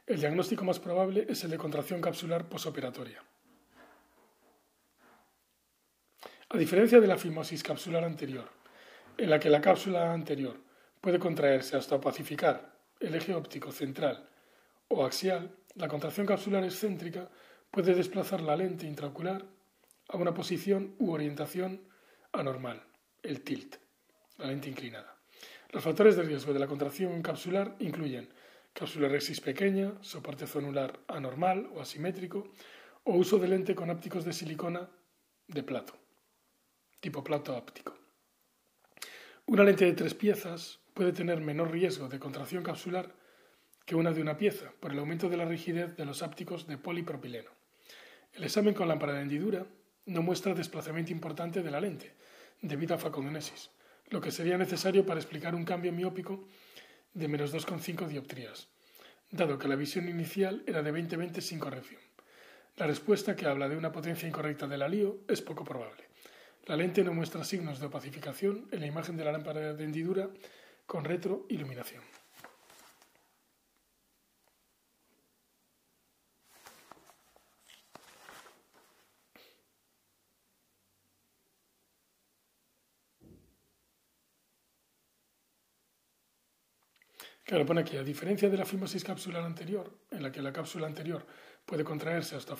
el 0.07 0.19
diagnóstico 0.19 0.65
más 0.65 0.81
probable 0.81 1.27
es 1.29 1.45
el 1.45 1.51
de 1.51 1.59
contracción 1.59 2.01
capsular 2.01 2.49
posoperatoria. 2.49 3.23
A 6.49 6.57
diferencia 6.57 7.01
de 7.01 7.07
la 7.07 7.19
fimosis 7.19 7.63
capsular 7.63 8.03
anterior, 8.03 8.49
en 9.19 9.29
la 9.29 9.39
que 9.39 9.51
la 9.51 9.61
cápsula 9.61 10.11
anterior 10.11 10.57
puede 11.03 11.19
contraerse 11.19 11.77
hasta 11.77 12.01
pacificar 12.01 12.73
el 12.99 13.15
eje 13.15 13.35
óptico 13.35 13.73
central 13.73 14.27
o 14.89 15.05
axial, 15.05 15.55
la 15.75 15.87
contracción 15.87 16.27
capsular 16.27 16.65
excéntrica 16.65 17.29
puede 17.71 17.95
desplazar 17.95 18.41
la 18.41 18.57
lente 18.57 18.87
intraocular 18.87 19.45
a 20.09 20.17
una 20.17 20.35
posición 20.35 20.95
u 20.99 21.13
orientación 21.13 21.89
anormal, 22.33 22.83
el 23.23 23.43
tilt, 23.43 23.77
la 24.39 24.47
lente 24.47 24.69
inclinada. 24.69 25.17
Los 25.71 25.83
factores 25.83 26.17
de 26.17 26.23
riesgo 26.23 26.53
de 26.53 26.61
la 26.61 26.67
contracción 26.67 27.23
capsular 27.23 27.77
incluyen 27.81 28.29
capsularexis 28.73 29.41
pequeña, 29.41 29.95
soporte 30.03 30.47
zonular 30.47 31.01
anormal 31.09 31.71
o 31.75 31.81
asimétrico, 31.81 32.53
o 33.05 33.15
uso 33.15 33.39
de 33.39 33.49
lente 33.49 33.75
con 33.75 33.91
ópticos 33.91 34.25
de 34.25 34.33
silicona 34.33 34.89
de 35.47 35.63
plato, 35.63 35.95
tipo 37.01 37.23
plato 37.23 37.57
óptico. 37.57 37.97
Una 39.47 39.63
lente 39.63 39.85
de 39.85 39.93
tres 39.93 40.15
piezas 40.15 40.81
puede 40.95 41.13
tener 41.13 41.41
menor 41.41 41.71
riesgo 41.71 42.09
de 42.09 42.19
contracción 42.19 42.63
capsular 42.63 43.15
que 43.85 43.95
una 43.95 44.13
de 44.13 44.23
una 44.23 44.39
pieza 44.39 44.73
por 44.81 44.93
el 44.93 44.99
aumento 44.99 45.29
de 45.29 45.37
la 45.37 45.45
rigidez 45.45 45.97
de 45.97 46.05
los 46.07 46.23
ópticos 46.23 46.67
de 46.67 46.79
polipropileno. 46.79 47.51
El 48.33 48.45
examen 48.45 48.75
con 48.75 48.89
lámpara 48.89 49.13
de 49.13 49.23
hendidura 49.23 49.67
no 50.07 50.23
muestra 50.23 50.55
desplazamiento 50.55 51.13
importante 51.13 51.63
de 51.63 51.71
la 51.71 51.81
lente, 51.81 52.13
debido 52.61 52.95
a 52.95 52.99
facodonesis, 52.99 53.71
lo 54.11 54.21
que 54.21 54.31
sería 54.31 54.59
necesario 54.59 55.07
para 55.07 55.21
explicar 55.21 55.55
un 55.55 55.65
cambio 55.65 55.93
miópico 55.93 56.47
de 57.15 57.29
menos 57.29 57.55
2,5 57.55 58.07
dioptrías, 58.09 58.69
dado 59.31 59.59
que 59.59 59.69
la 59.69 59.77
visión 59.77 60.09
inicial 60.09 60.63
era 60.67 60.83
de 60.83 60.93
20-20 60.93 61.41
sin 61.41 61.59
corrección. 61.59 62.01
La 62.77 62.87
respuesta, 62.87 63.37
que 63.37 63.47
habla 63.47 63.69
de 63.69 63.77
una 63.77 63.93
potencia 63.93 64.29
incorrecta 64.29 64.67
del 64.67 64.83
alío, 64.83 65.19
es 65.29 65.41
poco 65.43 65.65
probable. 65.65 66.05
La 66.67 66.77
lente 66.77 67.05
no 67.05 67.15
muestra 67.15 67.45
signos 67.45 67.79
de 67.79 67.87
opacificación 67.87 68.69
en 68.73 68.81
la 68.81 68.87
imagen 68.87 69.17
de 69.17 69.25
la 69.25 69.33
lámpara 69.33 69.75
de 69.75 69.85
hendidura 69.85 70.31
con 70.87 71.05
retroiluminación. 71.05 72.03
Claro, 87.55 87.67
pone 87.67 87.83
aquí, 87.83 87.97
a 87.97 88.03
diferencia 88.03 88.51
de 88.51 88.57
la 88.57 88.65
fimosis 88.65 89.05
capsular 89.05 89.45
anterior, 89.45 89.89
en 90.11 90.25
la 90.25 90.33
que 90.33 90.43
la 90.43 90.53
cápsula 90.53 90.89
anterior 90.89 91.25
puede 91.65 91.85
contraerse 91.85 92.35
hasta, 92.35 92.57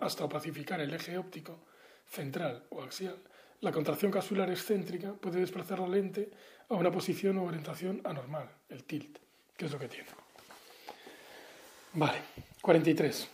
hasta, 0.00 0.24
opacificar 0.24 0.80
el 0.80 0.94
eje 0.94 1.18
óptico 1.18 1.58
central 2.06 2.62
o 2.70 2.80
axial, 2.80 3.18
la 3.62 3.72
contracción 3.72 4.12
capsular 4.12 4.48
excéntrica 4.48 5.12
puede 5.12 5.40
desplazar 5.40 5.80
la 5.80 5.88
lente 5.88 6.30
a 6.68 6.74
una 6.74 6.92
posición 6.92 7.36
o 7.38 7.46
orientación 7.46 8.00
anormal, 8.04 8.48
el 8.68 8.84
tilt, 8.84 9.18
que 9.56 9.64
es 9.64 9.72
lo 9.72 9.78
que 9.80 9.88
tiene. 9.88 10.08
Vale, 11.94 12.22
43. 12.62 13.28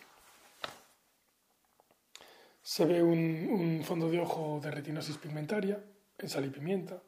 Se 2.63 2.85
ve 2.87 3.03
un, 3.03 3.51
un 3.51 3.85
fondo 3.85 4.09
de 4.09 4.21
ojo 4.21 4.59
de 4.59 4.71
retinosis 4.71 5.19
pigmentaria 5.19 5.85
en 6.17 6.31
sal 6.31 6.47
y 6.47 6.49
pimienta 6.49 7.03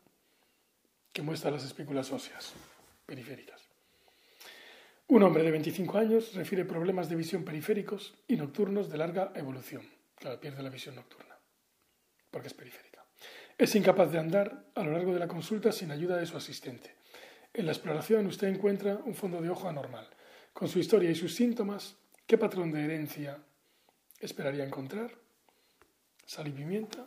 que 1.14 1.22
muestra 1.22 1.50
las 1.50 1.64
espículas 1.64 2.12
óseas 2.12 2.52
periféricas. 3.06 3.65
Un 5.08 5.22
hombre 5.22 5.44
de 5.44 5.52
25 5.52 5.98
años 5.98 6.34
refiere 6.34 6.64
problemas 6.64 7.08
de 7.08 7.14
visión 7.14 7.44
periféricos 7.44 8.14
y 8.26 8.34
nocturnos 8.36 8.90
de 8.90 8.98
larga 8.98 9.32
evolución. 9.36 9.88
Claro, 10.16 10.40
pierde 10.40 10.62
la 10.64 10.70
visión 10.70 10.96
nocturna. 10.96 11.38
porque 12.28 12.48
es 12.48 12.54
periférica. 12.54 13.02
Es 13.56 13.74
incapaz 13.76 14.10
de 14.12 14.18
andar 14.18 14.66
a 14.74 14.82
lo 14.82 14.92
largo 14.92 15.14
de 15.14 15.20
la 15.20 15.28
consulta 15.28 15.72
sin 15.72 15.90
ayuda 15.90 16.16
de 16.16 16.26
su 16.26 16.36
asistente. 16.36 16.96
En 17.54 17.64
la 17.64 17.72
exploración 17.72 18.26
usted 18.26 18.48
encuentra 18.48 18.96
un 19.06 19.14
fondo 19.14 19.40
de 19.40 19.48
ojo 19.48 19.68
anormal. 19.68 20.06
Con 20.52 20.68
su 20.68 20.78
historia 20.78 21.10
y 21.10 21.14
sus 21.14 21.34
síntomas, 21.34 21.96
¿qué 22.26 22.36
patrón 22.36 22.72
de 22.72 22.84
herencia 22.84 23.38
esperaría 24.18 24.64
encontrar? 24.64 25.12
Sal 26.26 26.48
y 26.48 26.50
pimienta. 26.50 27.06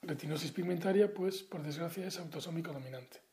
Retinosis 0.00 0.52
pigmentaria, 0.52 1.12
pues 1.12 1.42
por 1.42 1.62
desgracia 1.62 2.06
es 2.06 2.18
autosómico 2.18 2.72
dominante. 2.72 3.25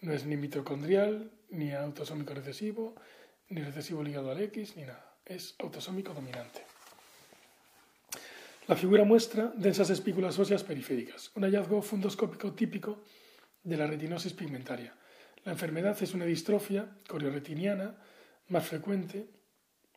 No 0.00 0.12
es 0.12 0.24
ni 0.24 0.36
mitocondrial, 0.36 1.30
ni 1.50 1.72
autosómico 1.72 2.34
recesivo, 2.34 2.94
ni 3.48 3.62
recesivo 3.62 4.02
ligado 4.02 4.30
al 4.30 4.40
X, 4.42 4.76
ni 4.76 4.82
nada. 4.82 5.16
Es 5.24 5.54
autosómico 5.58 6.14
dominante. 6.14 6.64
La 8.68 8.76
figura 8.76 9.04
muestra 9.04 9.52
densas 9.56 9.90
espículas 9.90 10.38
óseas 10.38 10.62
periféricas, 10.62 11.30
un 11.34 11.44
hallazgo 11.44 11.80
fundoscópico 11.80 12.52
típico 12.52 13.02
de 13.64 13.76
la 13.76 13.86
retinosis 13.86 14.34
pigmentaria. 14.34 14.94
La 15.44 15.52
enfermedad 15.52 15.96
es 16.02 16.12
una 16.12 16.26
distrofia 16.26 16.86
corioretiniana 17.08 17.96
más 18.48 18.66
frecuente, 18.66 19.26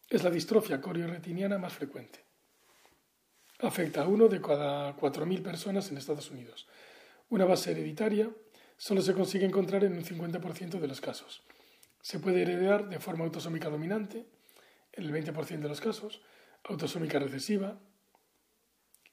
es 0.09 0.23
la 0.23 0.29
distrofia 0.29 0.79
corioretiniana 0.79 1.57
más 1.57 1.73
frecuente. 1.73 2.23
Afecta 3.59 4.03
a 4.03 4.07
uno 4.07 4.27
de 4.27 4.41
cada 4.41 4.95
4.000 4.95 5.43
personas 5.43 5.91
en 5.91 5.97
Estados 5.97 6.31
Unidos. 6.31 6.67
Una 7.29 7.45
base 7.45 7.71
hereditaria 7.71 8.29
solo 8.81 9.03
se 9.03 9.13
consigue 9.13 9.45
encontrar 9.45 9.83
en 9.83 9.93
un 9.93 10.03
50% 10.03 10.79
de 10.79 10.87
los 10.87 11.01
casos. 11.01 11.43
Se 12.01 12.17
puede 12.17 12.41
heredar 12.41 12.89
de 12.89 12.99
forma 12.99 13.23
autosómica 13.23 13.69
dominante, 13.69 14.25
en 14.93 15.03
el 15.03 15.13
20% 15.13 15.59
de 15.59 15.69
los 15.69 15.79
casos, 15.79 16.23
autosómica 16.63 17.19
recesiva, 17.19 17.77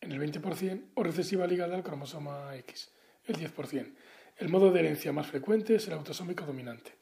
en 0.01 0.13
el 0.13 0.21
20%, 0.21 0.93
o 0.95 1.03
recesiva 1.03 1.47
ligada 1.47 1.75
al 1.77 1.83
cromosoma 1.83 2.57
X, 2.57 2.93
el 3.27 3.37
10%. 3.37 3.93
El 4.39 4.49
modo 4.49 4.73
de 4.73 4.81
herencia 4.81 5.13
más 5.13 5.27
frecuente 5.27 5.75
es 5.75 5.87
el 5.87 5.93
autosómico 5.93 6.47
dominante. 6.47 6.95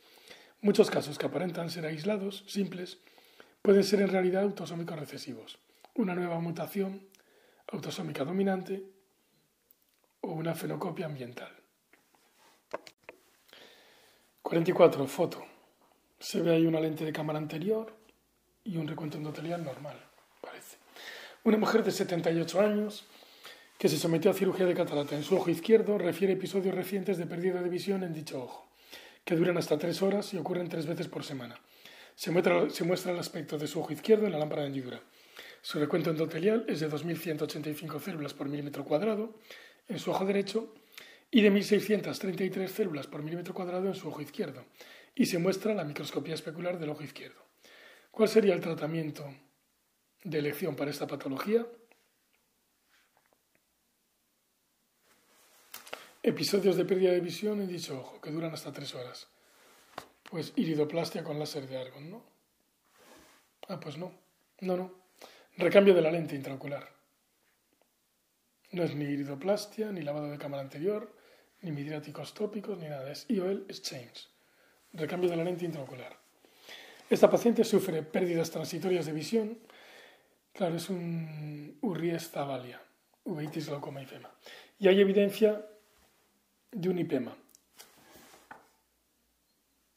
Muchos 0.61 0.91
casos 0.91 1.19
que 1.19 1.27
aparentan 1.27 1.71
ser 1.71 1.87
aislados, 1.87 2.43
simples, 2.49 2.99
pueden 3.63 3.85
ser 3.85 4.01
en 4.01 4.09
realidad 4.09 4.43
autosómicos 4.43 4.99
recesivos. 4.99 5.61
Una 5.95 6.17
nueva 6.17 6.41
mutación 6.41 7.07
autosómica 7.69 8.25
dominante 8.25 8.83
o 10.21 10.33
una 10.33 10.57
fenocopia 10.57 11.07
ambiental. 11.07 11.66
44. 14.47 15.09
Foto. 15.09 15.45
Se 16.21 16.41
ve 16.41 16.53
ahí 16.55 16.67
una 16.67 16.79
lente 16.79 17.05
de 17.05 17.13
cámara 17.13 17.41
anterior 17.41 17.93
y 18.63 18.77
un 18.77 18.87
recuento 18.87 19.17
endotelial 19.17 19.65
normal, 19.65 19.99
parece. 20.41 20.77
Una 21.43 21.59
mujer 21.59 21.83
de 21.83 21.91
78 21.91 22.61
años 22.61 23.07
que 23.77 23.89
se 23.89 23.99
sometió 23.99 24.31
a 24.31 24.35
cirugía 24.35 24.65
de 24.65 24.75
catarata 24.75 25.17
en 25.17 25.25
su 25.25 25.35
ojo 25.35 25.51
izquierdo, 25.51 25.99
refiere 25.99 26.35
episodios 26.35 26.77
recientes 26.77 27.19
de 27.19 27.27
pérdida 27.27 27.61
de 27.61 27.69
visión 27.69 28.05
en 28.05 28.15
dicho 28.15 28.41
ojo, 28.41 28.69
que 29.25 29.35
duran 29.35 29.59
hasta 29.59 29.79
tres 29.79 30.01
horas 30.01 30.33
y 30.33 30.37
ocurren 30.37 30.69
tres 30.69 30.87
veces 30.87 31.09
por 31.09 31.25
semana. 31.25 31.61
Se 32.15 32.31
muestra, 32.31 32.71
se 32.71 32.85
muestra 32.85 33.11
el 33.11 33.19
aspecto 33.19 33.59
de 33.59 33.67
su 33.67 33.81
ojo 33.81 33.93
izquierdo 33.93 34.27
en 34.27 34.33
la 34.33 34.39
lámpara 34.39 34.63
de 34.63 34.69
hendidura. 34.69 35.01
Su 35.61 35.81
recuento 35.81 36.11
endotelial 36.11 36.65
es 36.69 36.79
de 36.79 36.89
2.185 36.89 37.99
células 37.99 38.33
por 38.33 38.49
milímetro 38.49 38.85
cuadrado 38.85 39.35
en 39.89 39.99
su 39.99 40.13
ojo 40.13 40.25
derecho 40.25 40.73
y 41.31 41.43
de 41.43 41.53
1.633 41.53 42.69
células 42.69 43.07
por 43.07 43.23
milímetro 43.23 43.55
cuadrado 43.55 43.87
en 43.89 43.95
su 43.95 44.09
ojo 44.09 44.23
izquierdo, 44.23 44.65
y 45.15 45.27
se 45.27 45.39
muestra 45.39 45.75
la 45.75 45.85
microscopía 45.85 46.35
especular 46.35 46.79
del 46.79 46.91
ojo 46.91 47.03
izquierdo. 47.03 47.41
¿Cuál 48.11 48.29
sería 48.29 48.55
el 48.55 48.61
tratamiento 48.61 49.25
de 50.25 50.39
elección 50.39 50.77
para 50.77 50.91
esta 50.91 51.07
patología? 51.07 51.67
Episodios 56.23 56.77
de 56.77 56.85
pérdida 56.85 57.13
de 57.13 57.21
visión 57.21 57.61
en 57.61 57.69
dicho 57.69 57.99
ojo, 58.01 58.21
que 58.21 58.31
duran 58.31 58.53
hasta 58.53 58.73
tres 58.73 58.95
horas. 58.95 59.29
Pues 60.29 60.53
iridoplastia 60.57 61.23
con 61.23 61.39
láser 61.39 61.69
de 61.69 61.79
argón, 61.79 62.11
¿no? 62.11 62.25
Ah, 63.69 63.79
pues 63.79 63.97
no. 63.97 64.13
No, 64.61 64.77
no. 64.77 64.95
Recambio 65.57 65.95
de 65.95 66.03
la 66.03 66.11
lente 66.11 66.35
intraocular. 66.35 66.91
No 68.73 68.83
es 68.83 68.95
ni 68.95 69.05
iridoplastia, 69.05 69.93
ni 69.93 70.03
lavado 70.03 70.29
de 70.29 70.39
cámara 70.39 70.63
anterior, 70.63 71.16
ni 71.67 71.73
midriáticos 71.73 72.33
tópicos, 72.33 72.79
ni 72.79 72.89
nada. 72.89 73.11
Es 73.11 73.27
IOL 73.29 73.67
exchange. 73.69 74.29
Recambio 74.93 75.29
de 75.29 75.37
la 75.37 75.43
lente 75.43 75.65
intraocular. 75.65 76.17
Esta 77.11 77.29
paciente 77.29 77.65
sufre 77.65 78.03
pérdidas 78.03 78.51
transitorias 78.53 79.05
de 79.07 79.13
visión. 79.13 79.59
Claro, 80.53 80.77
es 80.77 80.89
un 80.89 81.77
Urries 81.83 82.31
zavalia, 82.31 82.81
uveitis 83.25 83.67
glaucoma 83.67 84.01
y 84.01 84.07
fema. 84.07 84.31
Y 84.79 84.87
hay 84.87 85.01
evidencia 85.01 85.67
de 86.71 86.89
un 86.89 86.99
IPEMA. 86.99 87.37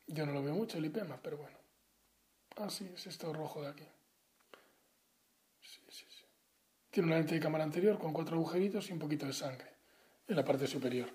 Yo 0.07 0.26
no 0.26 0.34
lo 0.34 0.43
veo 0.43 0.55
mucho 0.55 0.80
el 0.80 0.86
IPEMA, 0.86 1.20
pero 1.22 1.38
bueno. 1.38 1.57
Ah, 2.57 2.70
sí, 2.70 2.89
es 2.95 3.05
esto 3.05 3.32
rojo 3.32 3.61
de 3.61 3.70
aquí. 3.70 3.86
Sí, 5.61 5.80
sí, 5.88 6.05
sí. 6.09 6.26
Tiene 6.89 7.07
una 7.07 7.17
lente 7.17 7.36
de 7.36 7.39
cámara 7.39 7.63
anterior 7.63 7.99
con 7.99 8.11
cuatro 8.11 8.38
agujeritos 8.38 8.89
y 8.89 8.93
un 8.93 8.99
poquito 8.99 9.28
de 9.28 9.34
sangre 9.34 9.67
en 10.28 10.36
la 10.36 10.43
parte 10.43 10.65
superior. 10.65 11.09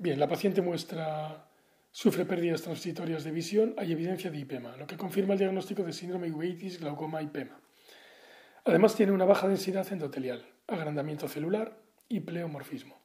Bien, 0.00 0.20
la 0.20 0.28
paciente 0.28 0.62
muestra 0.62 1.50
sufre 1.90 2.24
pérdidas 2.24 2.62
transitorias 2.62 3.24
de 3.24 3.32
visión, 3.32 3.74
hay 3.78 3.90
evidencia 3.90 4.30
de 4.30 4.38
IPEMA, 4.38 4.76
lo 4.76 4.86
que 4.86 4.96
confirma 4.96 5.32
el 5.32 5.40
diagnóstico 5.40 5.82
de 5.82 5.92
síndrome 5.92 6.30
uveitis, 6.30 6.78
glaucoma, 6.78 7.20
IPEMA. 7.20 7.60
Además 8.64 8.94
tiene 8.94 9.10
una 9.10 9.24
baja 9.24 9.48
densidad 9.48 9.92
endotelial, 9.92 10.46
agrandamiento 10.68 11.26
celular 11.26 11.82
y 12.08 12.20
pleomorfismo. 12.20 12.96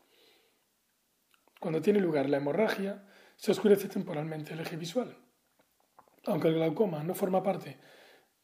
Cuando 1.60 1.82
tiene 1.82 2.00
lugar 2.00 2.30
la 2.30 2.38
hemorragia, 2.38 3.04
se 3.38 3.54
oscurece 3.54 3.88
temporalmente 3.88 4.54
el 4.54 4.60
eje 4.60 4.78
visual. 4.78 5.18
Aunque 6.26 6.50
el 6.50 6.54
glaucoma 6.54 7.04
no 7.04 7.16
forma 7.16 7.42
parte 7.42 7.80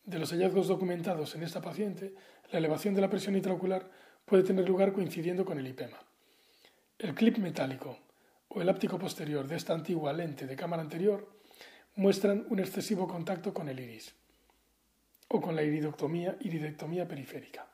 de 0.04 0.18
los 0.18 0.32
hallazgos 0.32 0.68
documentados 0.68 1.36
en 1.36 1.44
esta 1.44 1.62
paciente, 1.62 2.16
la 2.52 2.58
elevación 2.58 2.96
de 2.96 3.02
la 3.02 3.12
presión 3.12 3.36
intraocular 3.36 3.92
puede 4.26 4.42
tener 4.42 4.68
lugar 4.68 4.92
coincidiendo 4.92 5.46
con 5.46 5.60
el 5.60 5.68
IPEMA. 5.68 6.00
El 6.98 7.14
clip 7.14 7.38
metálico 7.38 8.09
o 8.50 8.62
el 8.62 8.70
áptico 8.70 8.98
posterior 8.98 9.48
de 9.48 9.56
esta 9.56 9.74
antigua 9.74 10.14
lente 10.14 10.46
de 10.46 10.56
cámara 10.56 10.82
anterior 10.82 11.28
muestran 11.96 12.46
un 12.50 12.60
excesivo 12.60 13.08
contacto 13.08 13.54
con 13.54 13.70
el 13.70 13.80
iris 13.80 14.14
o 15.28 15.40
con 15.40 15.56
la 15.56 15.64
iridectomía, 15.64 16.38
iridectomía 16.42 17.08
periférica. 17.08 17.68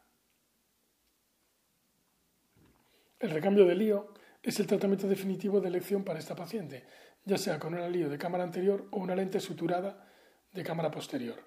El 3.20 3.30
recambio 3.32 3.66
de 3.66 3.76
lío 3.76 4.14
es 4.44 4.60
el 4.60 4.68
tratamiento 4.68 5.08
definitivo 5.08 5.62
de 5.62 5.70
elección 5.70 6.04
para 6.04 6.20
esta 6.20 6.36
paciente, 6.36 6.84
ya 7.24 7.38
sea 7.38 7.60
con 7.60 7.74
un 7.74 7.80
alío 7.80 8.10
de 8.10 8.18
cámara 8.18 8.44
anterior 8.44 8.88
o 8.92 9.00
una 9.00 9.16
lente 9.16 9.40
suturada 9.40 10.06
de 10.54 10.64
cámara 10.64 10.92
posterior. 10.92 11.38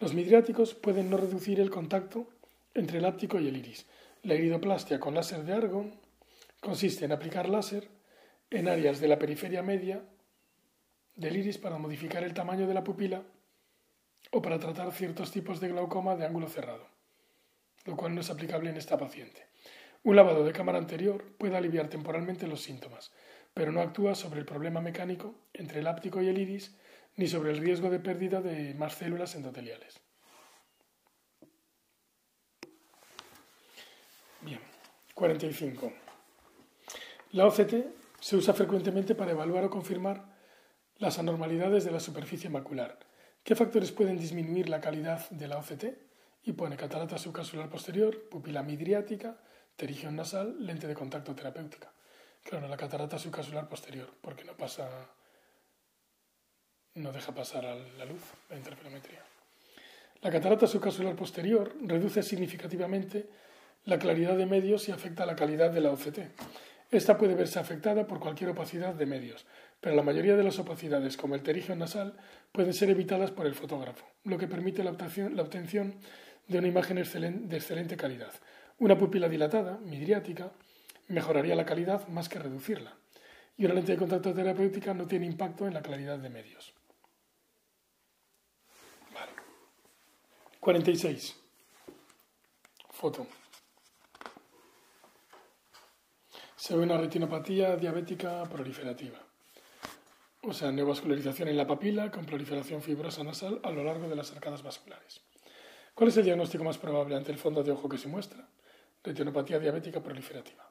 Los 0.00 0.14
midriáticos 0.14 0.74
pueden 0.74 1.08
no 1.08 1.16
reducir 1.16 1.60
el 1.60 1.70
contacto 1.70 2.28
entre 2.74 2.98
el 2.98 3.04
áptico 3.04 3.38
y 3.38 3.48
el 3.48 3.56
iris. 3.56 3.86
La 4.22 4.34
iridoplastia 4.34 4.98
con 4.98 5.14
láser 5.14 5.44
de 5.44 5.52
argón 5.52 5.94
consiste 6.60 7.04
en 7.04 7.12
aplicar 7.12 7.48
láser 7.48 7.88
en 8.52 8.68
áreas 8.68 9.00
de 9.00 9.08
la 9.08 9.18
periferia 9.18 9.62
media 9.62 10.02
del 11.16 11.36
iris 11.36 11.58
para 11.58 11.78
modificar 11.78 12.22
el 12.22 12.34
tamaño 12.34 12.66
de 12.66 12.74
la 12.74 12.84
pupila 12.84 13.22
o 14.30 14.42
para 14.42 14.58
tratar 14.58 14.92
ciertos 14.92 15.30
tipos 15.32 15.60
de 15.60 15.68
glaucoma 15.68 16.16
de 16.16 16.26
ángulo 16.26 16.48
cerrado, 16.48 16.86
lo 17.84 17.96
cual 17.96 18.14
no 18.14 18.20
es 18.20 18.30
aplicable 18.30 18.70
en 18.70 18.76
esta 18.76 18.98
paciente. 18.98 19.46
Un 20.04 20.16
lavado 20.16 20.44
de 20.44 20.52
cámara 20.52 20.78
anterior 20.78 21.24
puede 21.38 21.56
aliviar 21.56 21.88
temporalmente 21.88 22.46
los 22.46 22.62
síntomas, 22.62 23.12
pero 23.54 23.72
no 23.72 23.80
actúa 23.80 24.14
sobre 24.14 24.40
el 24.40 24.46
problema 24.46 24.80
mecánico 24.80 25.34
entre 25.52 25.80
el 25.80 25.86
áptico 25.86 26.22
y 26.22 26.28
el 26.28 26.38
iris 26.38 26.76
ni 27.16 27.28
sobre 27.28 27.52
el 27.52 27.58
riesgo 27.58 27.90
de 27.90 28.00
pérdida 28.00 28.40
de 28.40 28.74
más 28.74 28.94
células 28.94 29.34
endoteliales. 29.34 30.00
Bien, 34.40 34.60
45. 35.14 35.92
La 37.32 37.46
OCT 37.46 38.01
se 38.22 38.36
usa 38.36 38.54
frecuentemente 38.54 39.16
para 39.16 39.32
evaluar 39.32 39.64
o 39.64 39.70
confirmar 39.70 40.24
las 40.98 41.18
anormalidades 41.18 41.82
de 41.82 41.90
la 41.90 41.98
superficie 41.98 42.48
macular. 42.48 43.00
¿Qué 43.42 43.56
factores 43.56 43.90
pueden 43.90 44.16
disminuir 44.16 44.68
la 44.68 44.80
calidad 44.80 45.28
de 45.30 45.48
la 45.48 45.58
OCT? 45.58 45.84
Y 46.44 46.52
pone 46.52 46.76
catarata 46.76 47.18
subcapsular 47.18 47.68
posterior, 47.68 48.28
pupila 48.28 48.62
midriática, 48.62 49.36
Terigión 49.74 50.14
nasal, 50.14 50.54
lente 50.64 50.86
de 50.86 50.94
contacto 50.94 51.34
terapéutica. 51.34 51.90
Claro, 52.44 52.68
la 52.68 52.76
catarata 52.76 53.18
subcapsular 53.18 53.68
posterior, 53.68 54.08
porque 54.20 54.44
no 54.44 54.52
pasa, 54.56 54.88
no 56.94 57.10
deja 57.10 57.34
pasar 57.34 57.66
a 57.66 57.74
la 57.74 58.04
luz, 58.04 58.22
la 58.50 58.56
interferometría. 58.56 59.24
La 60.20 60.30
catarata 60.30 60.68
subcapsular 60.68 61.16
posterior 61.16 61.74
reduce 61.82 62.22
significativamente 62.22 63.28
la 63.86 63.98
claridad 63.98 64.36
de 64.36 64.46
medios 64.46 64.88
y 64.88 64.92
afecta 64.92 65.26
la 65.26 65.34
calidad 65.34 65.72
de 65.72 65.80
la 65.80 65.90
OCT. 65.90 66.18
Esta 66.92 67.16
puede 67.16 67.34
verse 67.34 67.58
afectada 67.58 68.06
por 68.06 68.20
cualquier 68.20 68.50
opacidad 68.50 68.94
de 68.94 69.06
medios, 69.06 69.46
pero 69.80 69.96
la 69.96 70.02
mayoría 70.02 70.36
de 70.36 70.44
las 70.44 70.58
opacidades, 70.58 71.16
como 71.16 71.34
el 71.34 71.42
terigio 71.42 71.74
nasal, 71.74 72.18
pueden 72.52 72.74
ser 72.74 72.90
evitadas 72.90 73.30
por 73.30 73.46
el 73.46 73.54
fotógrafo, 73.54 74.06
lo 74.24 74.36
que 74.36 74.46
permite 74.46 74.84
la 74.84 74.90
obtención 74.90 75.94
de 76.48 76.58
una 76.58 76.68
imagen 76.68 76.96
de 76.96 77.56
excelente 77.56 77.96
calidad. 77.96 78.34
Una 78.78 78.98
pupila 78.98 79.30
dilatada, 79.30 79.78
midriática, 79.78 80.52
mejoraría 81.08 81.56
la 81.56 81.64
calidad 81.64 82.06
más 82.08 82.28
que 82.28 82.38
reducirla. 82.38 82.92
Y 83.56 83.64
una 83.64 83.72
lente 83.72 83.92
de 83.92 83.98
contacto 83.98 84.34
terapéutica 84.34 84.92
no 84.92 85.06
tiene 85.06 85.24
impacto 85.24 85.66
en 85.66 85.72
la 85.72 85.80
claridad 85.80 86.18
de 86.18 86.28
medios. 86.28 86.74
Vale. 89.14 89.32
46. 90.60 91.36
Foto. 92.90 93.26
Se 96.62 96.76
ve 96.76 96.84
una 96.84 96.96
retinopatía 96.96 97.74
diabética 97.74 98.44
proliferativa. 98.44 99.18
O 100.42 100.52
sea, 100.52 100.70
neovascularización 100.70 101.48
en 101.48 101.56
la 101.56 101.66
papila 101.66 102.08
con 102.08 102.24
proliferación 102.24 102.80
fibrosa 102.80 103.24
nasal 103.24 103.58
a 103.64 103.72
lo 103.72 103.82
largo 103.82 104.08
de 104.08 104.14
las 104.14 104.30
arcadas 104.30 104.62
vasculares. 104.62 105.22
¿Cuál 105.92 106.10
es 106.10 106.18
el 106.18 106.24
diagnóstico 106.24 106.62
más 106.62 106.78
probable 106.78 107.16
ante 107.16 107.32
el 107.32 107.38
fondo 107.38 107.64
de 107.64 107.72
ojo 107.72 107.88
que 107.88 107.98
se 107.98 108.06
muestra? 108.06 108.46
Retinopatía 109.02 109.58
diabética 109.58 110.00
proliferativa. 110.00 110.70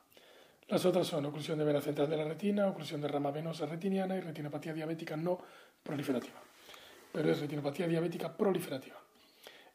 Las 0.70 0.86
otras 0.86 1.08
son 1.08 1.26
oclusión 1.26 1.60
de 1.60 1.66
vena 1.66 1.82
central 1.82 2.10
de 2.10 2.16
la 2.16 2.24
retina, 2.24 2.70
oclusión 2.70 3.02
de 3.02 3.10
rama 3.10 3.32
venosa 3.32 3.66
retiniana 3.66 4.16
y 4.16 4.22
retinopatía 4.22 4.74
diabética 4.74 5.18
no 5.18 5.40
proliferativa. 5.84 6.42
Pero 7.12 7.30
es 7.30 7.42
retinopatía 7.42 7.90
diabética 7.90 8.38
proliferativa. 8.38 8.96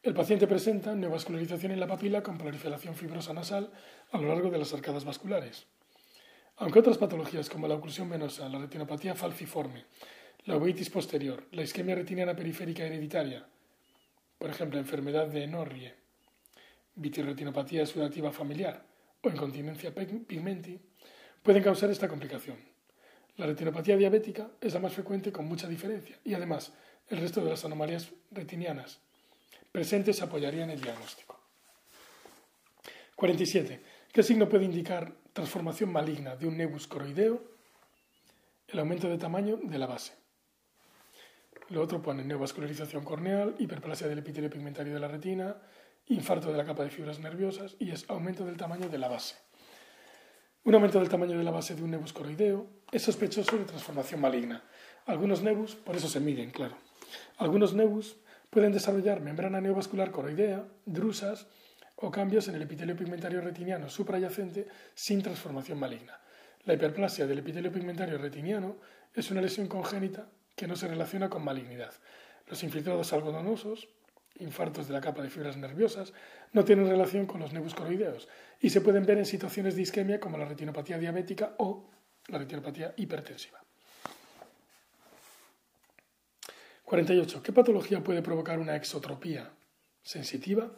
El 0.02 0.14
paciente 0.14 0.47
presenta 0.47 0.94
neovascularización 0.94 1.72
en 1.72 1.80
la 1.80 1.86
papila 1.86 2.22
con 2.22 2.38
proliferación 2.38 2.94
fibrosa 2.94 3.34
nasal 3.34 3.70
a 4.12 4.16
lo 4.16 4.28
largo 4.28 4.48
de 4.48 4.56
las 4.56 4.72
arcadas 4.72 5.05
vasculares. 5.05 5.66
Aunque 6.59 6.78
otras 6.78 6.97
patologías 6.99 7.51
como 7.51 7.69
la 7.69 7.74
oclusión 7.74 8.09
venosa, 8.09 8.49
la 8.49 8.59
retinopatía 8.59 9.15
falciforme, 9.15 9.85
la 10.47 10.57
uveitis 10.57 10.89
posterior, 10.89 11.45
la 11.53 11.62
isquemia 11.62 11.95
retiniana 11.95 12.35
periférica 12.35 12.85
hereditaria, 12.85 13.47
por 14.39 14.49
ejemplo, 14.49 14.78
enfermedad 14.78 15.27
de 15.27 15.47
Norrie, 15.47 15.95
vitirretinopatía 16.95 17.85
sudativa 17.85 18.33
familiar, 18.33 18.85
o 19.23 19.28
incontinencia 19.28 19.93
pigmenti 19.95 20.81
pueden 21.43 21.62
causar 21.62 21.91
esta 21.91 22.09
complicación. 22.09 22.57
La 23.37 23.47
retinopatía 23.47 23.97
diabética 23.97 24.49
es 24.61 24.73
la 24.73 24.81
más 24.81 24.95
frecuente 24.95 25.31
con 25.31 25.47
mucha 25.47 25.69
diferencia 25.69 26.19
y 26.24 26.33
además 26.33 26.73
el 27.09 27.19
resto 27.19 27.43
de 27.43 27.51
las 27.51 27.65
anomalías 27.65 28.11
retinianas 28.31 29.01
presentes 29.70 30.23
apoyarían 30.23 30.70
el 30.70 30.81
diagnóstico. 30.81 31.39
47. 33.15 33.81
¿Qué 34.11 34.23
signo 34.23 34.49
puede 34.49 34.65
indicar 34.65 35.12
transformación 35.37 35.93
maligna 35.93 36.35
de 36.35 36.49
un 36.49 36.57
nebus 36.57 36.89
coroideo? 36.89 37.45
El 38.69 38.79
aumento 38.79 39.07
de 39.07 39.19
tamaño 39.19 39.61
de 39.63 39.77
la 39.77 39.87
base. 39.87 40.15
Lo 41.69 41.83
otro 41.83 42.01
pone 42.01 42.25
neovascularización 42.25 43.05
corneal, 43.05 43.55
hiperplasia 43.59 44.09
del 44.09 44.21
epitelio 44.21 44.49
pigmentario 44.49 44.95
de 44.95 44.99
la 44.99 45.09
retina, 45.09 45.57
infarto 46.07 46.51
de 46.51 46.57
la 46.57 46.65
capa 46.65 46.85
de 46.85 46.91
fibras 46.91 47.19
nerviosas 47.19 47.77
y 47.79 47.91
es 47.91 48.09
aumento 48.09 48.47
del 48.47 48.57
tamaño 48.57 48.89
de 48.89 48.97
la 48.97 49.09
base. 49.09 49.35
Un 50.65 50.75
aumento 50.75 50.99
del 50.99 51.11
tamaño 51.11 51.37
de 51.37 51.45
la 51.45 51.51
base 51.51 51.75
de 51.75 51.83
un 51.83 51.91
nebus 51.91 52.15
coroideo 52.15 52.67
es 52.91 53.03
sospechoso 53.03 53.59
de 53.59 53.67
transformación 53.67 54.23
maligna. 54.23 54.65
Algunos 55.05 55.43
nebus, 55.43 55.75
por 55.77 55.97
eso 55.97 56.09
se 56.09 56.19
miden, 56.19 56.51
claro. 56.51 56.79
Algunos 57.37 57.75
nebus 57.75 58.17
pueden 58.49 58.73
desarrollar 58.73 59.21
membrana 59.21 59.61
neovascular 59.61 60.11
coroidea, 60.13 60.67
drusas 60.87 61.47
o 61.97 62.10
cambios 62.10 62.48
en 62.48 62.56
el 62.56 62.62
epitelio 62.62 62.97
pigmentario 62.97 63.40
retiniano 63.40 63.89
suprayacente 63.89 64.68
sin 64.94 65.23
transformación 65.23 65.78
maligna. 65.78 66.20
La 66.64 66.74
hiperplasia 66.74 67.27
del 67.27 67.39
epitelio 67.39 67.73
pigmentario 67.73 68.18
retiniano 68.18 68.77
es 69.14 69.31
una 69.31 69.40
lesión 69.40 69.66
congénita 69.66 70.28
que 70.55 70.66
no 70.66 70.77
se 70.77 70.89
relaciona 70.89 71.28
con 71.31 71.44
malignidad. 71.44 71.93
Los 72.47 72.62
infiltrados 72.62 73.12
algodonosos 73.12 73.89
infartos 74.40 74.86
de 74.86 74.93
la 74.93 75.01
capa 75.01 75.23
de 75.23 75.31
fibras 75.31 75.56
nerviosas, 75.56 76.12
no 76.52 76.64
tienen 76.64 76.89
relación 76.89 77.27
con 77.27 77.40
los 77.40 77.52
nebus 77.52 77.74
coroideos 77.74 78.28
y 78.60 78.70
se 78.70 78.81
pueden 78.81 79.06
ver 79.06 79.18
en 79.18 79.27
situaciones 79.27 79.77
de 79.77 79.82
isquemia 79.82 80.20
como 80.20 80.39
la 80.39 80.44
retinopatía 80.44 80.98
diabética 80.98 81.55
o 81.59 81.89
la 82.28 82.39
retinopatía 82.39 82.94
hipertensiva. 82.97 83.60
48. 86.85 87.43
¿Qué 87.43 87.52
patología 87.52 88.02
puede 88.02 88.23
provocar 88.23 88.59
una 88.59 88.77
exotropía 88.77 89.51
sensitiva? 90.02 90.70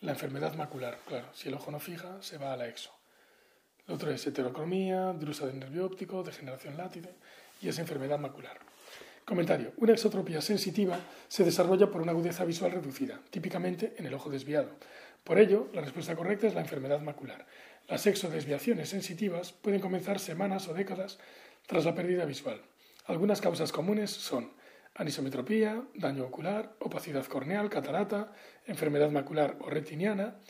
La 0.00 0.12
enfermedad 0.12 0.54
macular, 0.54 0.98
claro. 1.06 1.26
Si 1.34 1.48
el 1.48 1.54
ojo 1.54 1.70
no 1.70 1.78
fija, 1.78 2.22
se 2.22 2.38
va 2.38 2.54
a 2.54 2.56
la 2.56 2.66
exo. 2.66 2.90
Lo 3.86 3.96
otro 3.96 4.10
es 4.10 4.26
heterocromía, 4.26 5.12
drusa 5.12 5.46
del 5.46 5.58
nervio 5.58 5.84
óptico, 5.84 6.22
degeneración 6.22 6.78
látice 6.78 7.10
y 7.60 7.68
es 7.68 7.78
enfermedad 7.78 8.18
macular. 8.18 8.58
Comentario. 9.26 9.74
Una 9.76 9.92
exotropía 9.92 10.40
sensitiva 10.40 10.98
se 11.28 11.44
desarrolla 11.44 11.90
por 11.90 12.00
una 12.00 12.12
agudeza 12.12 12.46
visual 12.46 12.72
reducida, 12.72 13.20
típicamente 13.28 13.94
en 13.98 14.06
el 14.06 14.14
ojo 14.14 14.30
desviado. 14.30 14.70
Por 15.22 15.38
ello, 15.38 15.68
la 15.74 15.82
respuesta 15.82 16.16
correcta 16.16 16.46
es 16.46 16.54
la 16.54 16.62
enfermedad 16.62 17.02
macular. 17.02 17.46
Las 17.86 18.06
exodesviaciones 18.06 18.88
sensitivas 18.88 19.52
pueden 19.52 19.80
comenzar 19.80 20.18
semanas 20.18 20.66
o 20.68 20.72
décadas 20.72 21.18
tras 21.66 21.84
la 21.84 21.94
pérdida 21.94 22.24
visual. 22.24 22.62
Algunas 23.04 23.42
causas 23.42 23.70
comunes 23.70 24.10
son 24.10 24.50
anisometropía, 24.94 25.82
daño 25.94 26.24
ocular, 26.24 26.76
opacidad 26.80 27.24
corneal, 27.26 27.70
catarata, 27.70 28.32
enfermedad 28.66 29.10
macular 29.10 29.56
o 29.60 29.70
retiniana 29.70 30.40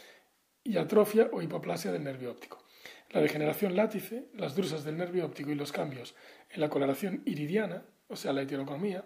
y 0.64 0.76
atrofia 0.76 1.28
o 1.32 1.42
hipoplasia 1.42 1.92
del 1.92 2.04
nervio 2.04 2.30
óptico. 2.30 2.64
La 3.10 3.20
degeneración 3.20 3.76
látice, 3.76 4.28
las 4.34 4.54
drusas 4.54 4.84
del 4.84 4.96
nervio 4.96 5.26
óptico 5.26 5.50
y 5.50 5.54
los 5.54 5.72
cambios 5.72 6.14
en 6.50 6.60
la 6.60 6.70
coloración 6.70 7.22
iridiana 7.26 7.84
o 8.10 8.16
sea, 8.16 8.32
la 8.32 8.42
heterocromía, 8.42 9.04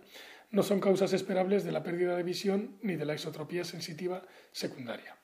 no 0.50 0.62
son 0.62 0.80
causas 0.80 1.12
esperables 1.12 1.62
de 1.62 1.72
la 1.72 1.82
pérdida 1.82 2.16
de 2.16 2.22
visión 2.22 2.78
ni 2.82 2.96
de 2.96 3.04
la 3.04 3.12
exotropía 3.12 3.64
sensitiva 3.64 4.22
secundaria. 4.50 5.16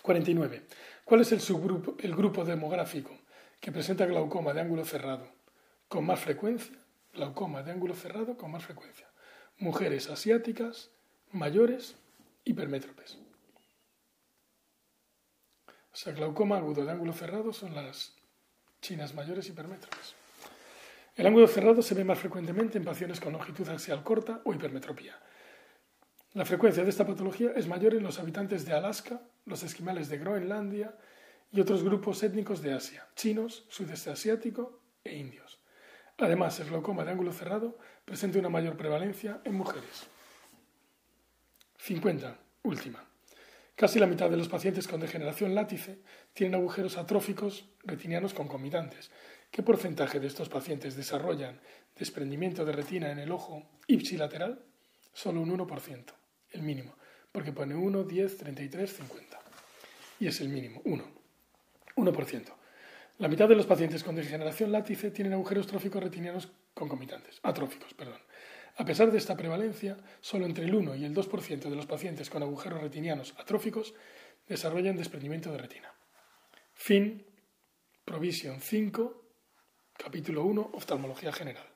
49. 0.00 0.66
¿Cuál 1.04 1.20
es 1.20 1.32
el 1.32 1.40
subgrupo, 1.40 1.96
el 2.00 2.16
grupo 2.16 2.44
demográfico 2.44 3.16
que 3.60 3.70
presenta 3.70 4.06
glaucoma 4.06 4.54
de 4.54 4.62
ángulo 4.62 4.84
cerrado 4.84 5.28
con 5.86 6.06
más 6.06 6.18
frecuencia? 6.18 6.76
Glaucoma 7.12 7.62
de 7.62 7.72
ángulo 7.72 7.94
cerrado 7.94 8.36
con 8.36 8.50
más 8.50 8.64
frecuencia. 8.64 9.06
Mujeres 9.58 10.08
asiáticas, 10.08 10.90
mayores, 11.30 11.94
hipermétropes. 12.44 13.18
O 15.92 15.96
sea, 15.96 16.12
glaucoma 16.14 16.56
agudo 16.56 16.84
de 16.84 16.90
ángulo 16.90 17.12
cerrado 17.12 17.52
son 17.52 17.74
las 17.74 18.14
chinas 18.80 19.14
mayores 19.14 19.46
hipermétropes. 19.48 20.14
El 21.14 21.26
ángulo 21.26 21.46
cerrado 21.46 21.82
se 21.82 21.94
ve 21.94 22.04
más 22.04 22.18
frecuentemente 22.18 22.78
en 22.78 22.84
pacientes 22.84 23.20
con 23.20 23.34
longitud 23.34 23.68
axial 23.68 24.02
corta 24.02 24.40
o 24.44 24.54
hipermetropía. 24.54 25.14
La 26.32 26.46
frecuencia 26.46 26.82
de 26.82 26.88
esta 26.88 27.06
patología 27.06 27.52
es 27.54 27.68
mayor 27.68 27.94
en 27.94 28.02
los 28.02 28.18
habitantes 28.18 28.64
de 28.64 28.72
Alaska, 28.72 29.20
los 29.44 29.62
esquimales 29.62 30.08
de 30.08 30.16
Groenlandia 30.16 30.96
y 31.50 31.60
otros 31.60 31.84
grupos 31.84 32.22
étnicos 32.22 32.62
de 32.62 32.72
Asia, 32.72 33.06
chinos, 33.14 33.66
sudeste 33.68 34.08
asiático 34.08 34.80
e 35.04 35.14
indios. 35.14 35.61
Además, 36.18 36.58
el 36.60 36.68
glaucoma 36.68 37.04
de 37.04 37.12
ángulo 37.12 37.32
cerrado 37.32 37.78
presenta 38.04 38.38
una 38.38 38.48
mayor 38.48 38.76
prevalencia 38.76 39.40
en 39.44 39.54
mujeres. 39.54 40.06
50. 41.78 42.38
Última. 42.62 43.04
Casi 43.74 43.98
la 43.98 44.06
mitad 44.06 44.30
de 44.30 44.36
los 44.36 44.48
pacientes 44.48 44.86
con 44.86 45.00
degeneración 45.00 45.54
látice 45.54 45.98
tienen 46.32 46.54
agujeros 46.54 46.96
atróficos 46.96 47.66
retinianos 47.84 48.34
concomitantes, 48.34 49.10
¿Qué 49.52 49.62
porcentaje 49.62 50.18
de 50.18 50.28
estos 50.28 50.48
pacientes 50.48 50.96
desarrollan 50.96 51.60
desprendimiento 51.98 52.64
de 52.64 52.72
retina 52.72 53.12
en 53.12 53.18
el 53.18 53.30
ojo 53.30 53.62
ipsilateral? 53.86 54.64
Solo 55.12 55.42
un 55.42 55.50
1%, 55.50 56.04
el 56.52 56.62
mínimo, 56.62 56.96
porque 57.30 57.52
pone 57.52 57.74
1, 57.74 58.04
10, 58.04 58.36
33, 58.38 58.90
50. 58.90 59.38
Y 60.20 60.26
es 60.26 60.40
el 60.40 60.48
mínimo, 60.48 60.80
1. 60.86 61.04
1%. 61.96 62.52
La 63.18 63.28
mitad 63.28 63.48
de 63.48 63.54
los 63.54 63.66
pacientes 63.66 64.02
con 64.02 64.16
degeneración 64.16 64.72
látice 64.72 65.10
tienen 65.10 65.34
agujeros 65.34 65.66
tróficos 65.66 66.02
retinianos 66.02 66.50
concomitantes, 66.74 67.40
atróficos, 67.42 67.94
perdón. 67.94 68.20
A 68.76 68.84
pesar 68.84 69.12
de 69.12 69.18
esta 69.18 69.36
prevalencia, 69.36 69.98
solo 70.20 70.46
entre 70.46 70.64
el 70.64 70.74
1 70.74 70.96
y 70.96 71.04
el 71.04 71.14
2% 71.14 71.68
de 71.68 71.76
los 71.76 71.86
pacientes 71.86 72.30
con 72.30 72.42
agujeros 72.42 72.80
retinianos 72.80 73.34
atróficos 73.38 73.94
desarrollan 74.48 74.96
desprendimiento 74.96 75.52
de 75.52 75.58
retina. 75.58 75.92
Fin, 76.72 77.26
Provision 78.04 78.60
5, 78.60 79.22
Capítulo 79.96 80.44
1. 80.44 80.70
Oftalmología 80.72 81.32
general. 81.32 81.71